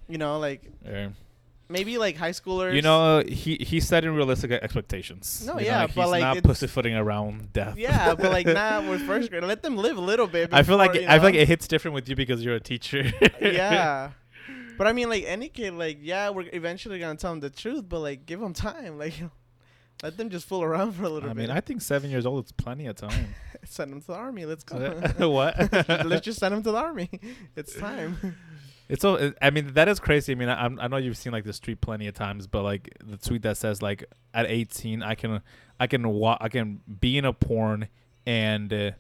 you 0.10 0.18
know, 0.18 0.38
like 0.38 0.62
Yeah. 0.86 1.10
Maybe 1.70 1.98
like 1.98 2.18
high 2.18 2.32
schoolers. 2.32 2.76
You 2.76 2.82
know, 2.82 3.24
he 3.26 3.56
he's 3.62 3.88
setting 3.88 4.14
realistic 4.14 4.52
expectations. 4.52 5.44
No, 5.46 5.54
You 5.54 5.60
know, 5.60 5.66
yeah, 5.66 5.82
like, 5.82 5.96
but, 5.96 6.02
he's 6.02 6.12
like, 6.12 6.22
not 6.22 6.44
pussyfooting 6.44 6.96
around 6.96 7.54
death. 7.54 7.78
Yeah, 7.78 8.16
but 8.16 8.32
like 8.32 8.46
not 8.62 8.88
with 8.90 9.02
first 9.04 9.30
grade. 9.30 9.44
Let 9.44 9.64
them 9.64 9.78
live 9.78 9.98
a 9.98 10.02
little 10.02 10.28
bit. 10.28 10.50
I 10.52 10.64
feel 10.64 10.78
like 10.78 10.94
before, 10.94 11.04
you 11.04 11.08
I 11.10 11.16
feel 11.16 11.24
like 11.24 11.36
it 11.36 11.48
hits 11.48 11.68
different 11.68 11.96
with 11.96 12.10
you 12.10 12.16
because 12.16 12.44
you're 12.44 12.56
a 12.56 12.60
teacher. 12.60 13.12
yeah. 13.42 14.12
But 14.78 14.88
I 14.88 14.94
mean, 14.94 15.10
like 15.10 15.26
any 15.26 15.50
kid, 15.50 15.74
like 15.74 15.98
yeah, 16.02 16.30
we're 16.30 16.46
eventually 16.54 17.00
gonna 17.00 17.18
tell 17.18 17.32
them 17.32 17.42
the 17.42 17.50
truth, 17.50 17.84
but 17.90 18.00
like 18.00 18.26
give 18.26 18.40
them 18.40 18.54
time, 18.54 18.98
like 18.98 19.14
let 20.02 20.16
them 20.16 20.30
just 20.30 20.48
fool 20.48 20.64
around 20.64 20.94
for 20.94 21.04
a 21.04 21.10
little 21.10 21.30
I 21.30 21.34
bit. 21.34 21.42
mean, 21.42 21.52
I 21.52 21.60
think 21.60 21.82
seven 21.82 22.10
years 22.10 22.26
old 22.26 22.46
is 22.46 22.54
plenty 22.54 22.88
of 22.88 22.96
time. 22.96 23.36
send 23.66 23.92
them 23.92 24.00
to 24.00 24.08
the 24.08 24.14
army. 24.14 24.46
Let's 24.46 24.64
go. 24.64 24.78
what? 25.30 25.58
Let's 26.06 26.24
just 26.24 26.40
send 26.40 26.56
them 26.56 26.64
to 26.64 26.72
the 26.72 26.78
army. 26.78 27.10
It's 27.58 27.76
time. 27.76 28.38
It's 28.90 29.02
so. 29.04 29.34
I 29.42 29.52
mean, 29.52 29.74
that 29.76 29.88
is 29.88 30.00
crazy. 30.00 30.32
I 30.32 30.36
mean, 30.36 30.50
I, 30.50 30.64
I'm- 30.64 30.80
know 30.90 30.98
you've 30.98 31.16
seen 31.18 31.32
like 31.32 31.44
the 31.44 31.54
street 31.54 31.80
plenty 31.80 32.08
of 32.08 32.16
times, 32.16 32.48
but 32.48 32.64
like 32.64 32.98
the 33.06 33.18
tweet 33.18 33.44
that 33.44 33.56
says 33.58 33.82
like 33.84 34.04
at 34.34 34.48
18, 34.48 35.04
I 35.04 35.14
can, 35.16 35.42
I 35.80 35.86
can 35.88 36.08
wa- 36.10 36.38
I 36.42 36.50
can 36.50 36.82
be 37.00 37.18
in 37.18 37.24
a 37.26 37.32
porn 37.34 37.88
and 38.26 38.74
uh, 38.74 38.92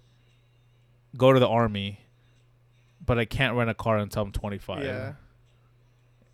go 1.18 1.34
to 1.34 1.40
the 1.40 1.48
army, 1.48 2.02
but 3.04 3.18
I 3.18 3.26
can't 3.26 3.56
rent 3.58 3.70
a 3.72 3.74
car 3.74 3.98
until 3.98 4.22
I'm 4.24 4.32
25. 4.32 4.84
yeah. 4.84 5.14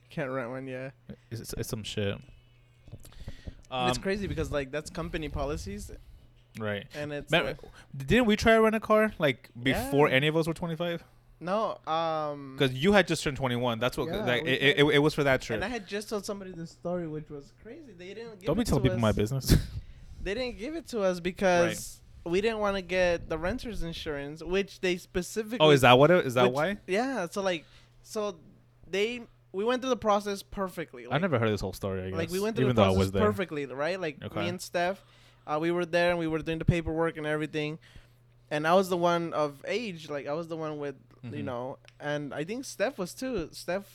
Can't 0.10 0.30
rent 0.32 0.50
one. 0.50 0.68
Yeah. 0.68 0.92
It's, 1.32 1.42
it's, 1.42 1.54
it's 1.54 1.70
some 1.70 1.84
shit. 1.84 2.18
And 3.72 3.90
it's 3.90 3.98
Um, 3.98 4.04
crazy 4.04 4.28
because 4.28 4.52
like 4.52 4.72
that's 4.72 4.90
company 4.90 5.28
policies, 5.30 5.92
right. 6.60 6.86
and 6.94 7.12
it's 7.12 7.32
Ma- 7.32 7.40
like- 7.40 7.58
Didn't 7.98 8.26
we 8.26 8.36
try 8.36 8.54
to 8.56 8.62
rent 8.62 8.76
a 8.76 8.80
car 8.80 9.14
like 9.18 9.50
before 9.62 10.10
Yeah. 10.10 10.16
any 10.16 10.28
of 10.28 10.36
us 10.38 10.48
were 10.48 10.54
25? 10.54 11.04
No, 11.46 11.78
um, 11.92 12.56
Because 12.58 12.74
you 12.76 12.92
had 12.94 13.08
just 13.08 13.24
turned 13.24 13.38
21. 13.38 13.80
That's 13.80 13.98
what. 13.98 14.08
Yeah, 14.08 14.26
like, 14.26 14.44
we 14.44 14.50
it, 14.50 14.60
did. 14.78 14.80
it, 14.88 14.96
it 14.96 15.00
was 15.00 15.14
for 15.14 15.24
that 15.24 15.42
trip. 15.42 15.56
and 15.58 15.64
I 15.64 15.68
had 15.68 15.88
just 15.88 16.10
told 16.10 16.26
somebody 16.26 16.52
this 16.52 16.72
story, 16.72 17.08
which 17.08 17.30
was 17.30 17.54
crazy. 17.64 17.94
They 17.98 18.14
didn't. 18.14 18.40
Give 18.40 18.48
Don't 18.48 18.56
be 18.58 18.62
it 18.64 18.68
telling 18.68 18.84
to 18.84 18.90
people 18.90 19.00
my 19.00 19.10
us. 19.10 19.16
business. 19.16 19.56
They 20.22 20.34
didn't 20.34 20.58
give 20.58 20.76
it 20.76 20.88
to 20.88 21.02
us 21.04 21.20
because 21.20 22.02
we 22.26 22.42
didn't 22.42 22.58
want 22.58 22.78
to 22.78 22.82
get 22.82 23.30
the 23.30 23.38
renter's 23.38 23.84
insurance, 23.84 24.42
which 24.42 24.82
they 24.82 24.98
specifically. 24.98 25.60
oh, 25.64 25.70
is 25.70 25.82
that 25.82 26.00
what? 26.00 26.10
It, 26.10 26.26
is 26.26 26.34
that 26.34 26.46
which- 26.48 26.54
why? 26.56 26.78
Yeah. 26.88 27.28
So 27.30 27.44
like, 27.44 27.64
so 28.02 28.36
they 28.90 29.22
we 29.52 29.64
went 29.64 29.84
through 29.84 29.92
the 29.92 29.98
process 29.98 30.42
perfectly. 30.42 31.06
I 31.12 31.20
never 31.20 31.38
heard 31.38 31.52
this 31.52 31.62
whole 31.62 31.74
story. 31.74 32.02
I 32.02 32.10
guess. 32.10 32.18
like 32.18 32.32
we 32.32 32.40
went 32.40 32.56
through 32.56 32.66
even 32.66 32.76
the 32.76 32.82
though 32.82 32.86
I 32.88 32.94
process 32.94 33.00
was 33.00 33.12
there. 33.12 33.24
perfectly, 33.24 33.66
right? 33.68 34.02
Like 34.02 34.18
Okay. 34.24 34.40
me 34.42 34.50
and 34.50 34.60
Steph, 34.60 35.06
uh, 35.46 35.60
we 35.62 35.70
were 35.70 35.86
there 35.86 36.10
and 36.10 36.18
we 36.18 36.26
were 36.26 36.40
doing 36.40 36.58
the 36.58 36.66
paperwork 36.66 37.18
and 37.18 37.28
everything, 37.28 37.78
and 38.50 38.66
I 38.68 38.74
was 38.74 38.90
the 38.90 38.98
one 38.98 39.32
of 39.34 39.64
age. 39.68 40.10
Like 40.10 40.26
I 40.26 40.34
was 40.34 40.48
the 40.48 40.58
one 40.58 40.80
with 40.80 40.96
you 41.32 41.42
Mhm. 41.42 41.46
know, 41.46 41.78
and 42.00 42.34
I 42.34 42.44
think 42.44 42.66
Steph 42.66 42.98
was 42.98 43.14
too. 43.14 43.50
Steph. 43.52 43.88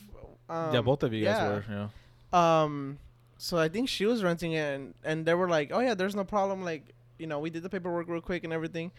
Um, 0.48 0.74
yeah, 0.74 0.80
both 0.80 1.02
of 1.02 1.12
you 1.12 1.22
yeah. 1.24 1.32
guys 1.38 1.68
were. 1.68 1.88
Yeah. 2.32 2.62
Um, 2.62 2.98
so 3.38 3.56
I 3.58 3.68
think 3.68 3.88
she 3.88 4.06
was 4.06 4.22
renting 4.22 4.52
it, 4.52 4.74
and, 4.74 4.94
and 5.04 5.24
they 5.26 5.34
were 5.34 5.48
like, 5.48 5.70
"Oh 5.72 5.80
yeah, 5.80 5.94
there's 5.94 6.14
no 6.16 6.24
problem." 6.24 6.62
Like, 6.64 6.94
you 7.18 7.26
know, 7.26 7.38
we 7.38 7.50
did 7.50 7.62
the 7.62 7.68
paperwork 7.70 8.08
real 8.08 8.20
quick 8.20 8.44
and 8.44 8.52
everything, 8.52 8.90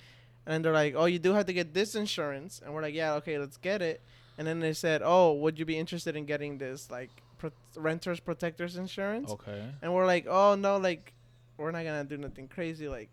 and 0.46 0.64
they're 0.64 0.74
like, 0.74 0.94
"Oh, 0.96 1.06
you 1.06 1.20
do 1.20 1.34
have 1.34 1.46
to 1.48 1.54
get 1.54 1.74
this 1.74 1.96
insurance," 1.96 2.62
and 2.64 2.74
we're 2.74 2.82
like, 2.82 2.94
"Yeah, 2.96 3.14
okay, 3.16 3.38
let's 3.38 3.58
get 3.58 3.82
it." 3.82 4.02
And 4.38 4.48
then 4.48 4.60
they 4.60 4.74
said, 4.74 5.02
"Oh, 5.04 5.34
would 5.34 5.60
you 5.60 5.66
be 5.66 5.78
interested 5.78 6.16
in 6.16 6.26
getting 6.26 6.58
this 6.58 6.90
like 6.90 7.10
pro- 7.38 7.52
renters 7.76 8.20
protectors 8.20 8.78
insurance?" 8.78 9.32
Okay. 9.32 9.64
And 9.82 9.94
we're 9.94 10.06
like, 10.08 10.26
"Oh 10.28 10.56
no, 10.56 10.78
like, 10.78 11.14
we're 11.58 11.72
not 11.72 11.84
gonna 11.84 12.04
do 12.06 12.18
nothing 12.18 12.48
crazy. 12.48 12.88
Like, 12.88 13.10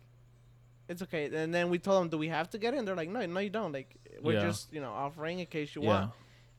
it's 0.89 1.01
okay." 1.03 1.25
And 1.33 1.53
then 1.53 1.69
we 1.69 1.79
told 1.79 2.01
them, 2.01 2.09
"Do 2.09 2.17
we 2.17 2.27
have 2.27 2.49
to 2.49 2.57
get 2.57 2.73
it?" 2.73 2.77
And 2.77 2.87
they're 2.87 2.95
like, 2.95 3.09
"No, 3.09 3.25
no, 3.25 3.39
you 3.39 3.49
don't. 3.49 3.71
Like, 3.71 3.95
we're 4.21 4.33
Yeah. 4.33 4.41
just 4.41 4.73
you 4.73 4.81
know 4.81 4.91
offering 4.91 5.39
in 5.39 5.45
case 5.45 5.75
you 5.75 5.83
yeah. 5.83 5.87
want." 5.87 6.11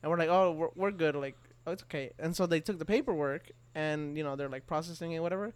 And 0.02 0.10
we're 0.10 0.18
like, 0.18 0.30
"Oh, 0.30 0.52
we're, 0.52 0.68
we're 0.74 0.90
good. 0.92 1.14
Like, 1.16 1.36
oh, 1.66 1.72
it's 1.72 1.82
okay." 1.82 2.12
And 2.18 2.34
so 2.34 2.46
they 2.46 2.60
took 2.60 2.78
the 2.78 2.86
paperwork 2.86 3.50
and 3.74 4.16
you 4.16 4.24
know 4.24 4.36
they're 4.36 4.48
like 4.48 4.66
processing 4.66 5.12
it, 5.12 5.20
whatever. 5.20 5.52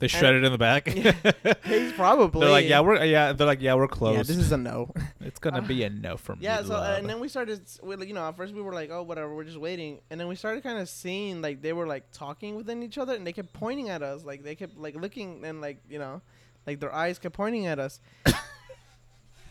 They 0.00 0.08
shred 0.08 0.34
it 0.34 0.42
in 0.44 0.50
the 0.50 0.58
back. 0.58 0.88
He's 1.64 1.92
probably. 1.96 2.40
They're 2.40 2.50
like, 2.50 2.68
yeah, 2.68 2.80
we're 2.80 3.02
yeah. 3.04 3.32
They're 3.32 3.46
like, 3.46 3.62
yeah, 3.62 3.74
we're 3.74 3.86
closed. 3.88 4.16
Yeah, 4.16 4.22
this 4.24 4.36
is 4.36 4.50
a 4.52 4.56
no. 4.56 4.92
it's 5.20 5.38
gonna 5.38 5.62
be 5.62 5.84
a 5.84 5.88
no 5.88 6.16
from 6.16 6.40
yeah. 6.40 6.60
me. 6.60 6.66
So 6.66 6.74
uh, 6.74 6.78
love. 6.80 6.98
and 6.98 7.08
then 7.08 7.20
we 7.20 7.28
started, 7.28 7.60
s- 7.62 7.78
we, 7.82 7.94
like, 7.94 8.08
you 8.08 8.14
know, 8.14 8.26
at 8.28 8.36
first 8.36 8.52
we 8.52 8.60
were 8.60 8.74
like, 8.74 8.90
oh, 8.90 9.02
whatever, 9.04 9.32
we're 9.34 9.44
just 9.44 9.56
waiting, 9.56 10.00
and 10.10 10.18
then 10.20 10.26
we 10.26 10.34
started 10.34 10.62
kind 10.64 10.78
of 10.78 10.88
seeing 10.88 11.40
like 11.40 11.62
they 11.62 11.72
were 11.72 11.86
like 11.86 12.10
talking 12.12 12.56
within 12.56 12.82
each 12.82 12.98
other, 12.98 13.14
and 13.14 13.24
they 13.26 13.32
kept 13.32 13.52
pointing 13.52 13.88
at 13.88 14.02
us, 14.02 14.24
like 14.24 14.42
they 14.42 14.56
kept 14.56 14.76
like 14.76 14.96
looking 14.96 15.44
and 15.44 15.60
like 15.60 15.78
you 15.88 16.00
know, 16.00 16.20
like 16.66 16.80
their 16.80 16.94
eyes 16.94 17.18
kept 17.18 17.34
pointing 17.34 17.66
at 17.66 17.78
us. 17.78 18.00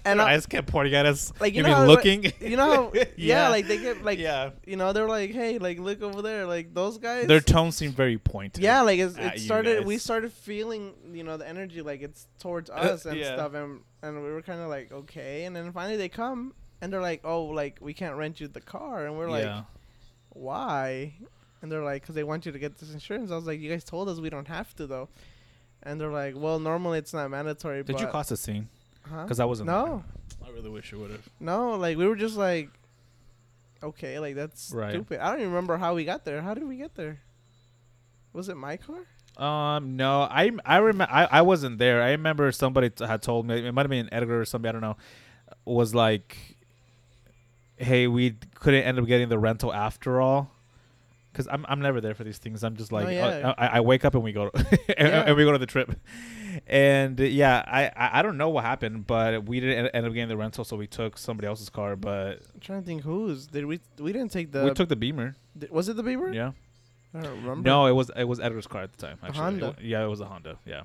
and 0.06 0.20
Their 0.20 0.28
I, 0.28 0.34
eyes 0.34 0.46
kept 0.46 0.68
pointing 0.68 0.96
at 0.96 1.06
us. 1.06 1.32
Like, 1.40 1.54
you 1.54 1.58
you 1.58 1.64
know 1.64 1.76
how- 1.76 1.86
looking? 1.86 2.32
you 2.40 2.58
know, 2.58 2.74
how, 2.74 2.92
yeah. 2.94 3.06
Yeah. 3.16 3.50
like 3.50 3.68
they 3.68 3.78
kept 3.78 4.04
like, 4.04 4.20
yeah. 4.20 4.52
you 4.66 4.76
know, 4.76 4.94
they're 4.94 5.08
like, 5.08 5.32
hey, 5.32 5.58
like 5.60 5.80
look 5.80 6.02
over 6.02 6.22
there, 6.22 6.46
like 6.46 6.74
those 6.74 6.98
guys. 6.98 7.28
Their 7.28 7.40
tone 7.40 7.72
seemed 7.72 7.96
very 7.96 8.18
pointed. 8.18 8.64
Yeah, 8.64 8.82
like 8.82 9.00
it's, 9.00 9.18
it 9.18 9.40
started. 9.40 9.86
We 9.86 9.98
started 9.98 10.32
feeling, 10.32 10.94
you 11.12 11.24
know, 11.24 11.38
the 11.38 11.48
energy 11.48 11.82
like 11.82 12.02
it's 12.02 12.28
towards 12.40 12.70
uh, 12.70 12.74
us 12.74 13.06
and 13.06 13.18
yeah. 13.18 13.36
stuff, 13.36 13.54
and 13.54 13.82
and 14.02 14.24
we 14.24 14.32
were 14.32 14.42
kind 14.42 14.62
of 14.62 14.70
like 14.70 14.92
okay, 14.92 15.46
and 15.46 15.56
then 15.56 15.72
finally 15.72 15.98
they 15.98 16.10
come 16.10 16.54
and 16.84 16.92
they're 16.92 17.02
like, 17.02 17.22
oh, 17.24 17.46
like 17.46 17.78
we 17.80 17.94
can't 17.94 18.18
rent 18.18 18.42
you 18.42 18.48
the 18.50 18.60
car, 18.60 19.06
and 19.06 19.18
we're 19.18 19.30
like, 19.30 19.46
yeah. 19.46 19.64
why? 20.32 21.14
And 21.62 21.72
they're 21.72 21.82
like, 21.82 22.02
because 22.02 22.14
they 22.14 22.26
want 22.26 22.46
you 22.46 22.52
to 22.52 22.60
get 22.60 22.78
this 22.78 22.92
insurance. 22.92 23.32
I 23.32 23.36
was 23.36 23.48
like, 23.48 23.62
you 23.62 23.70
guys 23.70 23.86
told 23.86 24.10
us 24.10 24.20
we 24.20 24.30
don't 24.30 24.50
have 24.50 24.76
to 24.76 24.86
though, 24.86 25.08
and 25.84 26.00
they're 26.00 26.12
like, 26.12 26.36
well, 26.38 26.60
normally 26.60 26.98
it's 27.00 27.14
not 27.14 27.30
mandatory. 27.30 27.84
Did 27.84 27.94
but 27.94 28.02
you 28.02 28.08
cause 28.08 28.32
a 28.32 28.38
scene? 28.38 28.68
Huh? 29.10 29.24
Because 29.24 29.40
I 29.40 29.46
wasn't. 29.46 29.68
No, 29.68 30.04
there. 30.40 30.50
I 30.50 30.52
really 30.52 30.70
wish 30.70 30.92
you 30.92 31.00
would 31.00 31.12
have. 31.12 31.28
no, 31.40 31.72
like 31.76 31.98
we 31.98 32.08
were 32.08 32.16
just 32.16 32.38
like, 32.38 32.70
okay, 33.82 34.20
like 34.20 34.36
that's 34.36 34.72
Right. 34.74 34.92
stupid. 34.92 35.20
I 35.20 35.30
don't 35.32 35.40
even 35.42 35.52
remember 35.52 35.78
how 35.78 35.94
we 35.96 36.06
got 36.06 36.26
there. 36.26 36.42
How 36.42 36.54
did 36.54 36.68
we 36.68 36.78
get 36.78 36.96
there? 36.96 37.20
Was 38.34 38.50
it 38.50 38.58
my 38.58 38.78
car? 38.78 39.00
Um, 39.36 39.96
no, 39.98 40.22
I 40.22 40.52
I 40.66 40.78
remember 40.78 41.12
I, 41.12 41.26
I 41.26 41.42
wasn't 41.42 41.80
there. 41.80 42.02
I 42.02 42.12
remember 42.12 42.52
somebody 42.52 42.90
t- 42.92 43.06
had 43.06 43.22
told 43.22 43.48
me 43.48 43.66
it 43.68 43.72
might 43.74 43.82
have 43.84 43.90
been 43.90 44.08
Edgar 44.14 44.42
or 44.42 44.46
somebody 44.46 44.70
I 44.70 44.72
don't 44.74 44.82
know, 44.82 44.98
was 45.66 45.94
like, 45.96 46.38
"Hey, 47.78 48.08
we 48.08 48.36
couldn't 48.56 48.84
end 48.84 49.00
up 49.00 49.06
getting 49.08 49.30
the 49.30 49.40
rental 49.40 49.74
after 49.74 50.22
all." 50.22 50.52
Cause 51.34 51.48
I'm 51.52 51.66
I'm 51.68 51.80
never 51.82 52.00
there 52.00 52.14
for 52.14 52.24
these 52.24 52.38
things. 52.38 52.64
I'm 52.64 52.76
just 52.76 52.92
like 52.92 53.08
Oh, 53.08 53.10
yeah. 53.10 53.26
uh, 53.50 53.54
I, 53.58 53.68
I 53.68 53.80
wake 53.80 54.06
up 54.06 54.14
and 54.14 54.24
we 54.24 54.32
go 54.34 54.50
to 54.50 54.58
and, 55.00 55.08
Yeah. 55.10 55.24
and 55.26 55.36
we 55.36 55.44
go 55.44 55.52
to 55.52 55.58
the 55.58 55.66
trip, 55.66 55.92
and 56.68 57.20
uh, 57.20 57.24
yeah 57.24 57.64
I, 57.66 58.20
I 58.20 58.22
don't 58.22 58.38
know 58.38 58.50
what 58.50 58.64
happened, 58.64 59.08
but 59.08 59.46
we 59.46 59.60
didn't 59.60 59.88
end 59.96 60.06
up 60.06 60.14
getting 60.14 60.30
the 60.30 60.38
rental, 60.38 60.64
so 60.64 60.78
we 60.78 60.86
took 60.86 61.18
somebody 61.18 61.48
else's 61.48 61.70
car. 61.70 61.96
But 61.96 62.42
I'm 62.54 62.60
trying 62.62 62.82
to 62.82 62.86
think 62.86 63.02
whose 63.02 63.48
did 63.48 63.66
we? 63.66 63.80
We 63.98 64.14
didn't 64.14 64.32
take 64.32 64.52
the. 64.52 64.64
we 64.64 64.72
took 64.76 64.90
the 64.90 64.96
Beamer. 64.96 65.36
Di- 65.58 65.70
was 65.72 65.90
it 65.90 65.96
the 65.96 66.04
Beamer? 66.04 66.32
Yeah. 66.34 66.52
I 67.16 67.22
don't 67.22 67.42
remember. 67.42 67.68
No, 67.68 67.88
it 67.88 67.94
was 67.94 68.12
it 68.16 68.26
was 68.26 68.40
Edgar's 68.40 68.68
car 68.68 68.84
at 68.84 68.92
the 68.96 69.04
time. 69.08 69.18
Actually, 69.24 69.40
It 69.40 69.44
Honda. 69.44 69.66
wa- 69.70 69.74
yeah, 69.82 70.04
it 70.04 70.08
was 70.08 70.20
a 70.22 70.26
Honda. 70.26 70.58
Yeah. 70.66 70.84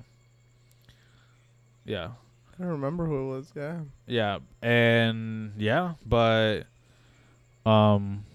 Yeah. 1.85 2.09
I 2.57 2.63
don't 2.63 2.71
remember 2.71 3.05
who 3.05 3.21
it 3.31 3.35
was. 3.35 3.51
Yeah, 3.55 3.79
Yeah, 4.07 4.39
and 4.61 5.53
yeah, 5.57 5.93
but 6.05 6.63
um, 7.65 8.25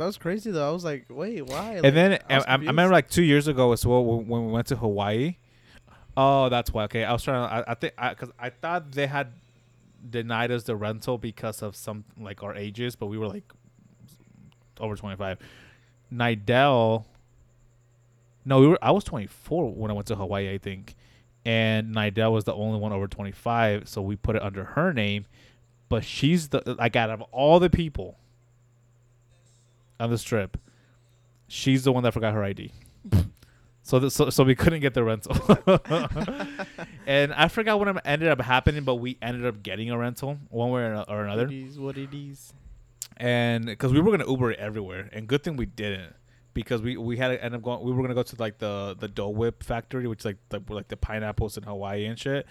that 0.00 0.06
was 0.06 0.16
crazy 0.16 0.50
though. 0.50 0.66
I 0.66 0.72
was 0.72 0.82
like, 0.82 1.04
wait, 1.10 1.42
why? 1.42 1.74
Like, 1.74 1.84
and 1.84 1.94
then 1.94 2.18
I, 2.30 2.38
I, 2.38 2.44
I 2.46 2.54
remember 2.56 2.90
like 2.90 3.10
two 3.10 3.22
years 3.22 3.48
ago 3.48 3.70
as 3.72 3.84
well 3.84 4.02
when 4.02 4.46
we 4.46 4.50
went 4.50 4.66
to 4.68 4.76
Hawaii. 4.76 5.36
Oh, 6.16 6.48
that's 6.48 6.72
why. 6.72 6.84
Okay, 6.84 7.04
I 7.04 7.12
was 7.12 7.22
trying 7.22 7.46
to. 7.46 7.54
I, 7.54 7.72
I 7.72 7.74
think 7.74 7.94
because 7.96 8.30
I, 8.38 8.48
thought 8.48 8.92
they 8.92 9.06
had 9.06 9.28
denied 10.08 10.50
us 10.50 10.62
the 10.62 10.74
rental 10.74 11.18
because 11.18 11.60
of 11.60 11.76
some 11.76 12.04
like 12.18 12.42
our 12.42 12.54
ages, 12.54 12.96
but 12.96 13.06
we 13.06 13.18
were 13.18 13.28
like 13.28 13.44
over 14.80 14.96
twenty 14.96 15.16
five. 15.16 15.38
Nidell. 16.10 17.04
No, 18.46 18.60
we 18.60 18.68
were. 18.68 18.78
I 18.80 18.92
was 18.92 19.04
twenty 19.04 19.26
four 19.26 19.70
when 19.70 19.90
I 19.90 19.94
went 19.94 20.06
to 20.06 20.16
Hawaii, 20.16 20.50
I 20.50 20.56
think, 20.56 20.96
and 21.44 21.94
Nidell 21.94 22.32
was 22.32 22.44
the 22.44 22.54
only 22.54 22.80
one 22.80 22.94
over 22.94 23.06
twenty 23.06 23.32
five, 23.32 23.86
so 23.86 24.00
we 24.00 24.16
put 24.16 24.34
it 24.34 24.42
under 24.42 24.64
her 24.64 24.94
name. 24.94 25.26
But 25.90 26.04
she's 26.04 26.48
the 26.48 26.74
like 26.78 26.96
out 26.96 27.10
of 27.10 27.20
all 27.32 27.60
the 27.60 27.68
people 27.68 28.16
on 30.00 30.10
this 30.10 30.22
trip, 30.24 30.56
she's 31.46 31.84
the 31.84 31.92
one 31.92 32.02
that 32.02 32.12
forgot 32.12 32.34
her 32.34 32.42
ID. 32.42 32.72
So, 33.82 33.98
the, 33.98 34.10
so 34.10 34.30
so 34.30 34.44
we 34.44 34.54
couldn't 34.54 34.80
get 34.80 34.94
the 34.94 35.02
rental, 35.02 35.34
and 37.06 37.32
I 37.32 37.48
forgot 37.48 37.78
what 37.78 38.06
ended 38.06 38.28
up 38.28 38.40
happening, 38.40 38.84
but 38.84 38.96
we 38.96 39.16
ended 39.22 39.46
up 39.46 39.62
getting 39.62 39.90
a 39.90 39.98
rental 39.98 40.38
one 40.48 40.70
way 40.70 40.82
or 40.82 41.04
or 41.08 41.24
another 41.24 41.46
It 41.46 41.52
is 41.52 41.78
what 41.78 41.96
it 41.96 42.12
is. 42.14 42.52
and 43.16 43.66
because 43.66 43.92
we 43.92 44.00
were 44.00 44.10
gonna 44.10 44.28
Uber 44.30 44.52
it 44.52 44.58
everywhere, 44.58 45.08
and 45.12 45.26
good 45.26 45.42
thing 45.42 45.56
we 45.56 45.66
didn't 45.66 46.14
because 46.54 46.82
we 46.82 46.96
we 46.96 47.16
had 47.16 47.28
to 47.28 47.42
end 47.42 47.54
up 47.54 47.62
going. 47.62 47.82
We 47.82 47.92
were 47.92 48.02
gonna 48.02 48.14
go 48.14 48.22
to 48.22 48.36
like 48.38 48.58
the 48.58 48.96
the 48.98 49.08
Dole 49.08 49.34
Whip 49.34 49.62
factory, 49.62 50.06
which 50.06 50.20
is 50.20 50.24
like 50.26 50.38
the 50.50 50.60
like 50.68 50.88
the 50.88 50.96
pineapples 50.96 51.56
in 51.56 51.62
Hawaii 51.64 52.04
and 52.04 52.18
shit, 52.18 52.46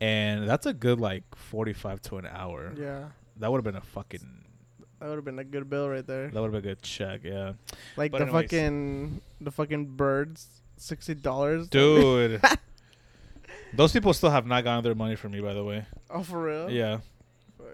and 0.00 0.48
that's 0.48 0.64
a 0.66 0.72
good 0.72 1.00
like 1.00 1.24
forty 1.34 1.72
five 1.72 2.00
to 2.02 2.16
an 2.18 2.26
hour. 2.26 2.72
Yeah, 2.78 3.06
That 3.38 3.50
would 3.50 3.58
have 3.58 3.64
been 3.64 3.76
a 3.76 3.80
fucking. 3.84 4.44
That 5.00 5.08
would 5.08 5.16
have 5.16 5.24
been 5.24 5.38
a 5.38 5.44
good 5.44 5.68
bill 5.70 5.88
right 5.88 6.06
there. 6.06 6.28
That 6.28 6.40
would 6.40 6.52
have 6.52 6.62
been 6.62 6.70
a 6.70 6.74
good 6.74 6.82
check, 6.82 7.20
yeah, 7.24 7.52
Like 7.96 8.10
but 8.12 8.18
the 8.18 8.24
anyways. 8.24 8.44
fucking 8.44 9.20
the 9.40 9.50
fucking 9.50 9.86
birds, 9.96 10.46
sixty 10.76 11.14
dollars. 11.14 11.68
dude. 11.70 12.40
Those 13.74 13.92
people 13.92 14.12
still 14.14 14.30
have 14.30 14.46
not 14.46 14.64
gotten 14.64 14.82
their 14.82 14.94
money 14.94 15.14
from 15.14 15.32
me, 15.32 15.40
by 15.40 15.52
the 15.52 15.62
way. 15.62 15.84
Oh, 16.10 16.22
for 16.22 16.42
real? 16.42 16.70
Yeah. 16.70 16.98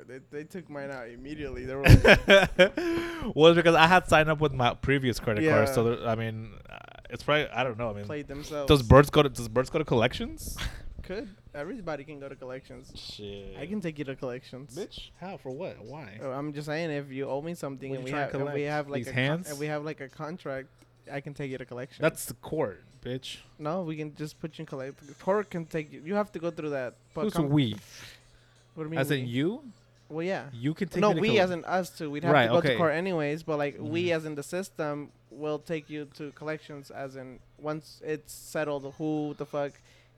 They, 0.08 0.18
they 0.30 0.44
took 0.44 0.68
mine 0.68 0.90
out 0.90 1.08
immediately. 1.08 1.64
They 1.64 1.74
were 1.74 1.82
like, 1.84 2.04
well, 3.34 3.46
it's 3.46 3.56
because 3.56 3.74
I 3.76 3.86
had 3.86 4.06
signed 4.08 4.28
up 4.28 4.38
with 4.40 4.52
my 4.52 4.74
previous 4.74 5.18
credit 5.20 5.48
card, 5.48 5.68
so 5.68 5.88
Yeah. 5.88 5.96
there, 5.96 6.08
I 6.08 6.14
mean, 6.14 6.50
uh, 6.68 6.76
it's 7.10 7.22
probably 7.22 7.48
I 7.48 7.62
don't 7.64 7.78
know. 7.78 7.90
I 7.90 7.94
mean, 7.94 8.04
played 8.04 8.26
themselves. 8.28 8.68
Does 8.68 8.82
birds 8.82 9.08
go 9.08 9.22
to 9.22 9.28
Does 9.30 9.48
birds 9.48 9.70
go 9.70 9.78
to 9.78 9.84
collections? 9.84 10.58
Could 11.04 11.28
everybody 11.54 12.04
can 12.04 12.18
go 12.20 12.28
to 12.28 12.34
collections? 12.34 12.92
Shit. 12.94 13.56
I 13.58 13.66
can 13.66 13.80
take 13.80 13.98
you 13.98 14.04
to 14.04 14.16
collections. 14.16 14.76
Bitch, 14.76 15.10
how 15.20 15.36
for 15.36 15.50
what? 15.50 15.84
Why? 15.84 16.18
Oh, 16.22 16.30
I'm 16.30 16.52
just 16.52 16.66
saying, 16.66 16.90
if 16.90 17.10
you 17.10 17.28
owe 17.28 17.40
me 17.42 17.54
something 17.54 17.90
What 17.90 18.00
and 18.00 18.08
you 18.08 18.12
we 18.14 18.18
trying 18.18 18.30
to 18.30 18.38
have, 18.38 18.48
if 18.48 18.54
we 18.54 18.62
have 18.62 18.88
like 18.88 18.98
These 19.00 19.08
a 19.08 19.12
con- 19.12 19.22
hands? 19.22 19.50
if 19.50 19.58
we 19.58 19.66
have 19.66 19.84
like 19.84 20.00
a 20.00 20.08
contract, 20.08 20.68
I 21.10 21.20
can 21.20 21.34
take 21.34 21.50
you 21.50 21.58
to 21.58 21.64
collection. 21.64 22.02
That's 22.02 22.24
the 22.24 22.34
court, 22.34 22.82
bitch. 23.04 23.38
no, 23.58 23.82
we 23.82 23.96
can 23.96 24.14
just 24.14 24.40
put 24.40 24.58
you 24.58 24.62
in 24.62 24.66
collect. 24.66 25.18
Court 25.20 25.50
can 25.50 25.66
take 25.66 25.92
you. 25.92 26.02
You 26.04 26.14
have 26.14 26.32
to 26.32 26.38
go 26.38 26.50
through 26.50 26.70
that. 26.70 26.94
But 27.14 27.22
Who's 27.24 27.34
com- 27.34 27.48
we? 27.50 27.76
What 28.74 28.84
do 28.84 28.86
you 28.86 28.90
mean? 28.90 28.98
As 29.00 29.10
in 29.10 29.20
we? 29.22 29.26
you? 29.28 29.62
Well, 30.08 30.22
yeah. 30.26 30.44
You 30.52 30.74
can 30.74 30.88
take 30.88 31.00
No, 31.00 31.08
me 31.10 31.14
to 31.14 31.20
we 31.20 31.28
coll- 31.28 31.40
as 31.40 31.50
in 31.50 31.64
us 31.64 31.90
too. 31.90 32.10
We'd 32.10 32.24
have 32.24 32.32
Right, 32.32 32.46
to 32.46 32.52
go 32.52 32.58
okay. 32.58 32.68
to 32.72 32.76
court 32.76 32.92
anyways. 32.94 33.42
But 33.42 33.58
like 33.58 33.76
we 33.78 34.06
Mhm. 34.06 34.16
as 34.16 34.24
in 34.26 34.34
the 34.34 34.42
system 34.42 35.10
will 35.30 35.58
take 35.58 35.88
you 35.90 36.06
to 36.16 36.30
collections. 36.32 36.90
As 36.90 37.16
in 37.16 37.38
once 37.58 38.00
it's 38.04 38.32
settled, 38.32 38.94
who 38.98 39.34
the 39.38 39.46
fuck 39.46 39.72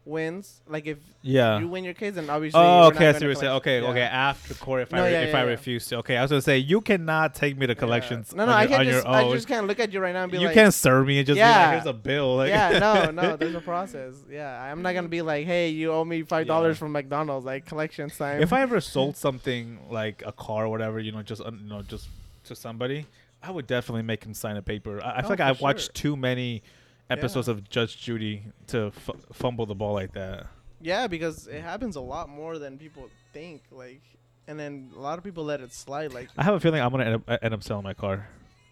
wins, 0.06 0.60
like 0.68 0.86
if 0.86 0.98
Yeah. 1.22 1.58
you 1.58 1.66
win 1.68 1.82
your 1.84 1.92
case, 1.94 2.14
then 2.14 2.30
obviously. 2.30 2.60
Oh, 2.60 2.84
okay. 2.86 3.08
I 3.08 3.12
see 3.12 3.14
what 3.14 3.22
you're 3.22 3.34
saying. 3.34 3.52
Okay, 3.54 3.80
Yeah. 3.82 3.88
okay. 3.88 4.02
After 4.02 4.54
court, 4.54 4.82
if 4.82 4.92
No, 4.92 5.02
I 5.04 5.08
yeah, 5.10 5.20
if 5.22 5.30
yeah, 5.32 5.38
I 5.38 5.42
refuse 5.42 5.86
to, 5.88 5.96
okay, 5.98 6.16
I 6.16 6.22
was 6.22 6.30
gonna 6.30 6.40
say 6.42 6.58
you 6.58 6.80
cannot 6.80 7.34
take 7.34 7.58
me 7.58 7.66
to 7.66 7.74
collections. 7.74 8.34
No, 8.34 8.46
no, 8.46 8.52
on 8.52 8.56
I 8.58 8.62
your, 8.62 8.68
can 8.70 8.78
on 8.80 8.86
just, 8.86 9.06
I 9.06 9.32
just 9.32 9.48
can't 9.48 9.66
look 9.66 9.80
at 9.80 9.92
you 9.92 10.00
right 10.00 10.12
now 10.12 10.22
and 10.22 10.30
be 10.32 10.38
you 10.38 10.46
like, 10.46 10.54
you 10.54 10.62
can't 10.62 10.72
serve 10.74 11.06
me 11.06 11.18
and 11.18 11.26
just 11.26 11.36
be 11.36 11.40
Yeah. 11.40 11.60
like, 11.62 11.70
here's 11.72 11.86
a 11.86 11.92
bill. 11.92 12.36
Like, 12.36 12.50
yeah, 12.50 12.78
no, 12.78 13.10
no, 13.10 13.36
there's 13.38 13.54
a 13.54 13.60
process. 13.60 14.14
Yeah, 14.30 14.62
I'm 14.62 14.82
not 14.82 14.94
gonna 14.94 15.08
be 15.08 15.22
like, 15.22 15.44
hey, 15.44 15.70
you 15.70 15.92
owe 15.92 16.04
me 16.04 16.22
five 16.22 16.46
dollars 16.46 16.78
from 16.78 16.92
McDonald's, 16.92 17.44
like 17.44 17.66
collection 17.66 18.08
time. 18.08 18.40
if 18.40 18.52
I 18.52 18.62
ever 18.62 18.80
sold 18.94 19.16
something 19.16 19.80
like 19.90 20.22
a 20.24 20.32
car 20.32 20.66
or 20.66 20.68
whatever, 20.68 21.00
you 21.00 21.10
know, 21.12 21.22
just 21.22 21.42
uh, 21.42 21.50
you 21.50 21.68
know, 21.68 21.82
just 21.82 22.08
to 22.44 22.54
somebody, 22.54 23.06
I 23.42 23.50
would 23.50 23.66
definitely 23.66 24.02
make 24.02 24.24
him 24.24 24.34
sign 24.34 24.56
a 24.56 24.62
paper. 24.62 25.02
I, 25.02 25.16
I 25.18 25.20
feel 25.22 25.26
Oh, 25.26 25.28
like 25.30 25.40
I've 25.40 25.60
watched 25.60 25.94
too 25.94 26.16
many 26.16 26.62
episodes 27.10 27.48
Yeah. 27.48 27.54
of 27.54 27.68
Judge 27.70 27.96
Judy 28.00 28.42
to 28.68 28.86
f- 28.96 29.10
fumble 29.32 29.66
the 29.66 29.74
ball 29.74 29.92
like 29.94 30.12
that. 30.12 30.46
yeah, 30.80 31.06
because 31.06 31.46
it 31.46 31.62
happens 31.62 31.96
a 31.96 32.00
lot 32.00 32.28
more 32.28 32.58
than 32.58 32.78
people 32.78 33.08
think. 33.32 33.62
Like, 33.70 34.02
and 34.48 34.58
then 34.58 34.90
a 34.96 35.00
lot 35.00 35.18
of 35.18 35.24
people 35.24 35.44
let 35.44 35.60
it 35.60 35.72
slide. 35.72 36.12
Like, 36.12 36.28
I 36.36 36.42
have 36.44 36.54
a 36.54 36.60
feeling 36.60 36.80
I'm 36.80 36.90
gonna 36.90 37.04
end 37.04 37.14
up, 37.28 37.38
end 37.42 37.54
up 37.54 37.62
selling 37.62 37.84
my 37.84 37.94
car 37.94 38.28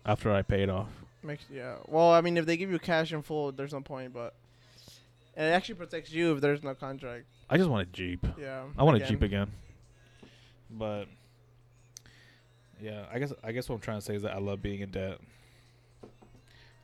after 0.07 0.33
I 0.33 0.43
pay 0.43 0.63
it 0.63 0.71
off. 0.71 0.89
makes 1.23 1.45
yeah. 1.51 1.77
Well, 1.87 2.11
I 2.13 2.21
mean, 2.21 2.37
if 2.37 2.47
they 2.47 2.57
give 2.57 2.71
you 2.71 2.79
cash 2.79 3.13
in 3.13 3.23
full, 3.23 3.53
there's 3.53 3.73
no 3.73 3.81
point. 3.81 4.13
But 4.13 4.35
and 5.37 5.47
it 5.47 5.51
actually 5.51 5.77
protects 5.77 6.13
you 6.13 6.33
if 6.35 6.41
there's 6.41 6.63
no 6.63 6.75
contract. 6.75 7.25
I 7.51 7.57
just 7.57 7.69
want 7.69 7.89
a 7.89 7.91
Jeep. 7.93 8.27
Yeah. 8.39 8.65
I 8.79 8.83
want 8.85 9.03
a. 9.03 9.07
Jeep 9.07 9.23
again. 9.23 9.51
But 10.71 11.07
yeah, 12.81 13.05
I 13.13 13.19
guess 13.19 13.33
I 13.43 13.53
guess 13.53 13.69
what 13.69 13.77
I'm 13.77 13.81
trying 13.81 13.99
to 13.99 14.05
say 14.05 14.15
is 14.17 14.23
that 14.23 14.33
I 14.35 14.39
love 14.39 14.61
being 14.63 14.81
in 14.81 14.91
debt. 14.91 15.19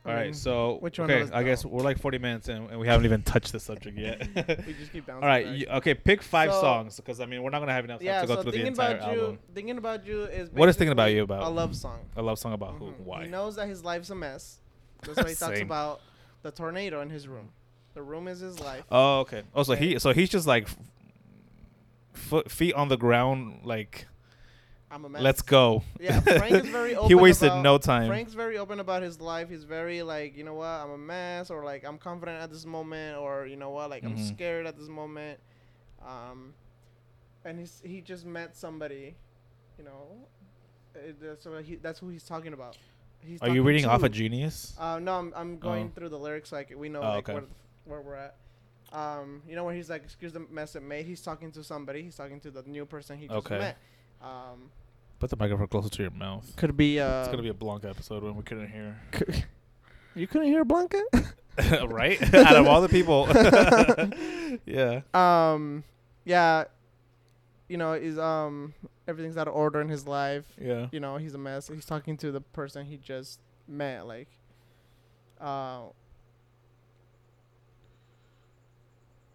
I 0.03 0.09
All 0.09 0.15
right, 0.15 0.25
mean, 0.25 0.33
so 0.33 0.77
which 0.79 0.97
one 0.97 1.11
okay, 1.11 1.31
I 1.31 1.43
guess 1.43 1.63
we're 1.63 1.83
like 1.83 1.99
40 1.99 2.17
minutes 2.17 2.49
in, 2.49 2.55
and 2.55 2.79
we 2.79 2.87
haven't 2.87 3.05
even 3.05 3.21
touched 3.21 3.51
the 3.51 3.59
subject 3.59 3.95
yet. 3.97 4.19
we 4.65 4.73
just 4.73 4.91
keep 4.91 5.05
bouncing. 5.07 5.23
All 5.23 5.29
right, 5.29 5.45
you, 5.45 5.67
okay, 5.73 5.93
pick 5.93 6.23
five 6.23 6.51
So- 6.51 6.59
songs 6.61 6.95
because 6.97 7.19
I 7.19 7.27
mean 7.27 7.43
we're 7.43 7.51
not 7.51 7.59
gonna 7.59 7.73
have 7.73 7.85
enough 7.85 7.99
time 7.99 8.07
yeah. 8.07 8.21
to 8.21 8.27
go 8.27 8.35
So 8.37 8.41
through 8.41 8.51
the 8.53 8.57
thinking 8.57 8.67
entire 8.73 8.97
about 8.97 9.13
you, 9.13 9.21
album. 9.21 9.39
thinking 9.53 9.77
about 9.77 10.05
you 10.07 10.23
is 10.23 10.49
What 10.49 10.69
is 10.69 10.75
Thinking 10.75 10.91
About 10.93 11.11
You 11.11 11.21
about? 11.21 11.43
a 11.43 11.49
love 11.49 11.75
song. 11.75 11.99
A 12.15 12.21
love 12.23 12.39
song 12.39 12.53
about 12.53 12.73
who? 12.79 12.85
Mhm. 12.85 12.99
Why? 13.01 13.23
He 13.25 13.29
knows 13.29 13.55
that 13.57 13.67
his 13.67 13.83
life's 13.83 14.09
a 14.09 14.15
mess. 14.15 14.57
That's 15.03 15.17
why 15.21 15.29
he 15.29 15.35
talks 15.45 15.61
about 15.61 16.01
the 16.41 16.49
tornado 16.49 17.01
in 17.01 17.11
his 17.11 17.27
room. 17.27 17.49
The 17.93 18.01
room 18.01 18.27
is 18.27 18.39
his 18.39 18.59
life. 18.59 18.83
Oh, 18.89 19.19
okay. 19.19 19.43
Oh, 19.53 19.61
so 19.61 19.73
Okay. 19.73 19.85
he 19.89 19.99
so 19.99 20.13
he's 20.13 20.29
just 20.29 20.47
like 20.47 20.63
f- 20.63 20.77
foot 22.13 22.49
feet 22.49 22.73
on 22.73 22.87
the 22.87 22.97
ground, 22.97 23.61
like 23.63 24.07
I'm 24.91 25.05
a 25.05 25.09
mess. 25.09 25.21
let's 25.21 25.41
go. 25.41 25.83
Yeah, 25.99 26.19
Frank 26.19 26.53
is 26.65 26.67
very 26.69 26.95
open. 26.97 27.09
he 27.09 27.15
wasted 27.15 27.47
about, 27.49 27.61
no 27.63 27.77
time. 27.77 28.07
Frank's 28.07 28.33
very 28.33 28.57
open 28.57 28.79
about 28.81 29.01
his 29.03 29.21
life. 29.21 29.49
He's 29.49 29.63
very 29.63 30.03
like, 30.03 30.35
you 30.35 30.43
know 30.43 30.55
what, 30.55 30.65
I'm 30.67 30.91
a 30.91 30.97
mess, 30.97 31.49
or 31.49 31.63
like 31.63 31.85
I'm 31.85 31.97
confident 31.97 32.41
at 32.41 32.51
this 32.51 32.65
moment, 32.65 33.17
or 33.17 33.45
you 33.45 33.55
know 33.55 33.69
what, 33.69 33.89
like 33.89 34.03
I'm 34.03 34.17
Mhm. 34.17 34.27
scared 34.27 34.65
at 34.67 34.77
this 34.77 34.89
moment. 34.89 35.39
Um, 36.05 36.53
and 37.45 37.57
he's 37.59 37.81
he 37.85 38.01
just 38.01 38.25
met 38.25 38.55
somebody, 38.55 39.15
you 39.77 39.83
know. 39.85 40.27
uh, 40.95 40.99
that's 41.21 41.47
he 41.65 41.75
that's 41.75 41.99
who 41.99 42.09
he's 42.09 42.23
talking 42.23 42.53
about. 42.53 42.77
He's 43.19 43.41
Are 43.41 43.49
you 43.49 43.63
reading 43.63 43.85
off 43.85 44.01
to- 44.01 44.07
a 44.07 44.09
genius? 44.09 44.75
Uh, 44.79 44.99
no, 44.99 45.13
I'm, 45.19 45.31
I'm 45.35 45.57
going 45.59 45.87
Oh. 45.87 45.91
through 45.95 46.09
the 46.09 46.17
lyrics 46.19 46.51
like 46.51 46.73
we 46.75 46.89
know 46.89 47.01
Oh, 47.01 47.09
like 47.09 47.29
okay. 47.29 47.33
where, 47.33 47.43
where 47.85 48.01
we're 48.01 48.15
at. 48.15 48.35
Um, 48.91 49.41
you 49.47 49.55
know 49.55 49.63
when 49.63 49.75
he's 49.75 49.89
like, 49.89 50.03
"Excuse 50.03 50.33
the 50.33 50.41
mess 50.41 50.75
it 50.75 50.83
made." 50.83 51.05
He's 51.05 51.21
talking 51.21 51.49
to 51.53 51.63
somebody. 51.63 52.03
He's 52.03 52.15
talking 52.17 52.41
to 52.41 52.51
the 52.51 52.63
new 52.63 52.85
person 52.85 53.17
he 53.17 53.27
just 53.27 53.37
Okay. 53.45 53.57
met. 53.59 53.77
Um, 54.21 54.69
Put 55.21 55.29
the 55.29 55.37
microphone 55.37 55.67
closer 55.67 55.87
to 55.87 56.01
your 56.01 56.09
mouth. 56.09 56.51
could 56.55 56.75
be. 56.75 56.99
Uh, 56.99 57.19
It's 57.19 57.29
gonna 57.29 57.43
be 57.43 57.49
a 57.49 57.53
Blanca 57.53 57.87
episode 57.87 58.23
when 58.23 58.35
we 58.35 58.41
couldn't 58.41 58.69
hear. 58.69 58.99
you 60.15 60.25
couldn't 60.25 60.47
hear 60.47 60.65
Blanca. 60.65 60.99
right? 61.87 62.19
Out 62.33 62.55
of 62.55 62.65
all 62.65 62.81
the 62.81 62.89
people. 62.89 63.27
yeah. 64.65 65.01
um, 65.13 65.83
yeah. 66.25 66.63
You 67.69 67.77
know, 67.77 67.93
is 67.93 68.17
um 68.17 68.73
everything's 69.07 69.37
out 69.37 69.47
of 69.47 69.53
order 69.53 69.79
in 69.79 69.89
his 69.89 70.07
life. 70.07 70.45
Yeah. 70.59 70.87
You 70.91 70.99
know, 70.99 71.17
he's 71.17 71.35
a 71.35 71.37
mess. 71.37 71.67
He's 71.67 71.85
talking 71.85 72.17
to 72.17 72.31
the 72.31 72.41
person 72.41 72.87
he 72.87 72.97
just 72.97 73.39
met. 73.67 74.07
Like, 74.07 74.27
uh, 75.39 75.81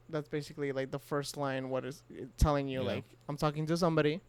that's 0.08 0.26
basically 0.26 0.72
like 0.72 0.90
the 0.90 0.98
first 0.98 1.36
line. 1.36 1.70
What 1.70 1.84
is 1.84 2.02
it 2.10 2.36
telling 2.38 2.66
you? 2.66 2.80
Yeah. 2.80 2.88
Like, 2.88 3.04
I'm 3.28 3.36
talking 3.36 3.66
to 3.68 3.76
somebody. 3.76 4.20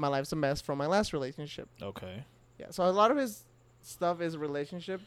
My 0.00 0.08
life's 0.08 0.32
a 0.32 0.36
mess 0.36 0.60
from 0.60 0.78
my 0.78 0.86
last 0.86 1.12
relationship. 1.12 1.68
Okay. 1.82 2.24
Yeah. 2.58 2.66
So 2.70 2.84
a 2.84 2.90
lot 2.90 3.10
of 3.10 3.16
his 3.16 3.44
stuff 3.82 4.20
is 4.20 4.36
relationship, 4.36 5.00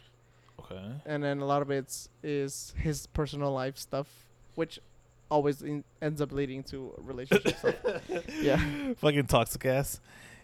Okay. 0.60 0.82
and 1.06 1.24
then 1.24 1.40
a 1.40 1.46
lot 1.46 1.62
of 1.62 1.70
it's 1.72 2.10
is 2.24 2.74
his 2.78 3.08
personal 3.08 3.52
life 3.52 3.78
stuff, 3.78 4.08
which 4.56 4.80
always 5.30 5.62
in, 5.62 5.84
ends 6.02 6.22
up 6.22 6.32
leading 6.32 6.64
to 6.64 6.94
relationship 6.98 7.58
stuff. 7.60 7.76
Yeah. 8.42 8.94
Fucking 8.98 9.26
toxic 9.28 9.66
ass. 9.66 10.00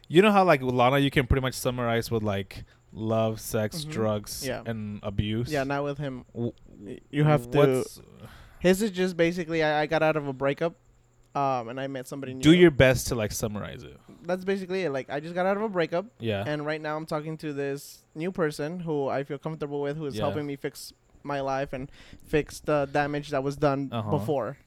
You 0.08 0.22
know 0.24 0.32
how 0.32 0.44
like 0.44 0.62
Lana 0.64 0.98
you 0.98 1.12
can 1.12 1.28
pretty 1.28 1.42
much 1.42 1.54
summarize 1.54 2.10
with 2.10 2.24
like 2.24 2.64
love, 2.92 3.40
sex, 3.40 3.86
Mhm. 3.86 3.92
drugs, 3.92 4.46
Yeah. 4.48 4.64
and 4.66 5.00
abuse. 5.04 5.52
Yeah, 5.52 5.64
not 5.64 5.84
with 5.84 6.00
him. 6.00 6.26
W- 6.34 6.54
You 7.12 7.24
have 7.24 7.50
to. 7.52 7.58
What's- 7.58 8.02
His 8.60 8.82
is 8.82 8.90
just 8.92 9.16
basically 9.16 9.64
I, 9.64 9.82
I 9.82 9.86
got 9.86 10.02
out 10.04 10.16
of 10.18 10.28
a 10.28 10.34
breakup, 10.34 10.74
um, 11.36 11.70
and 11.70 11.80
I 11.80 11.88
met 11.88 12.08
somebody 12.08 12.34
new. 12.34 12.42
do 12.42 12.54
your 12.54 12.72
best 12.72 13.08
to 13.08 13.16
like 13.16 13.32
summarize 13.32 13.84
it. 13.84 13.98
That's 14.24 14.44
basically 14.44 14.84
it. 14.84 14.92
Like 14.92 15.10
I 15.10 15.20
just 15.20 15.34
got 15.36 15.46
out 15.46 15.58
of 15.58 15.64
a 15.64 15.70
breakup, 15.70 16.06
Yeah. 16.20 16.44
and 16.46 16.66
right 16.66 16.82
now 16.82 16.96
I'm 16.98 17.06
talking 17.06 17.38
to 17.38 17.54
this 17.54 18.04
new 18.16 18.32
person 18.32 18.80
who 18.82 19.08
I 19.08 19.24
feel 19.24 19.38
comfortable 19.38 19.82
with, 19.82 19.98
who 19.98 20.06
is 20.06 20.16
Yeah. 20.16 20.24
helping 20.26 20.46
me 20.46 20.56
fix 20.56 20.94
my 21.24 21.42
life 21.42 21.74
and 21.74 21.92
fix 22.28 22.60
the 22.60 22.88
damage 22.92 23.30
that 23.30 23.44
was 23.44 23.56
done 23.58 23.90
Uh-huh. 23.92 24.10
before. 24.10 24.58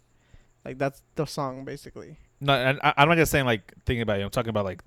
Like 0.65 0.79
that's 0.79 1.03
the 1.17 1.25
song 1.27 1.65
basically. 1.65 2.17
no, 2.41 2.53
and 2.55 2.79
I, 2.83 2.95
I'm 2.97 3.09
not 3.09 3.17
just 3.19 3.31
saying 3.33 3.47
like 3.47 3.73
thinking 3.85 4.03
about 4.03 4.19
you. 4.19 4.25
I'm 4.25 4.31
talking 4.31 4.51
about 4.51 4.65
like 4.65 4.83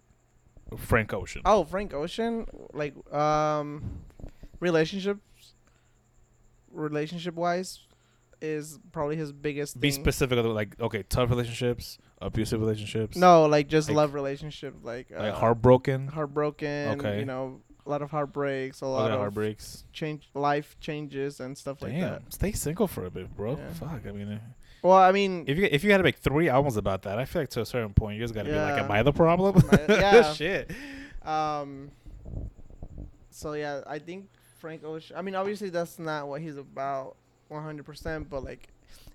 Frank 0.77 1.13
Ocean. 1.13 1.41
Oh, 1.45 1.63
Frank 1.63 1.93
Ocean, 1.93 2.45
like 2.73 2.95
um, 3.13 4.01
relationships, 4.59 5.53
relationship 6.71 7.35
wise, 7.35 7.79
is 8.41 8.79
probably 8.91 9.15
his 9.15 9.31
biggest. 9.31 9.79
Be 9.79 9.91
thing. 9.91 10.01
specific. 10.01 10.43
Like 10.43 10.79
okay, 10.79 11.03
tough 11.03 11.29
relationships, 11.29 11.97
abusive 12.21 12.59
relationships. 12.59 13.17
No, 13.17 13.45
like 13.45 13.67
just 13.67 13.89
Like- 13.89 13.95
love 13.97 14.13
relationship, 14.13 14.75
like, 14.83 15.07
uh, 15.15 15.19
Like 15.21 15.33
heartbroken. 15.33 16.07
heartbroken. 16.07 16.99
Okay. 16.99 17.19
You 17.19 17.25
know, 17.25 17.61
a 17.85 17.89
lot 17.89 18.01
of 18.01 18.11
heartbreaks, 18.11 18.81
a 18.81 18.85
A 18.85 18.87
lot 18.87 19.11
of 19.11 19.19
heartbreaks. 19.19 19.83
change, 19.93 20.29
life 20.33 20.75
changes 20.79 21.39
and 21.39 21.57
stuff 21.57 21.81
like 21.81 21.99
that. 21.99 22.21
stay 22.33 22.51
single 22.51 22.87
for 22.87 23.05
a 23.05 23.11
bit, 23.11 23.35
bro. 23.35 23.57
Yeah. 23.57 23.73
Fuck. 23.73 24.01
I 24.07 24.11
mean, 24.11 24.39
Well, 24.81 24.97
I 24.97 25.11
mean, 25.11 25.45
if 25.47 25.57
you 25.57 25.67
if 25.71 25.83
you 25.83 25.91
had 25.91 25.97
to 25.97 26.03
make 26.03 26.17
three 26.17 26.47
albums 26.49 26.77
about 26.77 27.03
that, 27.03 27.17
I 27.19 27.25
feel 27.25 27.41
like 27.41 27.49
to 27.51 27.61
a 27.61 27.65
certain 27.65 27.93
point 27.93 28.17
you 28.17 28.23
just 28.23 28.33
gotta 28.33 28.49
be 28.49 28.55
like, 28.55 28.81
am 28.83 28.91
I 28.91 29.03
the 29.03 29.13
problem? 29.13 29.63
I- 29.71 29.85
yeah. 29.89 30.33
Shit. 30.33 30.71
um, 31.23 31.91
so 33.29 33.53
yeah, 33.53 33.81
I 33.87 33.99
think 33.99 34.27
Frank 34.59 34.83
Ocean. 34.83 35.15
I 35.17 35.21
mean, 35.21 35.35
obviously 35.35 35.69
that's 35.69 35.99
not 35.99 36.27
what 36.27 36.41
he's 36.41 36.57
about, 36.57 37.17
one 37.47 37.63
hundred 37.63 37.85
percent. 37.85 38.29
But 38.29 38.43
like, 38.43 38.67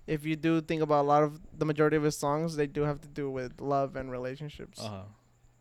if 0.07 0.25
you 0.25 0.35
do 0.35 0.61
think 0.61 0.81
about 0.81 1.01
a 1.03 1.07
lot 1.07 1.23
of 1.23 1.39
the 1.57 1.65
majority 1.65 1.97
of 1.97 2.03
his 2.03 2.17
songs, 2.17 2.55
they 2.55 2.67
do 2.67 2.81
have 2.83 3.01
to 3.01 3.07
do 3.07 3.29
with 3.29 3.59
love 3.61 3.95
and 3.95 4.11
relationships. 4.11 4.79
Uh 4.81 4.89
huh. 4.89 5.01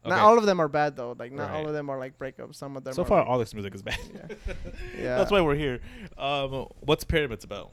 Not 0.06 0.20
all 0.20 0.38
of 0.38 0.46
them 0.46 0.60
are 0.60 0.68
bad 0.68 0.96
though. 0.96 1.14
Like 1.18 1.30
not 1.32 1.50
Right. 1.50 1.56
all 1.58 1.66
of 1.66 1.74
them 1.74 1.90
are 1.90 1.98
like 1.98 2.18
breakups. 2.18 2.54
Some 2.54 2.74
of 2.76 2.84
them. 2.84 2.94
So 2.94 3.04
far, 3.04 3.18
like- 3.20 3.28
all 3.28 3.38
this 3.38 3.52
music 3.52 3.74
is 3.74 3.82
bad. 3.82 3.98
Yeah. 4.14 4.34
yeah. 4.98 5.18
That's 5.18 5.30
why 5.30 5.42
we're 5.42 5.56
here. 5.56 5.80
Um, 6.16 6.66
what's 6.80 7.04
Pyramids 7.04 7.44
about? 7.44 7.70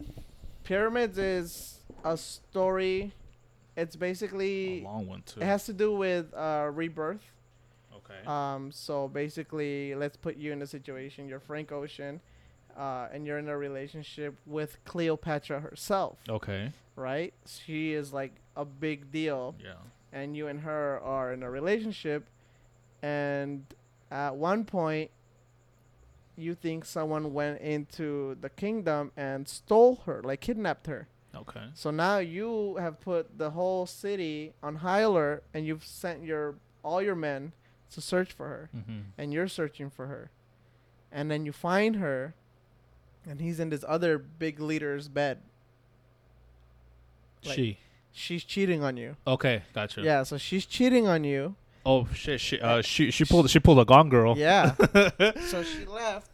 Pyramids 0.64 1.18
is 1.18 1.80
a 2.04 2.18
story. 2.18 3.14
It's 3.78 3.96
A 3.96 3.98
basically 3.98 4.82
long 4.82 5.08
one 5.08 5.22
too. 5.22 5.40
it 5.40 5.46
has 5.46 5.66
to 5.68 5.74
do 5.74 5.96
with 5.96 6.34
uh, 6.34 6.70
rebirth. 6.74 7.22
okay. 7.96 8.26
Um, 8.26 8.72
so 8.72 9.08
basically, 9.08 9.94
let's 9.96 10.18
put 10.18 10.36
you 10.36 10.52
in 10.52 10.62
a 10.64 10.68
situation. 10.68 11.30
You're 11.30 11.40
Frank 11.40 11.72
Ocean, 11.72 12.20
uh, 12.78 13.08
and 13.12 13.26
you're 13.26 13.40
in 13.40 13.50
a 13.50 13.58
relationship 13.58 14.36
with 14.46 14.78
Cleopatra 14.86 15.60
herself, 15.62 16.20
okay. 16.30 16.72
right? 16.96 17.34
She 17.46 17.94
is 17.94 18.14
like 18.14 18.34
a 18.56 18.66
big 18.66 19.12
deal, 19.12 19.56
Yeah. 19.64 19.74
and 20.14 20.36
you 20.38 20.48
and 20.48 20.62
her 20.62 21.00
are 21.02 21.34
in 21.34 21.42
a 21.44 21.50
relationship, 21.50 22.28
and 23.02 23.66
at 24.12 24.36
one 24.36 24.64
point, 24.66 25.12
you 26.36 26.54
think 26.54 26.86
someone 26.86 27.34
went 27.34 27.60
into 27.62 28.38
the 28.42 28.50
kingdom 28.50 29.12
and 29.18 29.48
stole 29.48 29.96
her, 30.06 30.22
like 30.24 30.40
kidnapped 30.42 30.86
her. 30.88 31.08
Okay. 31.36 31.66
So 31.74 31.90
now 31.92 32.20
you 32.20 32.76
have 32.78 33.00
put 33.02 33.38
the 33.38 33.52
whole 33.52 33.86
city 33.86 34.54
on 34.62 34.78
high 34.78 35.02
alert, 35.02 35.44
and 35.54 35.66
you've 35.66 35.84
sent 35.86 36.24
your 36.24 36.56
all 36.84 37.02
your 37.02 37.16
men 37.16 37.54
to 37.92 38.02
search 38.02 38.32
for 38.34 38.48
her, 38.48 38.70
Mm-hmm. 38.76 39.00
and 39.18 39.34
you're 39.34 39.48
searching 39.48 39.90
for 39.90 40.08
her, 40.08 40.30
and 41.12 41.30
then 41.32 41.46
you 41.46 41.52
find 41.52 41.96
her, 41.98 42.34
and 43.30 43.40
he's 43.42 43.60
in 43.60 43.70
this 43.70 43.84
other 43.88 44.18
big 44.18 44.60
leader's 44.60 45.08
bed. 45.08 45.40
Like- 47.46 47.56
she. 47.56 47.78
She's 48.12 48.44
cheating 48.44 48.84
on 48.84 48.98
you. 48.98 49.16
Okay, 49.28 49.62
gotcha. 49.74 50.02
Yeah, 50.02 50.24
so 50.24 50.38
she's 50.40 50.66
cheating 50.66 51.08
on 51.08 51.24
you. 51.24 51.56
Oh 51.86 52.08
shit. 52.16 52.42
She 52.42 52.60
uh 52.60 52.82
she 52.82 53.12
she 53.12 53.26
pulled 53.26 53.48
she 53.50 53.60
pulled 53.60 53.78
a 53.78 53.86
Gone 53.86 54.10
Girl. 54.10 54.36
Yeah. 54.36 54.74
so 55.46 55.62
she 55.62 55.86
left, 55.86 56.28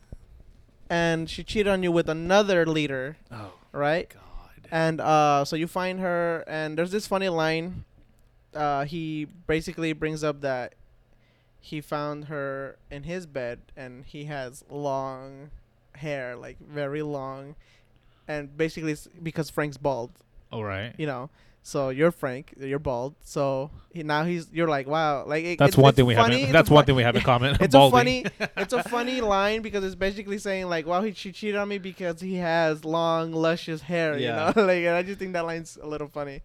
and 0.90 1.30
she 1.30 1.44
cheated 1.44 1.68
on 1.68 1.84
you 1.84 1.92
with 1.92 2.08
another 2.08 2.66
leader, 2.66 3.18
Oh 3.30 3.52
right? 3.74 4.08
God. 4.10 4.68
and 4.72 5.02
uh, 5.02 5.44
so 5.44 5.58
you 5.58 5.68
find 5.68 6.00
her, 6.00 6.46
and 6.48 6.78
there's 6.78 6.92
this 6.92 7.06
funny 7.06 7.28
line. 7.28 7.84
Uh, 8.56 8.86
he 8.86 9.28
basically 9.46 9.92
brings 9.92 10.24
up 10.24 10.40
that 10.40 10.76
he 11.60 11.82
found 11.82 12.26
her 12.26 12.78
in 12.90 13.04
his 13.04 13.26
bed, 13.26 13.60
and 13.76 14.06
he 14.06 14.26
has 14.26 14.64
long 14.70 15.50
hair, 15.96 16.36
like 16.36 16.58
very 16.60 17.02
long, 17.02 17.56
and 18.28 18.56
basically 18.58 18.92
it's 18.94 19.08
because 19.22 19.50
Frank's 19.50 19.78
bald, 19.78 20.12
All 20.52 20.64
right. 20.64 20.94
you 20.98 21.06
know. 21.08 21.30
So 21.66 21.88
you're 21.90 22.12
Frank, 22.12 22.54
you're 22.60 22.78
bald. 22.78 23.16
So 23.24 23.72
he, 23.94 24.04
now 24.04 24.26
he's 24.26 24.50
you're 24.52 24.68
like 24.68 24.86
wow, 24.86 25.24
like 25.26 25.46
it, 25.46 25.58
That's 25.60 25.70
it's, 25.70 25.78
one 25.78 25.90
it's 25.92 25.96
thing 25.96 26.06
we 26.06 26.14
funny, 26.16 26.42
have. 26.42 26.52
That's 26.52 26.70
one 26.70 26.84
fu- 26.84 26.88
thing 26.88 26.96
we 26.98 27.04
have 27.04 27.16
in 27.16 27.22
common. 27.32 27.56
it's 27.62 27.74
a 27.74 27.90
funny 27.90 28.26
it's 28.58 28.74
a 28.74 28.84
funny 28.84 29.22
line 29.22 29.62
because 29.62 29.82
it's 29.86 29.96
basically 29.96 30.38
saying 30.40 30.68
like 30.68 30.86
wow 30.86 31.02
he 31.02 31.14
she 31.14 31.32
cheated 31.32 31.56
on 31.56 31.70
me 31.70 31.78
because 31.78 32.20
he 32.20 32.36
has 32.36 32.84
long 32.84 33.32
luscious 33.32 33.82
hair 33.82 34.18
Yeah. 34.18 34.50
you 34.50 34.56
know 34.56 34.62
like 34.68 34.80
and 34.84 34.90
I 34.96 35.04
just 35.04 35.20
think 35.20 35.32
that 35.34 35.46
line's 35.46 35.78
a 35.82 35.88
little 35.88 36.10
funny 36.10 36.42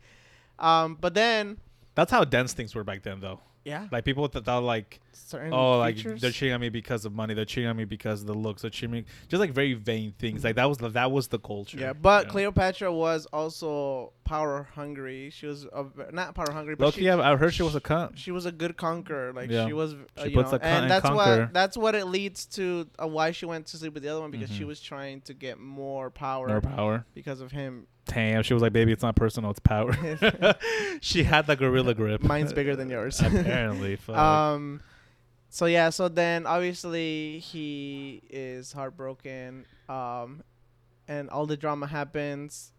um 0.60 0.96
but 1.00 1.14
then 1.14 1.58
That's 1.96 2.12
how 2.12 2.22
dense 2.24 2.52
things 2.52 2.74
were 2.76 2.84
back 2.84 3.02
then, 3.02 3.18
though. 3.20 3.40
yeah 3.64 3.88
Like 3.90 4.04
people 4.04 4.28
th- 4.28 4.44
thought 4.44 4.62
like, 4.62 5.00
certain 5.26 5.52
oh, 5.52 5.78
like 5.78 5.96
they're 5.96 6.30
cheating 6.30 6.54
on 6.54 6.60
me 6.60 6.68
because 6.68 7.04
of 7.04 7.12
money. 7.12 7.34
They're 7.34 7.44
cheating 7.44 7.68
on 7.68 7.76
me 7.76 7.84
because 7.84 8.20
of 8.22 8.26
the 8.26 8.34
looks. 8.34 8.62
They're 8.62 8.70
cheating, 8.70 8.90
me- 8.92 9.04
just 9.28 9.40
like 9.40 9.52
very 9.52 9.74
vain 9.74 10.12
things. 10.18 10.44
Like 10.44 10.56
that 10.56 10.68
was 10.68 10.78
the, 10.78 10.88
that 10.90 11.10
was 11.12 11.28
the 11.28 11.38
culture. 11.38 11.78
yeah 11.78 11.92
but 11.92 12.20
you 12.22 12.26
know? 12.26 12.32
Cleopatra 12.32 12.92
was 12.92 13.26
also 13.26 14.12
power 14.24 14.68
hungry 14.74 15.30
she 15.30 15.46
was 15.46 15.66
a, 15.72 15.82
v- 15.84 16.02
not 16.12 16.34
power 16.34 16.50
hungry 16.52 16.74
but 16.74 16.92
lowkey, 16.92 16.98
she, 16.98 17.08
I 17.08 17.32
I 17.32 17.36
heard 17.36 17.54
she 17.54 17.62
was 17.62 17.74
a 17.74 17.80
cunt. 17.80 18.10
she 18.18 18.30
was 18.30 18.44
a 18.44 18.52
good 18.52 18.76
conqueror 18.76 19.32
like 19.32 19.50
Yeah. 19.50 19.66
she 19.66 19.72
was 19.72 19.94
uh, 19.94 20.24
She 20.24 20.28
you 20.28 20.34
puts 20.36 20.50
know, 20.52 20.56
a 20.56 20.60
cunt 20.60 20.64
and 20.64 20.82
and 20.82 20.90
that's 20.90 21.06
conquer. 21.06 21.40
what 21.44 21.52
that's 21.54 21.76
what 21.78 21.94
it 21.94 22.04
leads 22.08 22.44
to 22.56 22.86
uh, 23.02 23.06
why 23.06 23.30
she 23.30 23.46
went 23.46 23.66
to 23.68 23.78
sleep 23.78 23.94
with 23.94 24.02
the 24.02 24.10
other 24.10 24.20
one 24.20 24.30
because 24.30 24.50
she 24.50 24.64
Mhm. 24.64 24.68
was 24.68 24.80
trying 24.82 25.22
to 25.22 25.32
get 25.32 25.58
more 25.58 26.10
power 26.10 26.46
More 26.48 26.60
power. 26.60 27.06
because 27.14 27.40
of 27.40 27.52
him 27.52 27.86
Damn, 28.04 28.42
she 28.42 28.54
was 28.54 28.62
like, 28.62 28.72
baby, 28.72 28.90
it's 28.92 29.02
not 29.02 29.16
personal, 29.16 29.50
it's 29.50 29.60
power. 29.60 29.92
she 31.02 31.24
had 31.24 31.46
the 31.46 31.56
gorilla 31.56 31.92
grip. 31.94 32.22
mine's 32.22 32.52
bigger 32.54 32.74
than 32.76 32.88
yours 32.90 33.20
Apparently, 33.20 33.96
fuck. 34.06 34.16
um 34.16 34.80
so 35.58 35.66
yeah 35.66 35.90
so 35.90 36.06
then 36.08 36.46
obviously 36.46 37.40
he 37.40 38.22
is 38.30 38.72
heartbroken 38.72 39.66
um 39.88 40.44
and 41.08 41.28
all 41.30 41.46
the 41.46 41.56
drama 41.56 41.84
happens 41.84 42.72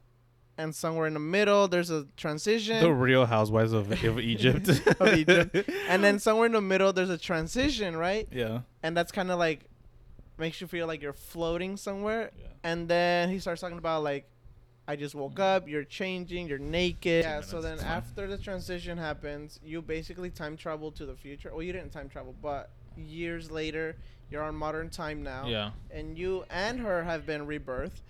and 0.57 0.73
somewhere 0.73 1.05
in 1.05 1.13
the 1.13 1.19
middle 1.19 1.67
there's 1.67 1.89
a 1.89 2.05
transition 2.15 2.81
the 2.81 2.93
Real 2.93 3.25
Housewives 3.25 3.73
of, 3.73 3.91
of 3.91 4.19
Egypt. 4.21 4.69
Of 4.69 5.13
Egypt. 5.13 5.69
and 5.89 6.01
then 6.01 6.19
somewhere 6.19 6.45
in 6.45 6.53
the 6.53 6.61
middle 6.61 6.93
there's 6.93 7.09
a 7.09 7.17
transition 7.17 7.97
right 7.97 8.29
yeah. 8.31 8.61
and 8.81 8.95
that's 8.95 9.11
kind 9.11 9.29
of 9.29 9.37
like 9.37 9.65
makes 10.37 10.61
you 10.61 10.67
feel 10.67 10.87
like 10.87 11.01
you're 11.01 11.11
floating 11.11 11.75
somewhere 11.75 12.31
yeah. 12.39 12.47
and 12.63 12.87
then 12.87 13.29
he 13.29 13.39
starts 13.39 13.59
talking 13.59 13.77
about 13.77 14.03
like 14.03 14.25
I 14.89 14.95
just 14.95 15.13
woke 15.13 15.39
up, 15.39 15.67
you're 15.67 15.83
changing, 15.83 16.47
you're 16.47 16.57
naked. 16.57 17.23
Two 17.23 17.29
Yeah, 17.29 17.41
so 17.41 17.61
then 17.61 17.77
after 17.79 18.25
the 18.25 18.39
transition 18.39 18.97
happens, 18.97 19.59
you 19.63 19.83
basically 19.83 20.31
time 20.31 20.57
travel 20.57 20.91
to 20.93 21.05
the 21.05 21.13
future. 21.13 21.51
Well, 21.53 21.61
you 21.61 21.71
didn't 21.71 21.91
time 21.91 22.09
travel, 22.09 22.33
but 22.41 22.71
years 22.97 23.51
later, 23.51 23.97
you're 24.31 24.41
on 24.41 24.55
modern 24.55 24.89
time 24.89 25.21
now. 25.21 25.45
Yeah. 25.45 25.69
And 25.91 26.17
you 26.17 26.43
and 26.49 26.79
her 26.79 27.03
have 27.03 27.27
been 27.27 27.45
rebirthed. 27.45 28.01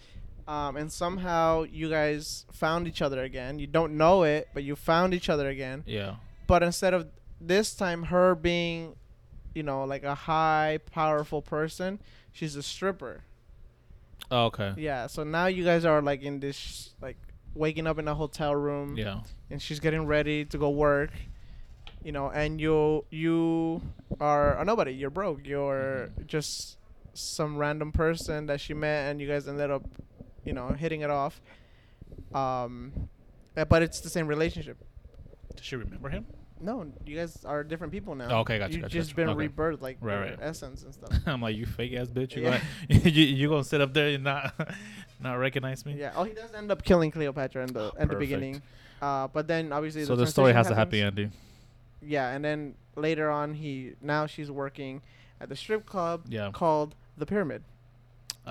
Um, 0.47 0.77
and 0.77 0.89
somehow 0.89 1.63
you 1.63 1.89
guys 1.89 2.45
found 2.53 2.88
each 2.88 3.01
other 3.01 3.23
again. 3.23 3.59
You 3.59 3.67
don't 3.67 3.97
know 3.97 4.23
it, 4.23 4.47
but 4.53 4.63
you 4.63 4.77
found 4.77 5.13
each 5.13 5.27
other 5.27 5.49
again. 5.49 5.84
Yeah. 5.86 6.15
But 6.47 6.63
instead 6.63 6.93
of 6.93 7.09
this 7.41 7.75
time 7.75 8.03
her 8.03 8.36
being, 8.36 8.95
you 9.53 9.63
know, 9.63 9.84
like 9.84 10.03
a 10.03 10.15
high, 10.15 10.80
powerful 10.93 11.41
person, 11.41 11.99
she's 12.32 12.55
a 12.55 12.63
stripper. 12.63 13.25
Oh, 14.32 14.45
okay. 14.45 14.74
Yeah, 14.78 15.07
so 15.07 15.24
now 15.24 15.47
you 15.47 15.63
guys 15.63 15.86
are 15.86 16.01
like 16.01 16.22
in 16.22 16.39
this 16.39 16.91
like 17.01 17.17
waking 17.55 17.88
up 17.88 17.97
in 17.97 18.07
a 18.07 18.13
hotel 18.15 18.55
room 18.55 18.95
Yeah. 18.97 19.22
and 19.49 19.61
she's 19.61 19.80
getting 19.80 20.05
ready 20.05 20.45
to 20.45 20.57
go 20.57 20.70
work. 20.70 21.11
You 22.03 22.11
know, 22.11 22.30
and 22.30 22.61
you 22.61 23.05
you 23.09 23.82
are 24.22 24.57
a 24.57 24.63
nobody. 24.65 24.91
You're 24.93 25.09
broke. 25.09 25.45
You're 25.45 26.09
Mhm. 26.17 26.28
just 26.28 26.78
some 27.13 27.57
random 27.57 27.91
person 27.91 28.45
that 28.45 28.61
she 28.61 28.74
met 28.74 29.09
and 29.09 29.20
you 29.20 29.28
guys 29.28 29.47
ended 29.47 29.70
up, 29.72 29.84
you 30.45 30.53
know, 30.53 30.70
hitting 30.70 31.01
it 31.01 31.09
off. 31.09 31.41
Um 32.34 33.09
uh, 33.57 33.65
but 33.65 33.82
it's 33.82 33.99
the 33.99 34.09
same 34.09 34.28
relationship. 34.28 34.78
Does 35.55 35.65
she 35.65 35.76
remember 35.76 36.09
him? 36.09 36.26
No, 36.62 36.86
you 37.05 37.16
guys 37.16 37.45
are 37.45 37.64
different 37.64 37.93
people 37.93 38.16
now. 38.16 38.28
Oh, 38.30 38.39
okay, 38.39 38.60
gotcha, 38.60 38.74
You've 38.74 38.82
gotcha, 38.84 38.93
just 38.93 39.16
gotcha. 39.16 39.28
been 39.28 39.30
Okay. 39.38 39.47
rebirthed, 39.47 39.82
like 39.82 39.97
Right, 40.01 40.20
right. 40.32 40.39
essence 40.41 40.84
and 40.84 40.93
stuff. 40.93 41.12
I'm 41.26 41.41
like, 41.41 41.55
you 41.55 41.66
fake 41.66 41.93
ass 41.93 42.07
bitch. 42.07 42.36
You 42.36 42.43
Yeah. 42.43 42.62
gonna 42.89 42.99
you, 43.10 43.24
you 43.26 43.49
gonna 43.49 43.64
sit 43.64 43.80
up 43.82 43.93
there 43.93 44.10
and 44.10 44.24
not 44.24 44.53
not 45.22 45.34
recognize 45.36 45.86
me? 45.86 45.95
yeah. 45.97 46.12
Oh, 46.16 46.24
he 46.24 46.34
does 46.34 46.53
end 46.53 46.70
up 46.72 46.84
killing 46.84 47.12
Cleopatra 47.12 47.64
in 47.64 47.74
the 47.74 47.91
at 47.97 48.10
the 48.10 48.16
beginning. 48.16 48.62
Uh, 49.01 49.28
but 49.30 49.47
then 49.47 49.72
obviously 49.72 50.03
So 50.03 50.16
the 50.18 50.28
story 50.28 50.51
transition 50.51 50.76
has 50.76 50.78
a 50.78 50.80
happy 50.86 51.01
ending. 51.01 51.32
Yeah, 52.01 52.30
and 52.32 52.43
then 52.43 52.76
later 52.95 53.30
on, 53.30 53.53
he 53.53 53.93
now 54.01 54.26
she's 54.26 54.51
working 54.51 55.01
at 55.39 55.47
the 55.49 55.55
strip 55.55 55.86
club 55.86 56.24
Yeah. 56.28 56.51
called 56.51 56.95
the 57.18 57.26
Pyramid. 57.26 57.64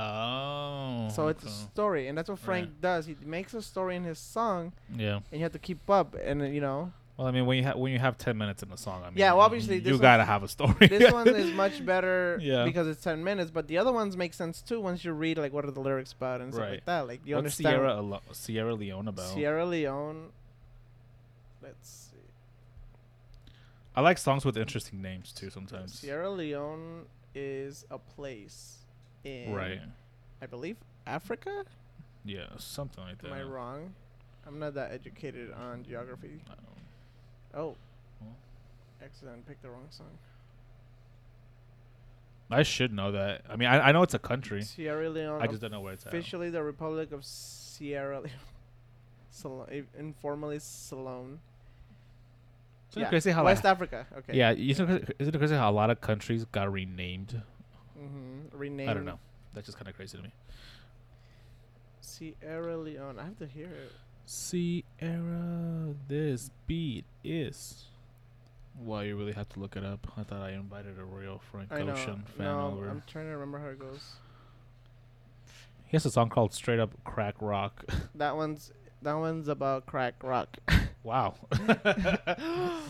Oh. 0.00 1.08
so 1.12 1.26
it's 1.28 1.44
a 1.44 1.48
story, 1.50 2.06
and 2.08 2.16
that's 2.16 2.28
what 2.28 2.38
Frank 2.38 2.66
Right. 2.66 2.80
does. 2.80 3.06
He 3.06 3.16
makes 3.24 3.52
a 3.54 3.60
story 3.62 3.96
in 3.96 4.04
his 4.04 4.18
song, 4.18 4.72
Yeah. 4.94 5.16
and 5.16 5.24
you 5.32 5.40
have 5.40 5.52
to 5.52 5.58
keep 5.58 5.90
up. 5.90 6.14
And 6.22 6.54
you 6.54 6.60
know, 6.60 6.92
Well, 7.18 7.26
I 7.26 7.32
mean, 7.32 7.46
when 7.46 7.56
you 7.58 7.64
have 7.64 7.76
when 7.76 7.90
you 7.92 7.98
have 7.98 8.16
ten 8.16 8.38
minutes 8.38 8.62
in 8.62 8.68
the 8.70 8.76
song, 8.76 9.02
I 9.02 9.08
mean, 9.08 9.18
Yeah, 9.18 9.32
well, 9.32 9.40
obviously, 9.42 9.80
you 9.80 9.98
gotta 9.98 10.24
have 10.24 10.44
a 10.44 10.48
story. 10.48 10.86
this 10.86 11.12
one 11.20 11.26
is 11.28 11.52
much 11.52 11.84
better 11.84 12.38
Yeah. 12.40 12.64
because 12.64 12.86
it's 12.86 13.02
ten 13.02 13.24
minutes, 13.24 13.50
but 13.50 13.66
the 13.66 13.76
other 13.78 13.90
ones 13.92 14.16
make 14.16 14.32
sense 14.32 14.62
too 14.62 14.80
once 14.80 15.04
you 15.04 15.12
read 15.12 15.36
like 15.36 15.52
what 15.52 15.64
are 15.64 15.72
the 15.72 15.80
lyrics 15.80 16.12
about 16.12 16.40
and 16.40 16.54
stuff 16.54 16.62
Right. 16.64 16.70
like 16.74 16.84
that. 16.86 17.08
Like 17.08 17.20
you 17.24 17.34
What's 17.34 17.58
understand 17.60 17.74
Sierra 17.74 17.96
Alo- 18.00 18.22
Sierra 18.30 18.74
Leone 18.74 19.08
about? 19.08 19.34
Sierra 19.34 19.66
Leone. 19.66 20.28
Let's 21.60 21.88
see. 22.12 22.16
I 23.96 24.00
like 24.00 24.16
songs 24.18 24.44
with 24.44 24.56
interesting 24.56 25.02
names 25.02 25.32
too. 25.32 25.50
Sometimes. 25.50 25.98
Sierra 25.98 26.30
Leone 26.30 27.06
is 27.34 27.84
a 27.90 27.98
place 27.98 28.76
in 29.24 29.52
Right. 29.52 29.80
I 30.40 30.46
believe 30.46 30.76
Africa. 31.04 31.64
Yeah, 32.24 32.46
something 32.58 33.02
like 33.02 33.18
that. 33.22 33.32
Am 33.32 33.32
I 33.32 33.42
wrong? 33.42 33.92
I'm 34.46 34.60
not 34.60 34.74
that 34.74 34.92
educated 34.92 35.52
on 35.52 35.82
geography. 35.82 36.40
Oh. 37.54 37.76
Well. 38.20 38.36
Accident 39.02 39.46
picked 39.46 39.62
the 39.62 39.70
wrong 39.70 39.86
song. 39.90 40.18
I 42.50 42.62
should 42.62 42.92
know 42.92 43.12
that. 43.12 43.42
I 43.48 43.56
mean, 43.56 43.68
I, 43.68 43.88
I 43.88 43.92
know 43.92 44.02
it's 44.02 44.14
a 44.14 44.18
country. 44.18 44.62
Sierra 44.62 45.10
Leone. 45.10 45.42
I 45.42 45.46
just 45.46 45.60
don't 45.60 45.70
know 45.70 45.80
where 45.80 45.92
it's 45.92 46.06
at. 46.06 46.12
officially 46.12 46.50
the 46.50 46.62
Republic 46.62 47.12
of 47.12 47.24
Sierra 47.24 48.20
Leone. 48.20 48.32
Salon, 49.30 49.86
informally 49.96 50.58
Ceylon. 50.58 51.38
Isn't 52.90 53.02
it 53.02 53.08
crazy 53.10 53.30
how 53.30 53.44
West 53.44 53.64
like, 53.64 53.70
Africa. 53.70 54.06
Okay. 54.18 54.36
yeah, 54.36 54.52
isn't 54.52 54.90
it, 54.90 55.16
isn't 55.18 55.34
it 55.34 55.38
crazy 55.38 55.54
how 55.54 55.70
a 55.70 55.72
lot 55.72 55.90
of 55.90 56.00
countries 56.00 56.44
got 56.46 56.72
renamed? 56.72 57.40
Mm-hmm. 57.96 58.56
Renamed. 58.56 58.90
I 58.90 58.94
don't 58.94 59.04
know. 59.04 59.18
That's 59.54 59.66
just 59.66 59.78
kind 59.78 59.88
of 59.88 59.94
crazy 59.94 60.16
to 60.16 60.24
me. 60.24 60.32
Sierra 62.00 62.76
Leone. 62.78 63.18
I 63.18 63.24
have 63.24 63.38
to 63.38 63.46
hear 63.46 63.66
it. 63.66 63.92
Sierra, 64.28 65.94
this 66.06 66.50
beat 66.66 67.06
is. 67.24 67.86
Well, 68.78 69.02
you 69.02 69.16
really 69.16 69.32
have 69.32 69.48
to 69.50 69.60
look 69.60 69.74
it 69.74 69.82
up. 69.82 70.06
I 70.18 70.22
thought 70.22 70.42
I 70.42 70.50
invited 70.50 70.98
a 70.98 71.04
real 71.04 71.40
Frank 71.50 71.72
I 71.72 71.82
know. 71.82 71.92
Ocean 71.92 72.24
fan 72.36 72.46
no, 72.46 72.66
over. 72.66 72.90
I'm 72.90 73.02
trying 73.06 73.24
to 73.24 73.30
remember 73.30 73.58
how 73.58 73.68
it 73.68 73.78
goes. 73.78 74.16
He 75.86 75.96
has 75.96 76.04
a 76.04 76.10
song 76.10 76.28
called 76.28 76.52
Straight 76.52 76.78
Up 76.78 76.90
Crack 77.04 77.36
Rock. 77.40 77.86
That 78.14 78.36
one's 78.36 78.70
that 79.00 79.14
one's 79.14 79.48
about 79.48 79.86
crack 79.86 80.22
rock. 80.22 80.58
wow. 81.02 81.34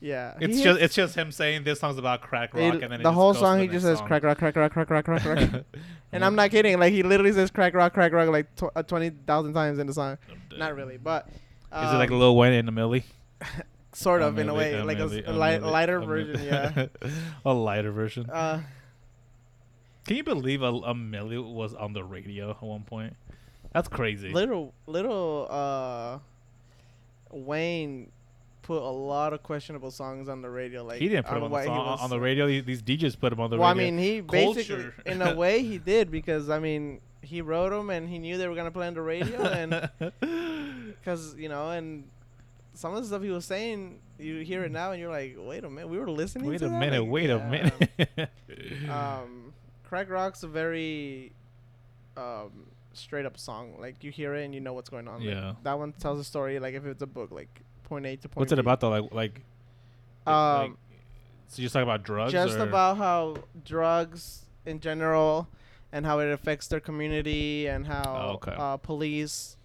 yeah. 0.00 0.34
it's 0.40 0.54
just 0.56 0.64
hits- 0.64 0.78
it's 0.84 0.94
just 0.94 1.14
him 1.14 1.30
saying 1.32 1.64
this 1.64 1.80
song's 1.80 1.98
about 1.98 2.20
crack 2.22 2.54
rock, 2.54 2.74
it- 2.74 2.82
and 2.82 2.92
then 2.92 3.02
the 3.02 3.12
whole 3.12 3.34
song 3.34 3.60
he 3.60 3.68
just 3.68 3.84
says 3.84 3.98
song. 3.98 4.06
crack 4.06 4.22
rock, 4.24 4.38
crack 4.38 4.56
rock, 4.56 4.72
crack 4.72 4.90
rock, 4.90 5.04
crack 5.04 5.24
rock. 5.24 5.62
and 6.12 6.24
I'm 6.24 6.34
not 6.34 6.50
kidding. 6.50 6.78
Like 6.78 6.92
he 6.92 7.02
literally 7.02 7.32
says 7.32 7.50
crack 7.50 7.74
rock, 7.74 7.92
crack 7.94 8.12
rock 8.12 8.28
like 8.28 8.54
tw- 8.56 8.64
uh, 8.74 8.82
twenty 8.82 9.10
thousand 9.10 9.54
times 9.54 9.78
in 9.78 9.86
the 9.86 9.92
song. 9.94 10.18
Not 10.56 10.74
really, 10.74 10.96
but 10.96 11.26
Is 11.28 11.34
it 11.92 11.96
like 11.96 12.10
a 12.10 12.14
um, 12.14 12.20
Lil 12.20 12.36
Wayne 12.36 12.52
in 12.54 12.66
the 12.66 12.72
Milli? 12.72 13.02
sort 13.92 14.22
A 14.22 14.26
of 14.26 14.38
in 14.38 14.48
a 14.48 14.54
way, 14.54 14.80
like 14.82 14.98
a, 14.98 15.02
Milli, 15.02 15.22
s- 15.22 15.28
a 15.28 15.32
li- 15.32 15.38
Milli, 15.38 15.70
lighter 15.72 15.96
a 15.98 16.06
version. 16.06 16.44
Yeah. 16.44 16.86
a 17.44 17.52
lighter 17.52 17.90
version. 17.92 18.30
Uh, 18.30 18.62
Can 20.06 20.16
you 20.16 20.24
believe 20.24 20.62
a, 20.62 20.66
a 20.68 20.94
Milli 20.94 21.42
was 21.42 21.74
on 21.74 21.92
the 21.92 22.04
radio 22.04 22.50
at 22.50 22.62
one 22.62 22.82
point? 22.84 23.16
That's 23.72 23.88
crazy. 23.88 24.30
little 24.32 24.74
little 24.86 25.46
uh, 25.50 26.18
Wayne 27.30 28.10
put 28.62 28.82
a 28.82 28.90
lot 28.90 29.32
of 29.32 29.42
questionable 29.42 29.90
songs 29.90 30.28
on 30.28 30.42
the 30.42 30.50
radio. 30.50 30.84
Like 30.84 31.00
he 31.00 31.08
didn't 31.08 31.26
put 31.26 31.34
them 31.34 31.44
on 31.44 31.50
the, 31.50 31.64
song, 31.64 31.98
on 32.00 32.10
the 32.10 32.20
radio. 32.20 32.46
These- 32.46 32.82
DJs 32.82 33.18
put 33.18 33.30
them 33.30 33.40
on 33.40 33.50
the 33.50 33.58
well, 33.58 33.74
radio. 33.74 33.88
I 33.88 33.90
mean, 33.90 33.98
he 33.98 34.20
basically, 34.20 34.90
in 35.06 35.22
a 35.22 35.34
way, 35.34 35.62
he 35.62 35.78
did 35.92 36.10
because 36.10 36.50
I 36.50 36.58
mean, 36.58 37.00
he 37.22 37.40
wrote 37.40 37.70
them 37.70 37.90
and 37.90 38.08
he 38.08 38.18
knew 38.18 38.38
they 38.38 38.48
were 38.48 38.54
gonna 38.54 38.70
play 38.70 38.86
on 38.86 38.94
the 38.94 39.02
radio, 39.02 39.42
and 39.42 39.90
because 41.00 41.34
you 41.36 41.48
know, 41.48 41.70
and 41.70 42.04
some 42.74 42.94
of 42.94 43.02
the 43.02 43.08
stuff 43.08 43.22
he 43.22 43.30
was 43.30 43.44
saying, 43.44 44.00
you 44.18 44.40
hear 44.40 44.64
it 44.64 44.72
now 44.72 44.92
and 44.92 45.00
you're 45.00 45.10
like, 45.10 45.36
wait 45.38 45.64
a 45.64 45.70
minute, 45.70 45.88
we 45.88 45.98
were 45.98 46.10
listening. 46.10 46.48
wait 46.48 46.62
a 46.62 46.68
minute. 46.68 47.02
Like, 47.02 47.10
wait 47.10 47.28
yeah. 47.28 47.36
a 47.36 47.50
minute. 47.50 48.30
um, 48.90 49.52
crack 49.84 50.08
rock's 50.08 50.42
a 50.42 50.48
very, 50.48 51.32
um, 52.16 52.70
straight 52.92 53.26
up 53.26 53.38
song. 53.38 53.74
Like 53.78 54.02
you 54.02 54.10
hear 54.10 54.34
it 54.34 54.44
and 54.44 54.54
you 54.54 54.60
know 54.60 54.72
what's 54.72 54.88
going 54.88 55.08
on. 55.08 55.20
Like, 55.20 55.34
Yeah. 55.34 55.54
that 55.62 55.78
one 55.78 55.92
tells 55.92 56.20
a 56.20 56.24
story 56.24 56.58
like 56.58 56.74
if 56.74 56.84
it's 56.86 57.02
a 57.02 57.06
book, 57.06 57.30
like 57.30 57.60
point 57.90 58.06
A 58.06 58.16
to 58.16 58.28
point. 58.28 58.36
What's 58.40 58.52
it 58.52 58.56
B. 58.56 58.60
about 58.60 58.80
though? 58.80 58.88
Like 58.90 59.12
like. 59.12 59.34
Um, 60.26 60.34
like, 60.62 60.72
so 61.48 61.60
you 61.60 61.64
just 61.66 61.74
talk 61.74 61.82
about 61.82 62.02
drugs. 62.04 62.32
just 62.32 62.56
or? 62.58 62.62
about 62.62 62.96
how 62.96 63.36
drugs 63.64 64.46
in 64.64 64.80
general 64.80 65.48
and 65.92 66.06
how 66.06 66.20
it 66.20 66.30
affects 66.32 66.68
their 66.68 66.80
community 66.80 67.66
and 67.66 67.86
how 67.86 68.04
Oh, 68.06 68.34
okay. 68.34 68.54
uh, 68.56 68.76
police 68.78 69.56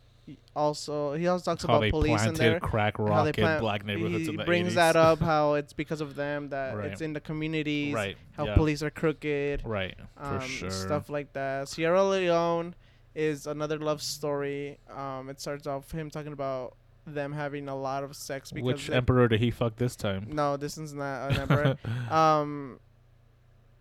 also 0.56 1.14
he 1.14 1.28
also 1.28 1.52
talks 1.52 1.64
how 1.64 1.74
about 1.76 1.82
they 1.82 1.92
police 1.92 2.26
in 2.26 2.34
there 2.34 2.60
crack 2.60 2.98
how 2.98 3.04
rock 3.06 3.24
they 3.26 3.30
in 3.30 3.46
plant- 3.46 3.62
black 3.62 3.86
neighborhoods 3.86 4.26
he 4.28 4.34
in 4.34 4.44
brings 4.44 4.72
80s. 4.72 4.76
that 4.76 4.96
up 4.96 5.20
how 5.32 5.54
it's 5.54 5.74
because 5.74 6.02
of 6.02 6.16
them 6.16 6.50
that 6.50 6.76
Right. 6.76 6.88
it's 6.92 7.02
in 7.02 7.14
the 7.14 7.20
communities 7.20 7.94
right. 7.94 8.18
how 8.36 8.46
yeah. 8.48 8.56
police 8.56 8.82
are 8.82 8.90
crooked 8.90 9.62
Right. 9.64 9.94
For 10.18 10.24
um, 10.24 10.42
sure. 10.42 10.72
stuff 10.72 11.10
like 11.12 11.34
that 11.34 11.70
sierra 11.70 12.04
leone 12.04 12.74
is 13.14 13.46
another 13.46 13.78
love 13.78 14.02
story 14.02 14.80
um, 14.90 15.30
it 15.30 15.40
starts 15.40 15.68
off 15.68 15.92
him 15.92 16.10
talking 16.10 16.34
about 16.34 16.74
them 17.06 17.34
having 17.34 17.68
a 17.70 17.76
lot 17.76 18.04
of 18.04 18.16
sex 18.16 18.52
because 18.52 18.66
Which 18.66 18.90
emperor 18.90 19.28
did 19.28 19.40
he 19.40 19.52
fuck 19.52 19.76
this 19.78 19.96
time? 19.96 20.28
no 20.32 20.58
this 20.58 20.78
is 20.78 20.94
not 20.94 21.32
an 21.32 21.38
emperor 21.42 21.78
um 22.10 22.80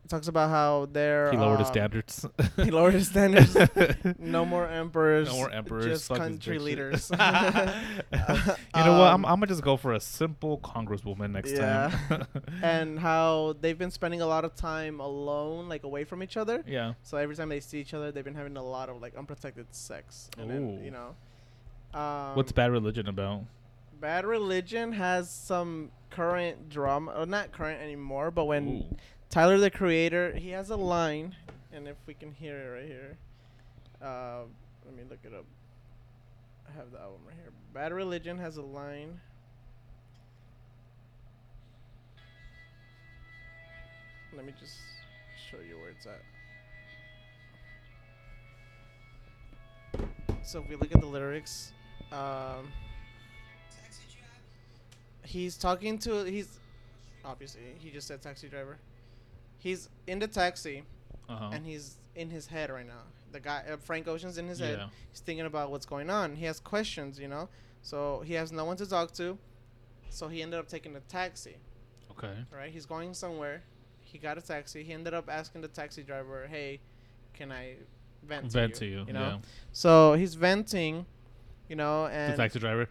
it 0.04 0.10
talks 0.10 0.28
about 0.28 0.50
how 0.50 0.86
they're 0.92 1.30
he 1.30 1.38
lowered 1.38 1.60
his 1.60 1.68
um, 1.68 1.72
standards. 1.72 2.26
he 2.56 2.70
lowered 2.70 2.92
his 2.92 3.08
standards 3.08 3.56
no 4.18 4.44
more 4.44 4.68
emperors 4.68 5.28
No 5.28 5.36
more 5.36 5.50
emperors. 5.50 5.86
just 5.86 6.08
country 6.10 6.58
leaders 6.58 7.10
you 7.14 7.16
know 7.16 8.98
what? 8.98 9.12
I'm, 9.12 9.24
I'm 9.24 9.36
gonna 9.40 9.46
just 9.46 9.62
go 9.62 9.76
for 9.78 9.92
a 9.94 10.00
simple 10.00 10.58
congresswoman 10.58 11.30
next 11.32 11.52
Yeah. 11.52 11.90
time. 12.08 12.26
and 12.62 12.98
how 12.98 13.56
they've 13.60 13.78
been 13.78 13.90
spending 13.90 14.20
a 14.20 14.26
lot 14.26 14.44
of 14.44 14.54
time 14.54 15.00
alone, 15.00 15.68
like 15.70 15.84
away 15.84 16.04
from 16.04 16.22
each 16.22 16.36
other. 16.36 16.62
yeah. 16.66 16.94
So 17.02 17.16
every 17.16 17.34
time 17.36 17.48
they 17.48 17.60
see 17.60 17.80
each 17.80 17.94
other, 17.94 18.12
they've 18.12 18.24
been 18.24 18.34
having 18.34 18.56
a 18.56 18.62
lot 18.62 18.88
of 18.90 19.00
like 19.00 19.16
unprotected 19.16 19.66
sex. 19.74 20.28
And 20.38 20.50
then, 20.50 20.78
Ooh. 20.80 20.84
you 20.84 20.90
know, 20.90 21.14
um, 21.94 22.34
What's 22.34 22.52
bad 22.52 22.70
religion 22.70 23.08
about? 23.08 23.42
Bad 24.00 24.26
Religion 24.26 24.92
has 24.92 25.30
some 25.30 25.90
current 26.10 26.68
drama, 26.68 27.12
or 27.12 27.24
not 27.24 27.52
current 27.52 27.80
anymore, 27.80 28.30
but 28.30 28.44
when 28.44 28.68
Ooh. 28.68 28.96
Tyler 29.30 29.58
the 29.58 29.70
Creator, 29.70 30.34
he 30.36 30.50
has 30.50 30.70
a 30.70 30.76
line, 30.76 31.34
and 31.72 31.88
if 31.88 31.96
we 32.06 32.14
can 32.14 32.32
hear 32.32 32.56
it 32.56 32.68
right 32.68 32.86
here, 32.86 33.16
uh, 34.02 34.40
let 34.84 34.94
me 34.94 35.04
look 35.08 35.20
it 35.24 35.32
up. 35.32 35.46
I 36.68 36.76
have 36.76 36.90
the 36.92 36.98
album 36.98 37.20
right 37.26 37.36
here. 37.40 37.52
Bad 37.72 37.92
Religion 37.92 38.38
has 38.38 38.56
a 38.56 38.62
line. 38.62 39.20
Let 44.36 44.44
me 44.44 44.52
just 44.58 44.74
show 45.50 45.58
you 45.58 45.78
where 45.78 45.90
it's 45.90 46.06
at. 46.06 46.20
So 50.44 50.60
if 50.60 50.68
we 50.68 50.76
look 50.76 50.94
at 50.94 51.00
the 51.00 51.06
lyrics, 51.06 51.72
um, 52.12 52.70
he's 55.24 55.56
talking 55.56 55.98
to 56.00 56.24
he's 56.24 56.58
obviously 57.24 57.60
he 57.78 57.90
just 57.90 58.06
said 58.08 58.22
taxi 58.22 58.48
driver. 58.48 58.76
He's 59.58 59.88
in 60.06 60.18
the 60.18 60.26
taxi 60.28 60.82
Uh-huh. 61.28 61.50
and 61.52 61.64
he's 61.64 61.96
in 62.14 62.30
his 62.30 62.46
head 62.46 62.70
right 62.70 62.86
now. 62.86 63.02
The 63.32 63.40
guy 63.40 63.62
uh, 63.72 63.76
Frank 63.78 64.06
Ocean's 64.08 64.38
in 64.38 64.46
his 64.46 64.58
head. 64.58 64.80
He's 65.10 65.20
thinking 65.20 65.46
about 65.46 65.70
what's 65.70 65.86
going 65.86 66.10
on. 66.10 66.36
He 66.36 66.44
has 66.44 66.60
questions, 66.60 67.18
you 67.18 67.28
know. 67.28 67.48
So 67.82 68.22
he 68.24 68.34
has 68.34 68.52
no 68.52 68.64
one 68.64 68.76
to 68.76 68.86
talk 68.86 69.12
to. 69.14 69.36
So 70.10 70.28
he 70.28 70.42
ended 70.42 70.60
up 70.60 70.68
taking 70.68 70.94
a 70.96 71.00
taxi. 71.00 71.56
Okay. 72.12 72.32
Right? 72.56 72.70
He's 72.70 72.86
going 72.86 73.14
somewhere. 73.14 73.62
He 74.02 74.18
got 74.18 74.38
a 74.38 74.40
taxi. 74.40 74.84
He 74.84 74.92
ended 74.92 75.12
up 75.14 75.28
asking 75.28 75.62
the 75.62 75.68
taxi 75.68 76.02
driver, 76.04 76.46
"Hey, 76.48 76.78
can 77.32 77.50
I 77.50 77.74
vent, 78.22 78.52
Vent 78.52 78.74
to 78.74 78.80
to 78.80 78.86
you?" 78.86 78.98
you. 79.00 79.04
You 79.08 79.12
know. 79.14 79.20
yeah. 79.20 79.38
So 79.72 80.14
he's 80.14 80.34
venting, 80.36 81.04
you 81.68 81.76
know, 81.76 82.04
The 82.06 82.12
and 82.14 82.36
taxi 82.36 82.58
driver. 82.58 82.88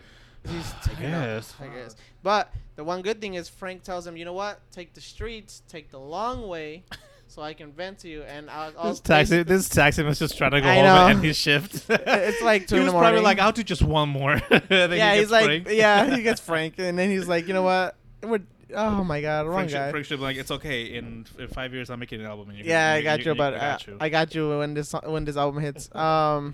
he's 0.48 0.74
I 0.98 1.02
guess. 1.02 1.54
I 1.62 1.68
guess. 1.68 1.96
But 2.22 2.52
the 2.76 2.84
one 2.84 3.02
good 3.02 3.20
thing 3.22 3.34
is 3.36 3.50
Frank 3.50 3.84
tells 3.84 4.06
him, 4.08 4.18
"You 4.18 4.26
know 4.26 4.34
what? 4.34 4.60
Take 4.72 4.94
the 4.94 5.02
streets. 5.02 5.62
Take 5.68 5.90
the 5.92 6.00
long 6.00 6.48
way." 6.48 6.84
So 7.28 7.42
I 7.42 7.54
can 7.56 7.72
vent 7.72 7.98
to 8.00 8.08
you, 8.10 8.22
and 8.24 8.48
I'll. 8.48 8.72
I'll 8.78 8.90
This 8.92 9.00
taxi, 9.00 9.42
this 9.42 9.68
taxi 9.68 10.04
was 10.04 10.20
just 10.20 10.38
trying 10.38 10.52
to 10.52 10.62
go 10.62 10.68
I 10.68 10.76
home 10.76 10.84
know. 10.86 11.08
and 11.08 11.24
his 11.24 11.36
shift. 11.36 11.86
It's 11.90 12.42
like 12.44 12.68
two 12.68 12.76
he 12.80 12.82
in 12.82 12.86
was 12.86 12.94
the 12.94 13.00
probably 13.00 13.22
like, 13.22 13.40
"I'll 13.40 13.52
do 13.52 13.64
just 13.64 13.82
one 13.82 14.10
more." 14.10 14.36
He 14.50 14.56
yeah, 14.70 14.88
gets 14.88 15.20
he's 15.20 15.32
like, 15.32 15.46
Frank. 15.46 15.68
yeah, 15.70 16.16
he 16.16 16.22
gets 16.22 16.40
Frank, 16.40 16.76
and 16.78 16.98
then 17.00 17.10
he's 17.10 17.28
like, 17.28 17.48
you 17.48 17.54
know 17.56 17.64
what? 17.64 17.96
We're, 18.22 18.42
oh 18.76 19.04
my 19.04 19.20
god, 19.22 19.48
wrong 19.48 19.56
Frank 19.56 19.70
should, 19.72 19.76
guy. 19.78 19.92
Frank 19.92 20.06
should 20.06 20.20
be 20.20 20.24
like, 20.24 20.38
"It's 20.38 20.52
okay. 20.52 20.84
In, 20.96 21.26
in 21.40 21.48
five 21.48 21.74
years, 21.74 21.90
I'm 21.90 22.00
making 22.00 22.20
an 22.22 22.28
album." 22.28 22.50
And 22.50 22.60
you're 22.60 22.68
yeah, 22.68 23.00
gonna- 23.02 23.14
I 23.14 23.18
got 23.18 23.26
you, 23.26 23.36
but 23.36 23.54
I 23.54 23.58
I 23.58 23.60
got 23.60 23.88
you. 23.88 23.98
I 24.00 24.10
got 24.10 24.36
you 24.36 24.50
when 24.60 24.74
this 24.76 24.94
when 25.06 25.26
this 25.26 25.36
album 25.38 25.64
hits. 25.64 25.94
Um, 25.96 26.54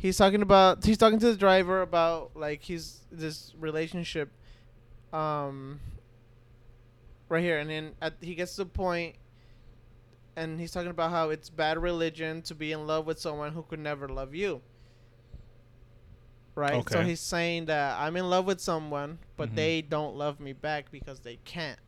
he's 0.00 0.16
talking 0.16 0.42
about 0.42 0.84
he's 0.84 0.98
talking 0.98 1.18
to 1.20 1.30
the 1.30 1.36
driver 1.36 1.82
about 1.82 2.32
like 2.34 2.62
he's 2.62 3.00
this 3.12 3.54
relationship, 3.60 4.32
um, 5.12 5.78
right 7.28 7.42
here, 7.42 7.58
and 7.58 7.70
then 7.70 7.92
at, 8.02 8.14
he 8.20 8.34
gets 8.34 8.56
to 8.56 8.64
the 8.64 8.70
point, 8.70 9.14
and 10.36 10.58
he's 10.58 10.72
talking 10.72 10.90
about 10.90 11.10
how 11.10 11.30
it's 11.30 11.50
bad 11.50 11.78
religion 11.78 12.42
to 12.42 12.54
be 12.54 12.72
in 12.72 12.86
love 12.86 13.06
with 13.06 13.20
someone 13.20 13.52
who 13.52 13.62
could 13.62 13.78
never 13.78 14.08
love 14.08 14.34
you. 14.34 14.62
Right. 16.54 16.86
So 16.90 17.02
he's 17.02 17.20
saying 17.20 17.66
that 17.66 17.98
I'm 17.98 18.16
in 18.16 18.28
love 18.28 18.44
with 18.44 18.60
someone, 18.60 19.18
but 19.36 19.50
Mhm. 19.50 19.54
they 19.54 19.82
don't 19.82 20.16
love 20.16 20.40
me 20.40 20.52
back 20.52 20.90
because 20.90 21.20
they 21.20 21.36
can't. 21.44 21.78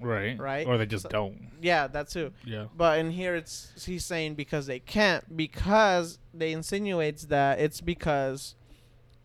Right, 0.00 0.38
right? 0.38 0.66
or 0.66 0.78
they 0.78 0.86
just 0.86 1.02
So- 1.04 1.08
don't. 1.08 1.50
Yeah, 1.60 1.86
that 1.88 2.08
too. 2.08 2.32
Yeah. 2.44 2.66
But 2.76 2.98
in 2.98 3.10
here, 3.10 3.34
it's 3.34 3.84
he's 3.84 4.04
saying 4.04 4.34
because 4.34 4.66
they 4.66 4.78
can't 4.80 5.36
because 5.36 6.18
they 6.34 6.52
insinuates 6.52 7.26
that 7.26 7.58
it's 7.60 7.80
because 7.80 8.54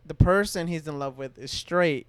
the 0.05 0.13
person 0.13 0.67
he's 0.67 0.87
in 0.87 0.99
love 0.99 1.17
with 1.17 1.37
is 1.37 1.51
straight. 1.51 2.07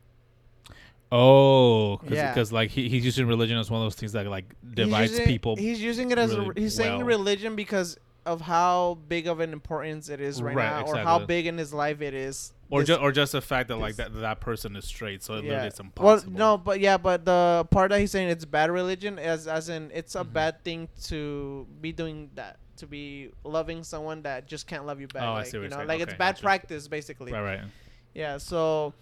Oh, 1.13 1.99
because 1.99 2.51
Yeah. 2.51 2.55
like 2.57 2.71
he, 2.71 2.89
he's 2.89 3.05
using 3.05 3.27
religion 3.29 3.57
as 3.59 3.71
one 3.71 3.81
of 3.81 3.85
those 3.87 3.95
things 3.95 4.13
that 4.13 4.27
like 4.27 4.55
divides 4.75 5.11
he's 5.11 5.21
using, 5.21 5.27
people. 5.27 5.57
He's 5.57 5.81
using 5.81 6.11
it 6.11 6.19
as 6.19 6.33
a, 6.33 6.41
really 6.43 6.63
he's 6.63 6.75
saying 6.75 7.05
religion 7.05 7.55
because 7.55 7.97
of 8.27 8.41
how 8.43 8.99
big 9.09 9.27
of 9.27 9.41
an 9.41 9.53
importance 9.53 10.09
it 10.09 10.21
is 10.21 10.43
right, 10.43 10.55
Right, 10.55 10.85
now, 10.87 10.93
or 10.93 10.97
how 10.99 11.19
big 11.21 11.47
in 11.47 11.57
his 11.57 11.73
life 11.73 12.03
it 12.03 12.13
is. 12.13 12.53
or 12.71 12.83
just 12.83 13.01
or 13.01 13.13
just 13.13 13.33
the 13.33 13.41
fact 13.41 13.69
that 13.69 13.77
like 13.77 13.97
that 13.97 14.13
that 14.21 14.41
person 14.41 14.77
is 14.77 14.85
straight, 14.85 15.23
so 15.23 15.35
it 15.35 15.45
Yeah. 15.45 15.63
literally 15.63 15.67
it's 15.69 15.81
well, 15.99 16.23
no, 16.29 16.59
but 16.59 16.81
yeah, 16.81 16.97
but 16.99 17.25
the 17.25 17.67
part 17.71 17.91
that 17.91 18.01
he's 18.01 18.11
saying 18.11 18.29
it's 18.29 18.45
bad 18.45 18.71
religion 18.71 19.19
as 19.19 19.47
as 19.49 19.69
in 19.69 19.91
it's 19.95 20.15
a 20.17 20.25
Mhm. 20.25 20.33
bad 20.33 20.65
thing 20.65 20.89
to 21.05 21.67
be 21.81 21.93
doing 21.93 22.31
that 22.35 22.59
to 22.77 22.87
be 22.87 23.31
loving 23.45 23.83
someone 23.83 24.21
that 24.23 24.47
just 24.47 24.67
can't 24.67 24.85
love 24.85 25.01
you 25.01 25.07
back. 25.09 25.23
Oh, 25.23 25.33
I 25.33 25.45
see 25.45 25.49
what 25.49 25.53
you 25.55 25.61
you're 25.63 25.71
know, 25.71 25.77
saying. 25.77 25.89
like 25.89 26.01
it's 26.01 26.13
bad 26.15 26.35
gotcha. 26.35 26.43
practice 26.43 26.89
basically. 26.89 27.33
right, 27.33 27.41
right. 27.43 27.61
Yeah, 28.15 28.37
so 28.39 28.93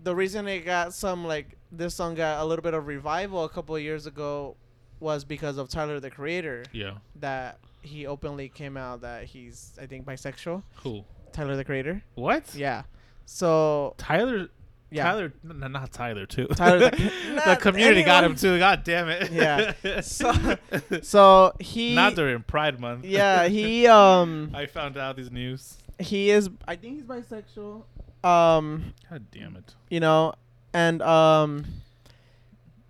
the 0.00 0.14
reason 0.14 0.46
it 0.46 0.60
got 0.64 0.94
some 0.94 1.26
like 1.26 1.56
this 1.72 1.94
song 1.94 2.14
got 2.14 2.40
a 2.40 2.44
little 2.44 2.62
bit 2.62 2.74
of 2.74 2.86
revival 2.86 3.44
a 3.44 3.48
couple 3.48 3.74
of 3.74 3.82
years 3.82 4.06
ago 4.06 4.56
was 5.00 5.24
because 5.24 5.58
of 5.58 5.68
Tyler 5.68 5.98
the 6.00 6.10
Creator 6.10 6.64
Yeah. 6.72 6.94
that 7.16 7.58
he 7.82 8.06
openly 8.06 8.48
came 8.48 8.76
out 8.76 9.00
that 9.02 9.24
he's 9.24 9.72
I 9.80 9.86
think 9.86 10.04
bisexual. 10.04 10.62
Who? 10.82 11.04
Tyler 11.32 11.56
the 11.56 11.64
Creator. 11.64 12.02
What? 12.14 12.54
Yeah. 12.54 12.82
So 13.26 13.94
Tyler. 13.98 14.48
yeah. 14.90 15.04
Tyler. 15.04 15.32
not 15.44 15.92
Tyler 15.92 16.26
too. 16.26 16.46
Tyler 16.48 16.78
the- 16.90 17.42
the 17.46 17.56
community 17.60 18.02
got 18.02 18.24
him 18.24 18.34
too. 18.34 18.58
God 18.58 18.82
damn 18.84 19.08
it. 19.08 19.30
Yeah. 19.30 19.72
So- 20.00 20.56
So 21.02 21.52
he 21.60 21.94
not 21.94 22.14
during 22.14 22.42
Pride 22.42 22.80
Month. 22.80 23.04
Yeah, 23.04 23.48
he 23.48 23.86
um 24.00 24.50
I 24.54 24.66
found 24.66 24.96
out 24.96 25.16
these 25.16 25.30
news. 25.30 25.76
he 25.98 26.30
is 26.30 26.48
I 26.66 26.76
think 26.76 26.94
he's 26.96 27.04
bisexual. 27.04 27.82
Um, 28.24 28.94
God 29.08 29.26
damn 29.30 29.54
it. 29.56 29.74
you 29.90 30.00
know, 30.00 30.32
and 30.72 31.00
um 31.02 31.64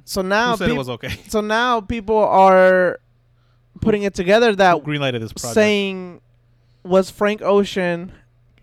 so 0.05 0.23
now 0.23 0.53
Who 0.53 0.57
said 0.57 0.67
peop- 0.69 0.75
it 0.75 0.79
was 0.79 0.89
okay? 0.89 1.21
so 1.29 1.41
now 1.43 1.81
people 1.83 2.17
are 2.17 2.99
putting 3.79 4.03
it 4.03 4.15
together 4.15 4.55
that 4.55 4.85
Greenlighted 4.85 5.21
this 5.21 5.33
project. 5.33 5.55
saying 5.55 6.21
was 6.83 7.11
Frank 7.11 7.43
Ocean 7.43 8.13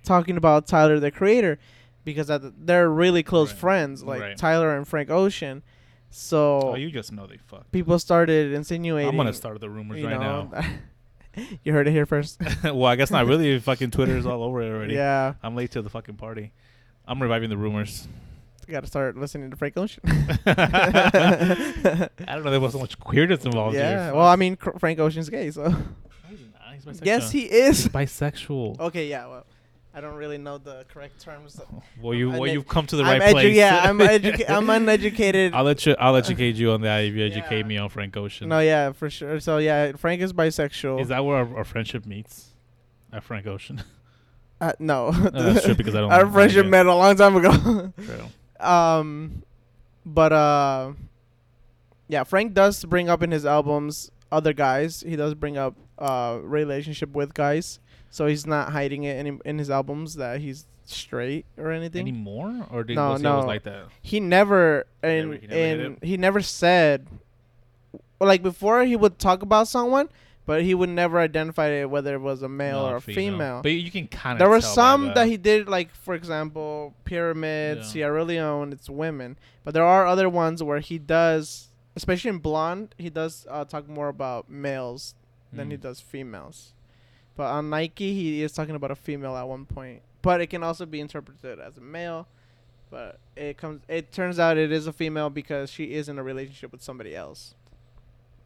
talking 0.04 0.38
about 0.38 0.68
Tyler 0.68 1.00
the 1.00 1.12
Creator 1.12 1.60
because 2.04 2.32
they're 2.58 2.90
really 2.90 3.24
close 3.24 3.52
Right. 3.52 3.60
friends 3.60 4.04
like 4.04 4.22
Right. 4.22 4.38
Tyler 4.38 4.76
and 4.76 4.88
Frank 4.88 5.10
Ocean. 5.10 5.64
So 6.10 6.62
oh, 6.62 6.76
you 6.76 6.92
just 6.92 7.12
know 7.12 7.28
they 7.28 7.38
fuck. 7.38 7.70
people 7.72 8.00
started 8.00 8.54
insinuating 8.54 9.10
I'm 9.10 9.18
gonna 9.18 9.34
start 9.34 9.60
the 9.60 9.70
rumors 9.70 10.02
right 10.02 10.20
know, 10.20 10.50
now. 10.54 10.66
you 11.64 11.74
heard 11.74 11.88
it 11.88 11.92
here 11.92 12.06
first. 12.06 12.40
well, 12.64 12.86
I 12.86 12.96
guess 12.96 13.12
not 13.12 13.26
really. 13.26 13.60
fucking 13.60 13.92
Twitter 13.92 14.16
is 14.16 14.26
all 14.26 14.44
over 14.44 14.62
it 14.62 14.72
already. 14.72 14.94
yeah. 14.96 15.34
I'm 15.44 15.56
late 15.56 15.72
to 15.72 15.82
the 15.82 15.90
fucking 15.90 16.16
party. 16.16 16.54
I'm 17.08 17.22
reviving 17.22 17.50
the 17.50 17.58
rumors. 17.58 18.08
Got 18.68 18.82
to 18.82 18.88
start 18.88 19.16
listening 19.16 19.52
to 19.52 19.56
Frank 19.58 19.78
Ocean. 19.78 20.02
I 20.46 22.08
don't 22.28 22.44
know. 22.44 22.52
There 22.52 22.60
was 22.60 22.74
so 22.74 22.80
much 22.80 23.00
queerness 23.00 23.46
involved 23.46 23.76
yeah. 23.76 24.06
here. 24.06 24.14
Well, 24.16 24.26
I 24.28 24.36
mean, 24.36 24.56
Cr- 24.56 24.78
Frank 24.80 25.00
Ocean's 25.00 25.30
gay, 25.30 25.52
so. 25.52 25.70
He's 25.70 26.40
not. 26.52 26.74
He's 26.74 26.86
bisexual. 26.86 27.06
yes, 27.06 27.32
he 27.32 27.44
is. 27.44 27.84
He's 27.84 27.88
bisexual. 27.90 28.80
Okay, 28.80 29.08
yeah. 29.08 29.28
Well, 29.28 29.46
I 29.94 30.02
don't 30.02 30.16
really 30.16 30.38
know 30.40 30.58
the 30.58 30.84
correct 30.92 31.22
terms. 31.22 31.62
Well, 32.02 32.14
you 32.16 32.30
well, 32.32 32.48
you've 32.48 32.68
come 32.68 32.86
to 32.88 32.96
the 32.96 33.04
I'm 33.04 33.20
right 33.20 33.30
edu- 33.30 33.32
place. 33.32 33.56
Yeah, 33.56 33.82
I'm 33.84 34.00
educa- 34.00 34.50
I'm 34.50 34.70
uneducated. 34.70 35.54
I'll 35.54 35.64
let 35.64 35.86
you. 35.86 35.96
I'll 36.00 36.16
educate 36.16 36.56
you 36.56 36.72
on 36.72 36.82
that 36.82 37.04
if 37.06 37.14
you 37.14 37.24
educate 37.26 37.60
Yeah. 37.60 37.64
me 37.68 37.78
on 37.78 37.90
Frank 37.90 38.18
Ocean. 38.18 38.50
no, 38.50 38.60
yeah, 38.60 38.92
for 38.92 39.10
sure. 39.10 39.40
So 39.40 39.58
yeah, 39.60 39.92
Frank 39.94 40.22
is 40.22 40.34
bisexual. 40.34 41.02
Is 41.02 41.08
that 41.10 41.24
where 41.24 41.38
our, 41.38 41.58
our 41.58 41.64
friendship 41.64 42.06
meets? 42.06 42.50
At 43.14 43.24
Frank 43.24 43.46
Ocean. 43.48 43.82
Uh, 44.60 44.74
no. 44.80 45.08
Uh, 45.08 45.30
that's 45.30 45.64
true 45.66 45.76
because 45.76 45.96
I 45.96 46.00
don't. 46.02 46.12
Our 46.12 46.30
friendship 46.30 46.66
met 46.66 46.86
a 46.88 46.94
long 46.96 47.16
time 47.16 47.36
ago. 47.38 47.94
True. 48.04 48.26
Um, 48.60 49.44
but 50.06 50.32
uh, 50.34 50.94
yeah, 52.08 52.24
Frank 52.24 52.54
does 52.54 52.84
bring 52.86 53.10
up 53.10 53.22
in 53.24 53.32
his 53.32 53.46
albums 53.46 54.12
other 54.32 54.54
guys. 54.54 55.02
He 55.06 55.16
does 55.16 55.34
bring 55.34 55.58
up 55.58 55.76
uh 55.98 56.40
relationship 56.44 57.12
with 57.14 57.34
guys, 57.34 57.80
so 58.10 58.28
he's 58.28 58.46
not 58.46 58.72
hiding 58.72 59.04
it 59.04 59.26
in 59.26 59.40
in 59.46 59.58
his 59.58 59.70
albums 59.70 60.16
that 60.16 60.42
he's 60.42 60.66
straight 60.86 61.46
or 61.58 61.72
anything. 61.72 62.02
Anymore, 62.02 62.68
or 62.72 62.84
did 62.84 62.96
No, 62.96 63.16
he 63.16 63.22
no. 63.24 63.40
like 63.42 63.64
that? 63.64 63.86
he 64.02 64.20
never 64.20 64.86
and 65.02 65.32
Never- 65.32 65.42
he 65.42 65.48
never 65.48 65.84
and 65.86 66.04
he 66.04 66.18
never 66.18 66.42
said 66.42 67.08
like 68.20 68.42
before 68.44 68.84
he 68.84 68.96
would 68.96 69.20
talk 69.20 69.42
about 69.42 69.68
someone, 69.68 70.10
but 70.46 70.62
he 70.64 70.74
would 70.76 70.90
never 70.90 71.20
identify 71.20 71.68
it 71.70 71.90
whether 71.90 72.14
it 72.16 72.22
was 72.22 72.42
a 72.42 72.50
male 72.50 72.84
No, 72.84 72.90
or 72.92 72.96
a 72.98 73.02
female. 73.02 73.62
But 73.64 73.72
you 73.74 73.90
can 73.92 74.08
kind 74.08 74.34
of. 74.36 74.40
there 74.40 74.50
were 74.50 74.62
some 74.62 75.14
that 75.16 75.28
he 75.28 75.38
did 75.38 75.68
like 75.68 75.94
for 75.96 76.14
example 76.14 76.94
pyramid 77.06 77.78
Yeah. 77.80 77.84
sierra 77.84 78.24
leone 78.24 78.72
it's 78.74 78.90
women 78.90 79.38
but 79.64 79.74
there 79.74 79.84
are 79.84 80.06
other 80.06 80.30
ones 80.30 80.62
where 80.62 80.80
he 80.80 80.98
does 81.00 81.70
especially 81.96 82.30
in 82.30 82.40
blonde 82.40 82.94
he 82.98 83.10
does 83.10 83.48
uh, 83.50 83.66
talk 83.66 83.88
more 83.88 84.08
about 84.10 84.50
males 84.50 85.16
than 85.52 85.68
Hmm. 85.68 85.72
he 85.72 85.78
does 85.78 86.00
females 86.00 86.74
but 87.36 87.46
on 87.48 87.70
nike 87.70 88.14
he 88.14 88.44
is 88.44 88.52
talking 88.52 88.76
about 88.76 88.92
a 88.92 88.96
female 88.96 89.36
at 89.36 89.48
one 89.48 89.66
point 89.66 90.02
but 90.22 90.42
it 90.42 90.48
can 90.48 90.64
also 90.64 90.86
be 90.86 91.00
interpreted 91.00 91.60
as 91.60 91.78
a 91.78 91.82
male 91.82 92.28
but 92.90 93.20
it 93.36 93.58
comes 93.58 93.82
it 93.88 94.12
turns 94.12 94.38
out 94.40 94.58
it 94.58 94.72
is 94.72 94.86
a 94.88 94.94
female 94.94 95.30
because 95.30 95.70
she 95.70 95.86
is 95.94 96.08
in 96.10 96.20
a 96.20 96.24
relationship 96.24 96.72
with 96.72 96.82
somebody 96.84 97.16
else 97.16 97.56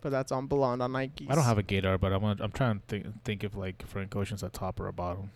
but 0.02 0.10
that's 0.12 0.32
on 0.32 0.48
blonde 0.48 0.82
on 0.82 0.92
nike 0.92 1.28
I 1.30 1.36
don't 1.36 1.44
have 1.44 1.58
a 1.58 1.64
gator, 1.64 1.98
but 1.98 2.14
I'm 2.14 2.22
gonna, 2.22 2.44
I'm 2.44 2.52
trying 2.52 2.80
to 2.80 2.86
think 2.88 3.24
think 3.24 3.44
if 3.44 3.56
like 3.56 3.86
Frank 3.86 4.16
Ocean's 4.16 4.44
a 4.44 4.50
top 4.50 4.80
or 4.80 4.88
a 4.88 4.94
bottom. 4.94 5.32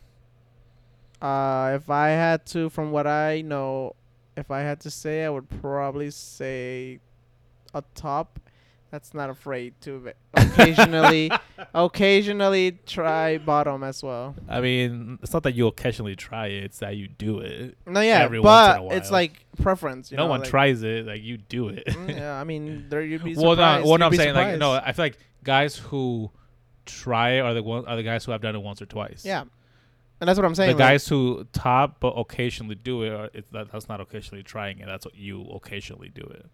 Uh, 1.22 1.72
if 1.76 1.90
I 1.90 2.10
had 2.10 2.46
to, 2.48 2.70
from 2.70 2.92
what 2.92 3.08
I 3.08 3.42
know, 3.42 3.96
if 4.36 4.52
I 4.52 4.60
had 4.60 4.82
to 4.82 4.92
say, 4.92 5.24
I 5.24 5.30
would 5.30 5.50
probably 5.62 6.12
say 6.12 7.00
a 7.74 7.82
top. 7.96 8.40
That's 8.94 9.16
not 9.16 9.32
afraid 9.32 9.74
to 9.82 10.12
occasionally, 10.36 11.32
occasionally 11.74 12.78
try 12.86 13.40
bottom 13.40 13.84
as 13.84 14.04
well. 14.04 14.36
I 14.48 14.62
mean, 14.62 15.18
it's 15.24 15.34
not 15.34 15.42
that 15.44 15.56
you 15.56 15.66
occasionally 15.66 16.16
try 16.16 16.46
it; 16.46 16.66
it's 16.66 16.78
that 16.78 16.96
you 16.96 17.08
do 17.08 17.40
it. 17.40 17.76
No, 17.88 18.02
yeah, 18.02 18.20
Every 18.20 18.40
once 18.40 18.78
in 18.78 18.86
but 18.86 18.94
a 18.94 18.98
it's 18.98 19.10
like 19.10 19.48
preference. 19.60 20.12
You 20.12 20.18
no 20.18 20.26
know, 20.26 20.30
one 20.30 20.42
like, 20.42 20.50
tries 20.52 20.84
it; 20.84 21.08
like 21.08 21.24
you 21.24 21.38
do 21.38 21.70
it. 21.70 21.88
Mm, 21.88 22.16
yeah, 22.18 22.40
I 22.40 22.44
mean, 22.44 22.86
there 22.90 23.02
you'd 23.02 23.24
be 23.24 23.34
well, 23.36 23.54
surprised. 23.56 23.84
no, 23.84 23.90
well, 23.90 23.98
no, 23.98 24.06
You'd 24.06 24.06
I'm 24.06 24.12
be 24.12 24.18
saying 24.18 24.36
like 24.36 24.60
no. 24.60 24.74
I 24.74 24.92
feel 24.92 25.06
like 25.06 25.18
guys 25.44 25.76
who 25.76 26.30
try 26.86 27.32
it 27.32 27.40
are 27.40 27.56
the 27.56 27.64
one 27.64 27.88
are 27.88 27.96
the 27.96 28.04
guys 28.04 28.24
who 28.26 28.32
have 28.32 28.42
done 28.42 28.56
it 28.56 28.62
once 28.62 28.80
or 28.80 28.86
twice. 28.86 29.26
Yeah, 29.26 29.42
and 30.22 30.28
that's 30.28 30.38
what 30.38 30.46
I'm 30.46 30.54
saying. 30.54 30.68
the 30.70 30.84
like- 30.84 30.92
guys 30.92 31.08
who 31.08 31.48
top 31.52 32.00
but 32.00 32.10
occasionally 32.10 32.76
do 32.76 33.02
it, 33.02 33.12
are, 33.12 33.30
it's 33.34 33.50
that, 33.54 33.72
that's 33.72 33.90
not 33.90 34.02
occasionally 34.02 34.44
trying 34.44 34.78
it. 34.82 34.86
That's 34.86 35.04
what 35.04 35.16
you 35.16 35.50
occasionally 35.50 36.10
do 36.14 36.22
it. 36.22 36.46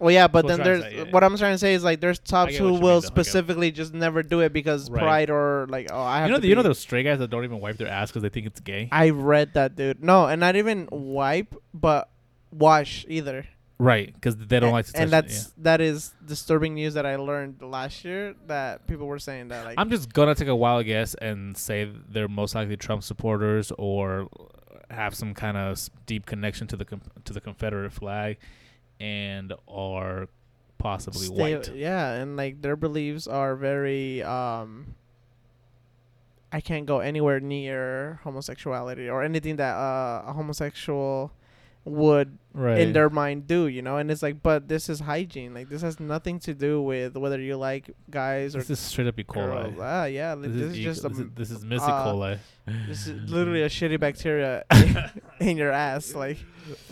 Well, 0.00 0.10
yeah, 0.10 0.26
but 0.28 0.46
That's 0.46 0.58
then 0.58 0.64
what 0.66 0.66
I'm 0.66 0.80
there's 0.80 0.80
trying 0.82 0.90
to 0.92 0.96
say, 0.96 1.04
yeah, 1.04 1.12
what 1.12 1.24
I'm 1.24 1.36
trying 1.36 1.54
to 1.54 1.58
say 1.58 1.74
is 1.74 1.84
like 1.84 2.00
there's 2.00 2.18
tops 2.18 2.52
get 2.52 2.58
who 2.60 2.66
you 2.68 2.72
will 2.72 2.78
mean, 2.80 2.82
though, 2.82 2.96
I 2.96 3.00
get 3.00 3.04
it. 3.04 3.06
specifically 3.06 3.70
just 3.70 3.92
never 3.94 4.22
do 4.22 4.40
it 4.40 4.52
because 4.52 4.90
Right. 4.90 5.02
pride 5.02 5.30
or 5.30 5.66
like 5.68 5.88
oh 5.92 6.00
I 6.00 6.20
have 6.20 6.28
You 6.28 6.32
know, 6.32 6.36
to 6.38 6.40
the, 6.42 6.48
you 6.48 6.54
know 6.54 6.62
be- 6.62 6.68
those 6.68 6.78
straight 6.78 7.02
guys 7.04 7.18
that 7.18 7.28
don't 7.28 7.44
even 7.44 7.60
wipe 7.60 7.76
their 7.76 7.88
ass 7.88 8.10
because 8.10 8.22
they 8.22 8.30
think 8.30 8.46
it's 8.46 8.60
gay. 8.60 8.88
I 8.90 9.10
read 9.10 9.54
that, 9.54 9.76
dude. 9.76 10.02
No, 10.02 10.26
and 10.26 10.40
not 10.40 10.56
even 10.56 10.88
wipe, 10.90 11.54
but 11.74 12.08
wash 12.50 13.04
either. 13.08 13.44
Right, 13.78 14.12
because 14.12 14.36
they 14.36 14.60
don't 14.60 14.72
like 14.72 14.86
to 14.86 14.92
touch 14.92 15.00
and 15.00 15.08
it, 15.08 15.10
that's 15.10 15.44
yeah. 15.44 15.48
that 15.58 15.80
is 15.80 16.12
disturbing 16.26 16.74
news 16.74 16.94
that 16.94 17.06
I 17.06 17.16
learned 17.16 17.62
last 17.62 18.04
year 18.04 18.34
that 18.46 18.86
people 18.86 19.06
were 19.06 19.18
saying 19.18 19.48
that 19.48 19.64
like 19.64 19.74
I'm 19.78 19.88
just 19.90 20.12
gonna 20.12 20.34
take 20.34 20.48
a 20.48 20.56
wild 20.56 20.84
guess 20.84 21.14
and 21.14 21.56
say 21.56 21.90
they're 22.10 22.28
most 22.28 22.54
likely 22.54 22.76
Trump 22.76 23.02
supporters 23.02 23.72
or 23.78 24.28
have 24.90 25.14
some 25.14 25.32
kind 25.34 25.56
of 25.56 25.72
s- 25.72 25.88
deep 26.04 26.26
connection 26.26 26.66
to 26.66 26.76
the 26.76 26.84
com- 26.84 27.00
to 27.24 27.32
the 27.32 27.40
Confederate 27.40 27.92
flag, 27.92 28.36
and 29.00 29.52
are 29.66 30.28
possibly 30.78 31.26
stay- 31.26 31.34
white. 31.56 31.74
Yeah, 31.74 32.12
and 32.12 32.36
like 32.36 32.62
their 32.62 32.76
beliefs 32.76 33.26
are 33.26 33.56
very 33.56 34.22
um 34.22 34.94
I 36.52 36.60
can't 36.60 36.84
go 36.86 36.98
anywhere 36.98 37.38
near 37.40 38.20
homosexuality 38.24 39.08
or 39.08 39.22
anything 39.22 39.56
that 39.56 39.74
uh, 39.76 40.24
a 40.26 40.32
homosexual 40.32 41.30
would 41.84 42.38
Right. 42.52 42.78
in 42.80 42.92
their 42.92 43.08
mind 43.08 43.46
do, 43.46 43.66
you 43.68 43.80
know? 43.82 43.96
And 43.98 44.10
it's 44.10 44.22
like 44.22 44.42
but 44.42 44.68
this 44.68 44.88
is 44.88 45.00
hygiene. 45.00 45.54
Like 45.54 45.68
this 45.68 45.82
has 45.82 46.00
nothing 46.00 46.40
to 46.40 46.54
do 46.54 46.82
with 46.82 47.16
whether 47.16 47.40
you 47.40 47.56
like 47.56 47.90
guys 48.10 48.56
or 48.56 48.58
this 48.58 48.70
is 48.70 48.78
straight 48.80 49.06
up 49.06 49.18
E. 49.18 49.24
coli. 49.24 49.76
Ah, 49.80 50.04
yeah, 50.06 50.34
This, 50.34 50.52
this, 50.52 50.62
is, 50.62 50.72
is 50.72 50.78
E. 50.78 50.84
just 50.84 51.02
this, 51.02 51.18
a 51.18 51.22
is, 51.22 51.28
this 51.34 51.50
is 51.50 51.64
Missy 51.64 51.84
uh, 51.84 52.04
coli. 52.06 52.38
This 52.88 53.06
is 53.06 53.30
literally 53.30 53.62
a 53.62 53.68
shitty 53.68 53.98
bacteria 53.98 54.64
in 55.40 55.56
your 55.56 55.72
ass. 55.72 56.14
Like, 56.14 56.38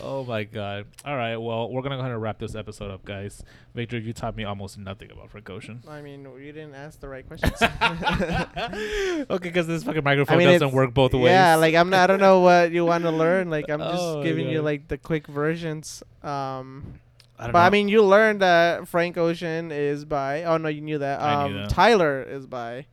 Oh 0.01 0.23
my 0.25 0.43
god! 0.43 0.87
All 1.05 1.15
right, 1.15 1.37
well, 1.37 1.71
we're 1.71 1.81
gonna 1.81 1.95
go 1.95 2.01
ahead 2.01 2.11
and 2.11 2.21
wrap 2.21 2.39
this 2.39 2.55
episode 2.55 2.91
up, 2.91 3.05
guys. 3.05 3.43
Victor, 3.73 3.97
you 3.97 4.13
taught 4.13 4.35
me 4.35 4.43
almost 4.43 4.77
nothing 4.77 5.11
about 5.11 5.29
Frank. 5.29 5.49
I 5.87 6.01
mean, 6.01 6.23
you 6.23 6.51
didn't 6.51 6.75
ask 6.75 6.99
the 6.99 7.07
right 7.07 7.25
questions. 7.25 7.61
okay, 9.29 9.49
because 9.49 9.67
this 9.67 9.83
fucking 9.83 10.03
microphone 10.03 10.37
mean, 10.37 10.47
doesn't 10.47 10.71
work 10.71 10.93
both 10.93 11.13
ways. 11.13 11.31
yeah, 11.31 11.55
like 11.55 11.75
I'm 11.75 11.89
not. 11.89 12.01
I 12.01 12.07
don't 12.07 12.19
know 12.19 12.41
what 12.41 12.71
you 12.71 12.85
want 12.85 13.03
to 13.03 13.11
learn. 13.11 13.49
Like 13.49 13.69
I'm 13.69 13.79
just 13.91 14.01
Oh 14.01 14.17
my 14.17 14.23
giving 14.23 14.49
you 14.49 14.61
like 14.61 14.87
the 14.87 14.97
quick 14.97 15.27
versions. 15.49 16.03
Um, 16.23 16.99
I 17.37 17.47
but 17.51 17.53
know. 17.53 17.59
I 17.59 17.69
mean, 17.69 17.87
you 17.89 18.03
learned 18.03 18.41
that 18.41 18.87
Frank 18.87 19.17
Ocean 19.17 19.71
is 19.71 20.05
by. 20.05 20.43
Oh 20.43 20.57
no, 20.57 20.67
you 20.69 20.81
knew 20.81 20.97
that. 20.99 21.21
I 21.21 21.33
Um, 21.45 21.51
knew 21.53 21.59
that. 21.61 21.69
Tyler 21.69 22.21
is 22.23 22.45
by. 22.45 22.85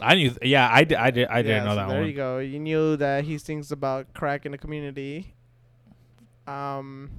I 0.00 0.14
knew. 0.14 0.30
Yeah, 0.42 0.68
I 0.72 0.84
did. 0.84 0.96
I 0.98 1.10
did. 1.10 1.26
I 1.28 1.42
didn't 1.42 1.56
Yeah, 1.56 1.64
know 1.64 1.70
so 1.70 1.76
that 1.76 1.88
there 1.88 1.98
one. 2.00 2.08
you 2.08 2.14
go. 2.14 2.38
You 2.38 2.58
knew 2.60 2.96
that 2.96 3.24
he 3.24 3.36
sings 3.38 3.72
about 3.72 4.14
crack 4.14 4.46
in 4.46 4.52
the 4.52 4.58
community. 4.58 5.34
Um, 6.46 7.10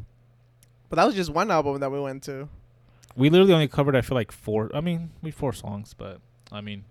but 0.89 0.95
that 0.95 1.05
was 1.05 1.15
just 1.15 1.29
one 1.29 1.51
album 1.51 1.79
that 1.81 1.91
we 1.91 1.99
went 1.99 2.23
to. 2.23 2.47
We 3.15 3.29
literally 3.29 3.53
only 3.53 3.67
covered. 3.67 3.95
I 3.95 4.01
feel 4.01 4.15
like 4.15 4.31
four. 4.31 4.71
I 4.73 4.81
mean, 4.81 5.11
we 5.21 5.31
four 5.31 5.53
songs, 5.53 5.93
but 5.93 6.19
I 6.51 6.61
mean, 6.61 6.85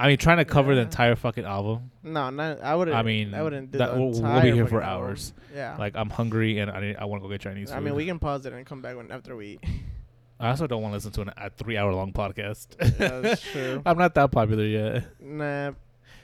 I 0.00 0.06
mean, 0.08 0.16
trying 0.16 0.36
to 0.38 0.44
cover 0.44 0.74
the 0.74 0.82
entire 0.82 1.16
fucking 1.16 1.44
album. 1.44 1.90
No, 2.04 2.30
not 2.30 2.60
I 2.62 2.74
wouldn't. 2.76 2.96
I 2.96 3.02
mean, 3.02 3.34
I 3.34 3.42
wouldn't 3.42 3.72
do 3.72 3.78
that- 3.78 3.96
we'll- 3.96 4.12
we'll 4.12 4.40
be 4.42 4.52
here 4.52 4.66
for 4.66 4.80
album. 4.80 5.06
hours. 5.08 5.32
Yeah. 5.54 5.76
Like, 5.76 5.96
I'm 5.96 6.08
hungry 6.10 6.58
and 6.60 6.70
I 6.70 6.80
need, 6.80 6.96
I 6.96 7.04
want 7.06 7.22
to 7.22 7.26
go 7.28 7.32
get 7.32 7.40
Chinese 7.40 7.70
food. 7.70 7.76
I 7.76 7.80
mean, 7.80 7.94
we 7.94 8.06
can 8.06 8.18
pause 8.20 8.46
it 8.46 8.52
and 8.52 8.64
come 8.64 8.80
back 8.80 8.96
when 8.96 9.10
after 9.10 9.34
we 9.34 9.46
eat. 9.54 9.64
I 10.40 10.50
also 10.50 10.68
don't 10.68 10.82
want 10.82 10.92
to 10.92 10.96
listen 10.98 11.10
to 11.12 11.22
an, 11.22 11.30
a 11.36 11.50
three-hour-long 11.50 12.12
podcast. 12.12 12.68
Yeah, 13.00 13.18
that's 13.20 13.42
true. 13.52 13.82
I'm 13.84 13.98
not 13.98 14.14
that 14.14 14.30
popular 14.30 14.64
yet. 14.64 15.04
nah. 15.20 15.72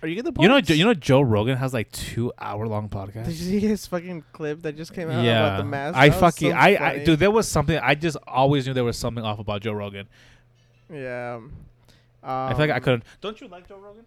Are 0.03 0.07
you 0.07 0.15
get 0.23 0.25
the 0.33 0.41
You 0.41 0.49
know. 0.49 0.61
Jo- 0.61 0.75
you 0.75 0.85
know, 0.85 0.95
Joe 0.95 1.23
Rogan 1.23 1.57
has 1.57 1.73
like 1.75 1.91
two-hour-long 1.91 2.91
podcast. 2.91 3.13
Did 3.13 3.25
podcasts. 3.25 3.29
you 3.29 3.35
see 3.35 3.61
his 3.61 3.87
fucking 3.89 4.23
clip 4.33 4.63
that 4.63 4.77
just 4.77 4.93
came 4.95 5.11
out 5.11 5.25
about 5.25 5.57
the 5.57 5.65
mask? 5.65 5.97
I 5.99 6.11
fucking, 6.11 6.51
so 6.53 6.57
I, 6.57 6.91
I, 6.91 7.05
dude, 7.05 7.19
there 7.19 7.31
was 7.31 7.49
something. 7.49 7.77
I 7.79 7.95
just 7.97 8.19
always 8.29 8.67
knew 8.67 8.75
there 8.75 8.85
was 8.85 8.99
something 8.99 9.25
off 9.25 9.39
about 9.41 9.63
Joe 9.63 9.73
Rogan. 9.73 10.07
Yeah. 10.93 11.37
Um, 11.39 11.53
Um, 12.25 12.31
I 12.31 12.51
feel 12.51 12.59
like 12.61 12.71
I 12.71 12.77
um, 12.77 12.83
couldn't. 12.83 13.05
Don't 13.21 13.41
you 13.41 13.49
like 13.49 13.69
Joe 13.69 13.77
Rogan? 13.79 14.05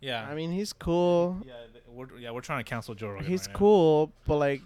Yeah. 0.00 0.26
I 0.28 0.34
mean, 0.34 0.50
he's 0.52 0.72
cool. 0.72 1.38
yeah, 1.44 1.52
th- 1.72 1.84
we're 1.88 2.18
yeah 2.18 2.30
we're 2.30 2.40
trying 2.40 2.64
to 2.64 2.68
cancel 2.68 2.94
Joe 2.94 3.08
Rogan. 3.10 3.26
He's 3.26 3.42
right 3.42 3.48
now. 3.52 3.58
cool, 3.58 4.12
but 4.26 4.36
like, 4.38 4.62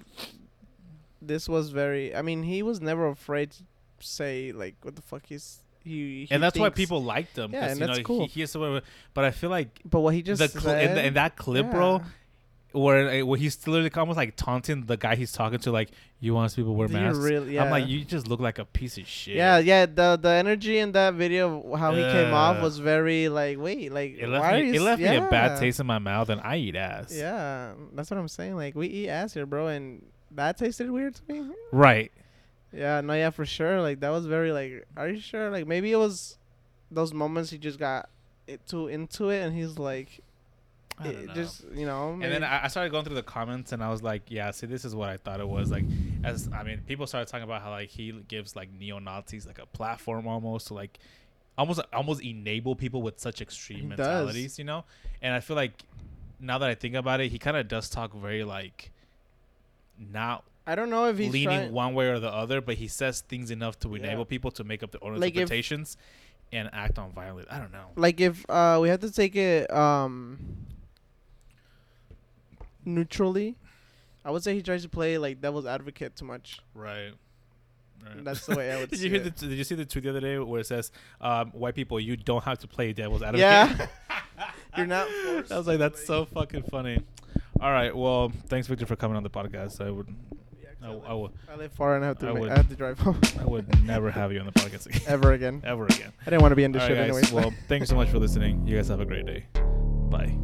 this 1.21 1.49
was 1.49 1.71
very. 1.71 2.15
I 2.15 2.23
mean, 2.23 2.43
he 2.43 2.63
was 2.63 2.81
never 2.81 3.07
afraid 3.09 3.51
to 3.53 3.63
say 4.01 4.53
like 4.53 4.75
what 4.83 4.97
the 4.97 5.03
fuck 5.03 5.27
he's. 5.27 5.59
He, 5.85 6.27
he 6.27 6.29
and 6.31 6.41
that's 6.41 6.57
why 6.57 6.67
thinks- 6.67 6.77
people 6.77 7.03
liked 7.03 7.37
him. 7.37 7.53
Yeah, 7.53 7.63
'cause, 7.63 7.71
and 7.73 7.81
you 7.81 7.87
that's 7.87 7.99
know, 7.99 8.05
cool. 8.05 8.21
He, 8.27 8.27
he 8.29 8.43
is 8.43 8.53
sort 8.53 8.77
of 8.77 8.85
but 9.15 9.25
I 9.25 9.33
feel 9.33 9.51
like 9.51 9.81
But 9.85 9.99
what 10.01 10.15
he 10.15 10.23
just 10.23 10.41
the 10.41 10.47
cl- 10.49 10.77
in, 10.77 10.87
said, 10.89 10.97
the, 10.97 11.07
in 11.07 11.15
that 11.15 11.35
clip, 11.37 11.71
bro, 11.73 11.97
yeah. 11.97 12.05
Where, 12.73 13.23
uh, 13.23 13.25
where 13.27 13.39
he's 13.39 13.67
literally 13.67 13.91
almost 13.97 14.17
like 14.17 14.37
taunting 14.37 14.87
the 14.87 14.97
guy 14.97 15.15
he's 15.15 15.33
talking 15.33 15.59
to, 15.61 15.71
like, 15.73 15.91
"You 16.21 16.35
want 16.35 16.55
people 16.55 16.73
to 16.73 16.79
wear 16.79 16.89
Do 16.89 16.95
you 16.95 17.01
masks?" 17.01 17.19
really- 17.23 17.59
I'm 17.59 17.71
like, 17.71 17.83
yeah. 17.85 17.91
"You 17.99 18.05
just 18.05 18.27
look 18.29 18.41
like 18.41 18.59
a 18.59 18.65
piece 18.65 18.99
of 18.99 19.07
shit." 19.07 19.37
Yeah, 19.37 19.59
yeah. 19.59 19.87
The 19.87 20.19
the 20.21 20.29
energy 20.31 20.79
in 20.79 20.93
that 20.93 21.15
video, 21.15 21.75
how 21.77 21.93
he 21.95 22.03
came 22.03 22.33
off, 22.35 22.61
was 22.63 22.79
very 22.79 23.29
like, 23.29 23.59
wait, 23.59 23.93
like 23.93 24.17
It 24.19 24.29
left 24.29 24.43
why 24.45 24.53
me. 24.53 24.57
are 24.61 24.65
you 24.65 24.73
It 24.73 24.77
s- 24.77 24.83
left 24.83 25.03
me 25.03 25.17
a 25.17 25.21
bad 25.29 25.53
yeah. 25.53 25.61
taste 25.61 25.81
in 25.81 25.87
my 25.87 25.99
mouth, 25.99 26.29
and 26.29 26.41
I 26.43 26.57
eat 26.57 26.77
ass. 26.77 27.15
Yeah, 27.17 27.73
that's 27.95 28.11
what 28.11 28.19
I'm 28.19 28.29
saying. 28.29 28.57
Like 28.57 28.75
we 28.75 28.87
eat 28.89 29.09
ass 29.09 29.35
here, 29.35 29.47
bro, 29.47 29.69
and 29.69 30.05
that 30.33 30.57
tasted 30.59 30.91
weird 30.91 31.15
to 31.17 31.23
me. 31.33 31.51
Right. 31.73 32.11
Yeah, 32.73 33.01
no, 33.03 33.13
yeah, 33.13 33.31
for 33.31 33.45
sure. 33.45 33.83
Like 33.83 34.01
that 34.01 34.11
was 34.11 34.25
very 34.27 34.51
like, 34.53 34.87
are 34.97 35.09
you 35.09 35.21
sure? 35.21 35.51
Like 35.51 35.67
maybe 35.67 35.93
it 35.93 35.97
was 35.99 36.39
those 36.91 37.13
moments 37.13 37.51
he 37.51 37.59
just 37.59 37.79
got 37.79 38.09
it 38.47 38.67
too 38.67 38.89
into 38.89 39.29
it, 39.31 39.41
and 39.41 39.55
he's 39.55 39.79
like, 39.79 40.21
it 41.05 41.35
just 41.35 41.65
you 41.75 41.87
know. 41.87 42.13
And 42.13 42.23
then 42.23 42.45
I, 42.45 42.65
I 42.65 42.69
started 42.69 42.91
going 42.93 43.05
through 43.05 43.15
the 43.17 43.23
comments, 43.23 43.73
and 43.73 43.83
I 43.83 43.91
was 43.91 44.03
like, 44.03 44.23
"Yeah, 44.29 44.51
see, 44.51 44.67
this 44.67 44.85
is 44.85 44.95
what 44.95 45.09
I 45.09 45.17
thought 45.17 45.41
it 45.41 45.49
was." 45.49 45.71
Like, 45.71 45.85
as 46.25 46.49
I 46.53 46.63
mean, 46.63 46.81
people 46.87 47.07
started 47.07 47.29
talking 47.29 47.45
about 47.45 47.63
how 47.63 47.71
like 47.71 47.89
he 47.89 48.13
gives 48.29 48.55
like 48.57 48.71
neo 48.73 48.99
Nazis 48.99 49.47
like 49.47 49.59
a 49.59 49.67
platform 49.67 50.27
almost 50.27 50.69
to 50.69 50.75
like 50.75 50.99
almost 51.59 51.81
almost 51.93 52.23
enable 52.23 52.75
people 52.77 53.03
with 53.03 53.19
such 53.21 53.41
extreme 53.41 53.91
He 53.91 53.97
does. 53.97 53.99
mentalities, 53.99 54.59
you 54.59 54.65
know. 54.65 54.85
And 55.21 55.35
I 55.35 55.41
feel 55.41 55.57
like 55.57 55.83
now 56.41 56.59
that 56.59 56.69
I 56.69 56.75
think 56.75 56.95
about 56.95 57.21
it, 57.21 57.31
he 57.31 57.39
kind 57.39 57.57
of 57.57 57.69
does 57.69 57.89
talk 57.89 58.15
very 58.15 58.45
like 58.45 58.91
not 59.99 60.45
I 60.67 60.75
don't 60.75 60.91
know 60.91 61.07
if 61.07 61.19
he's 61.19 61.33
leaning 61.33 61.47
trying. 61.49 61.73
one 61.73 61.95
way 61.95 62.09
or 62.09 62.21
the 62.21 62.31
other, 62.33 62.61
but 62.61 62.77
he 62.77 62.87
says 62.89 63.21
things 63.21 63.51
enough 63.51 63.79
to 63.81 63.89
Yeah. 63.91 63.97
enable 64.05 64.25
people 64.25 64.51
to 64.53 64.65
make 64.65 64.83
up 64.83 64.93
their 64.93 65.03
own 65.03 65.19
Like 65.19 65.37
if- 65.37 65.51
and 66.55 66.69
act 66.75 66.99
on 66.99 67.11
violence. 67.13 67.49
I 67.51 67.59
don't 67.59 67.73
know. 67.73 67.87
Like 67.97 68.21
if 68.21 68.45
uh 68.49 68.79
we 68.81 68.89
have 68.91 69.01
to 69.01 69.11
take 69.11 69.35
it 69.37 69.71
um 69.73 70.39
neutrally. 72.85 73.57
I 74.25 74.31
would 74.31 74.43
say 74.45 74.55
he 74.55 74.63
tries 74.63 74.83
to 74.83 74.89
play 74.89 75.19
like 75.19 75.41
devil's 75.41 75.67
advocate 75.67 76.17
too 76.17 76.25
much. 76.25 76.61
Right. 76.75 77.13
Right. 78.05 78.25
That's 78.25 78.47
the 78.47 78.57
way 78.57 78.73
I 78.73 78.81
would 78.81 78.91
Did 78.93 79.01
you 79.01 79.11
hear 79.11 79.21
it. 79.21 79.37
the? 79.37 79.47
Did 79.49 79.59
you 79.59 79.65
see 79.65 79.75
the 79.75 79.85
tweet 79.85 80.05
the 80.05 80.11
other 80.11 80.21
day 80.21 80.39
where 80.39 80.61
it 80.61 80.67
says, 80.67 80.91
um, 81.21 81.51
"White 81.53 81.75
people, 81.75 82.01
you 82.01 82.17
don't 82.17 82.43
have 82.45 82.59
to 82.61 82.69
play 82.69 82.93
devil's 82.93 83.23
advocate." 83.23 83.41
Yeah. 83.41 83.87
You're 84.77 84.87
not 84.87 85.07
I 85.09 85.45
was 85.51 85.67
like, 85.67 85.79
that's 85.79 86.05
so 86.05 86.25
fucking 86.25 86.63
funny. 86.65 87.01
All 87.61 87.71
right. 87.71 87.95
Well, 87.95 88.33
thanks, 88.49 88.67
Victor, 88.67 88.87
for 88.87 88.97
coming 88.97 89.17
on 89.17 89.23
the 89.23 89.31
podcast. 89.31 89.81
I 89.85 89.91
would, 89.91 90.09
Yeah, 90.61 90.69
I, 90.83 90.87
I, 90.87 90.89
I 90.89 90.95
live, 90.95 91.21
would, 91.21 91.31
I 91.49 91.55
live 91.57 91.73
far 91.73 91.95
and 91.97 92.05
I 92.05 92.09
have 92.09 92.19
to. 92.21 92.29
I 92.29 92.33
would- 92.33 92.51
I 92.51 92.57
have 92.57 92.69
to 92.69 92.75
drive 92.75 92.99
home 92.99 93.21
I 93.39 93.45
would 93.45 93.85
never 93.85 94.11
have 94.11 94.33
you 94.33 94.41
on 94.41 94.47
the 94.47 94.53
podcast 94.53 94.87
again. 94.87 95.03
ever 95.07 95.33
again. 95.33 95.63
Ever 95.65 95.85
again. 95.85 96.13
I 96.23 96.31
didn't 96.31 96.43
want 96.43 96.53
to 96.53 96.57
be 96.57 96.65
in 96.65 96.73
this 96.73 96.81
right, 96.81 96.89
shit 96.89 96.99
anyways. 96.99 97.31
Well, 97.33 97.53
thanks 97.69 97.89
so 97.89 97.95
much 97.95 98.09
for 98.09 98.19
listening. 98.19 98.67
You 98.67 98.77
guys 98.77 98.89
have 98.89 99.01
a 99.01 99.05
great 99.07 99.27
day. 99.27 99.45
Bye. 100.11 100.37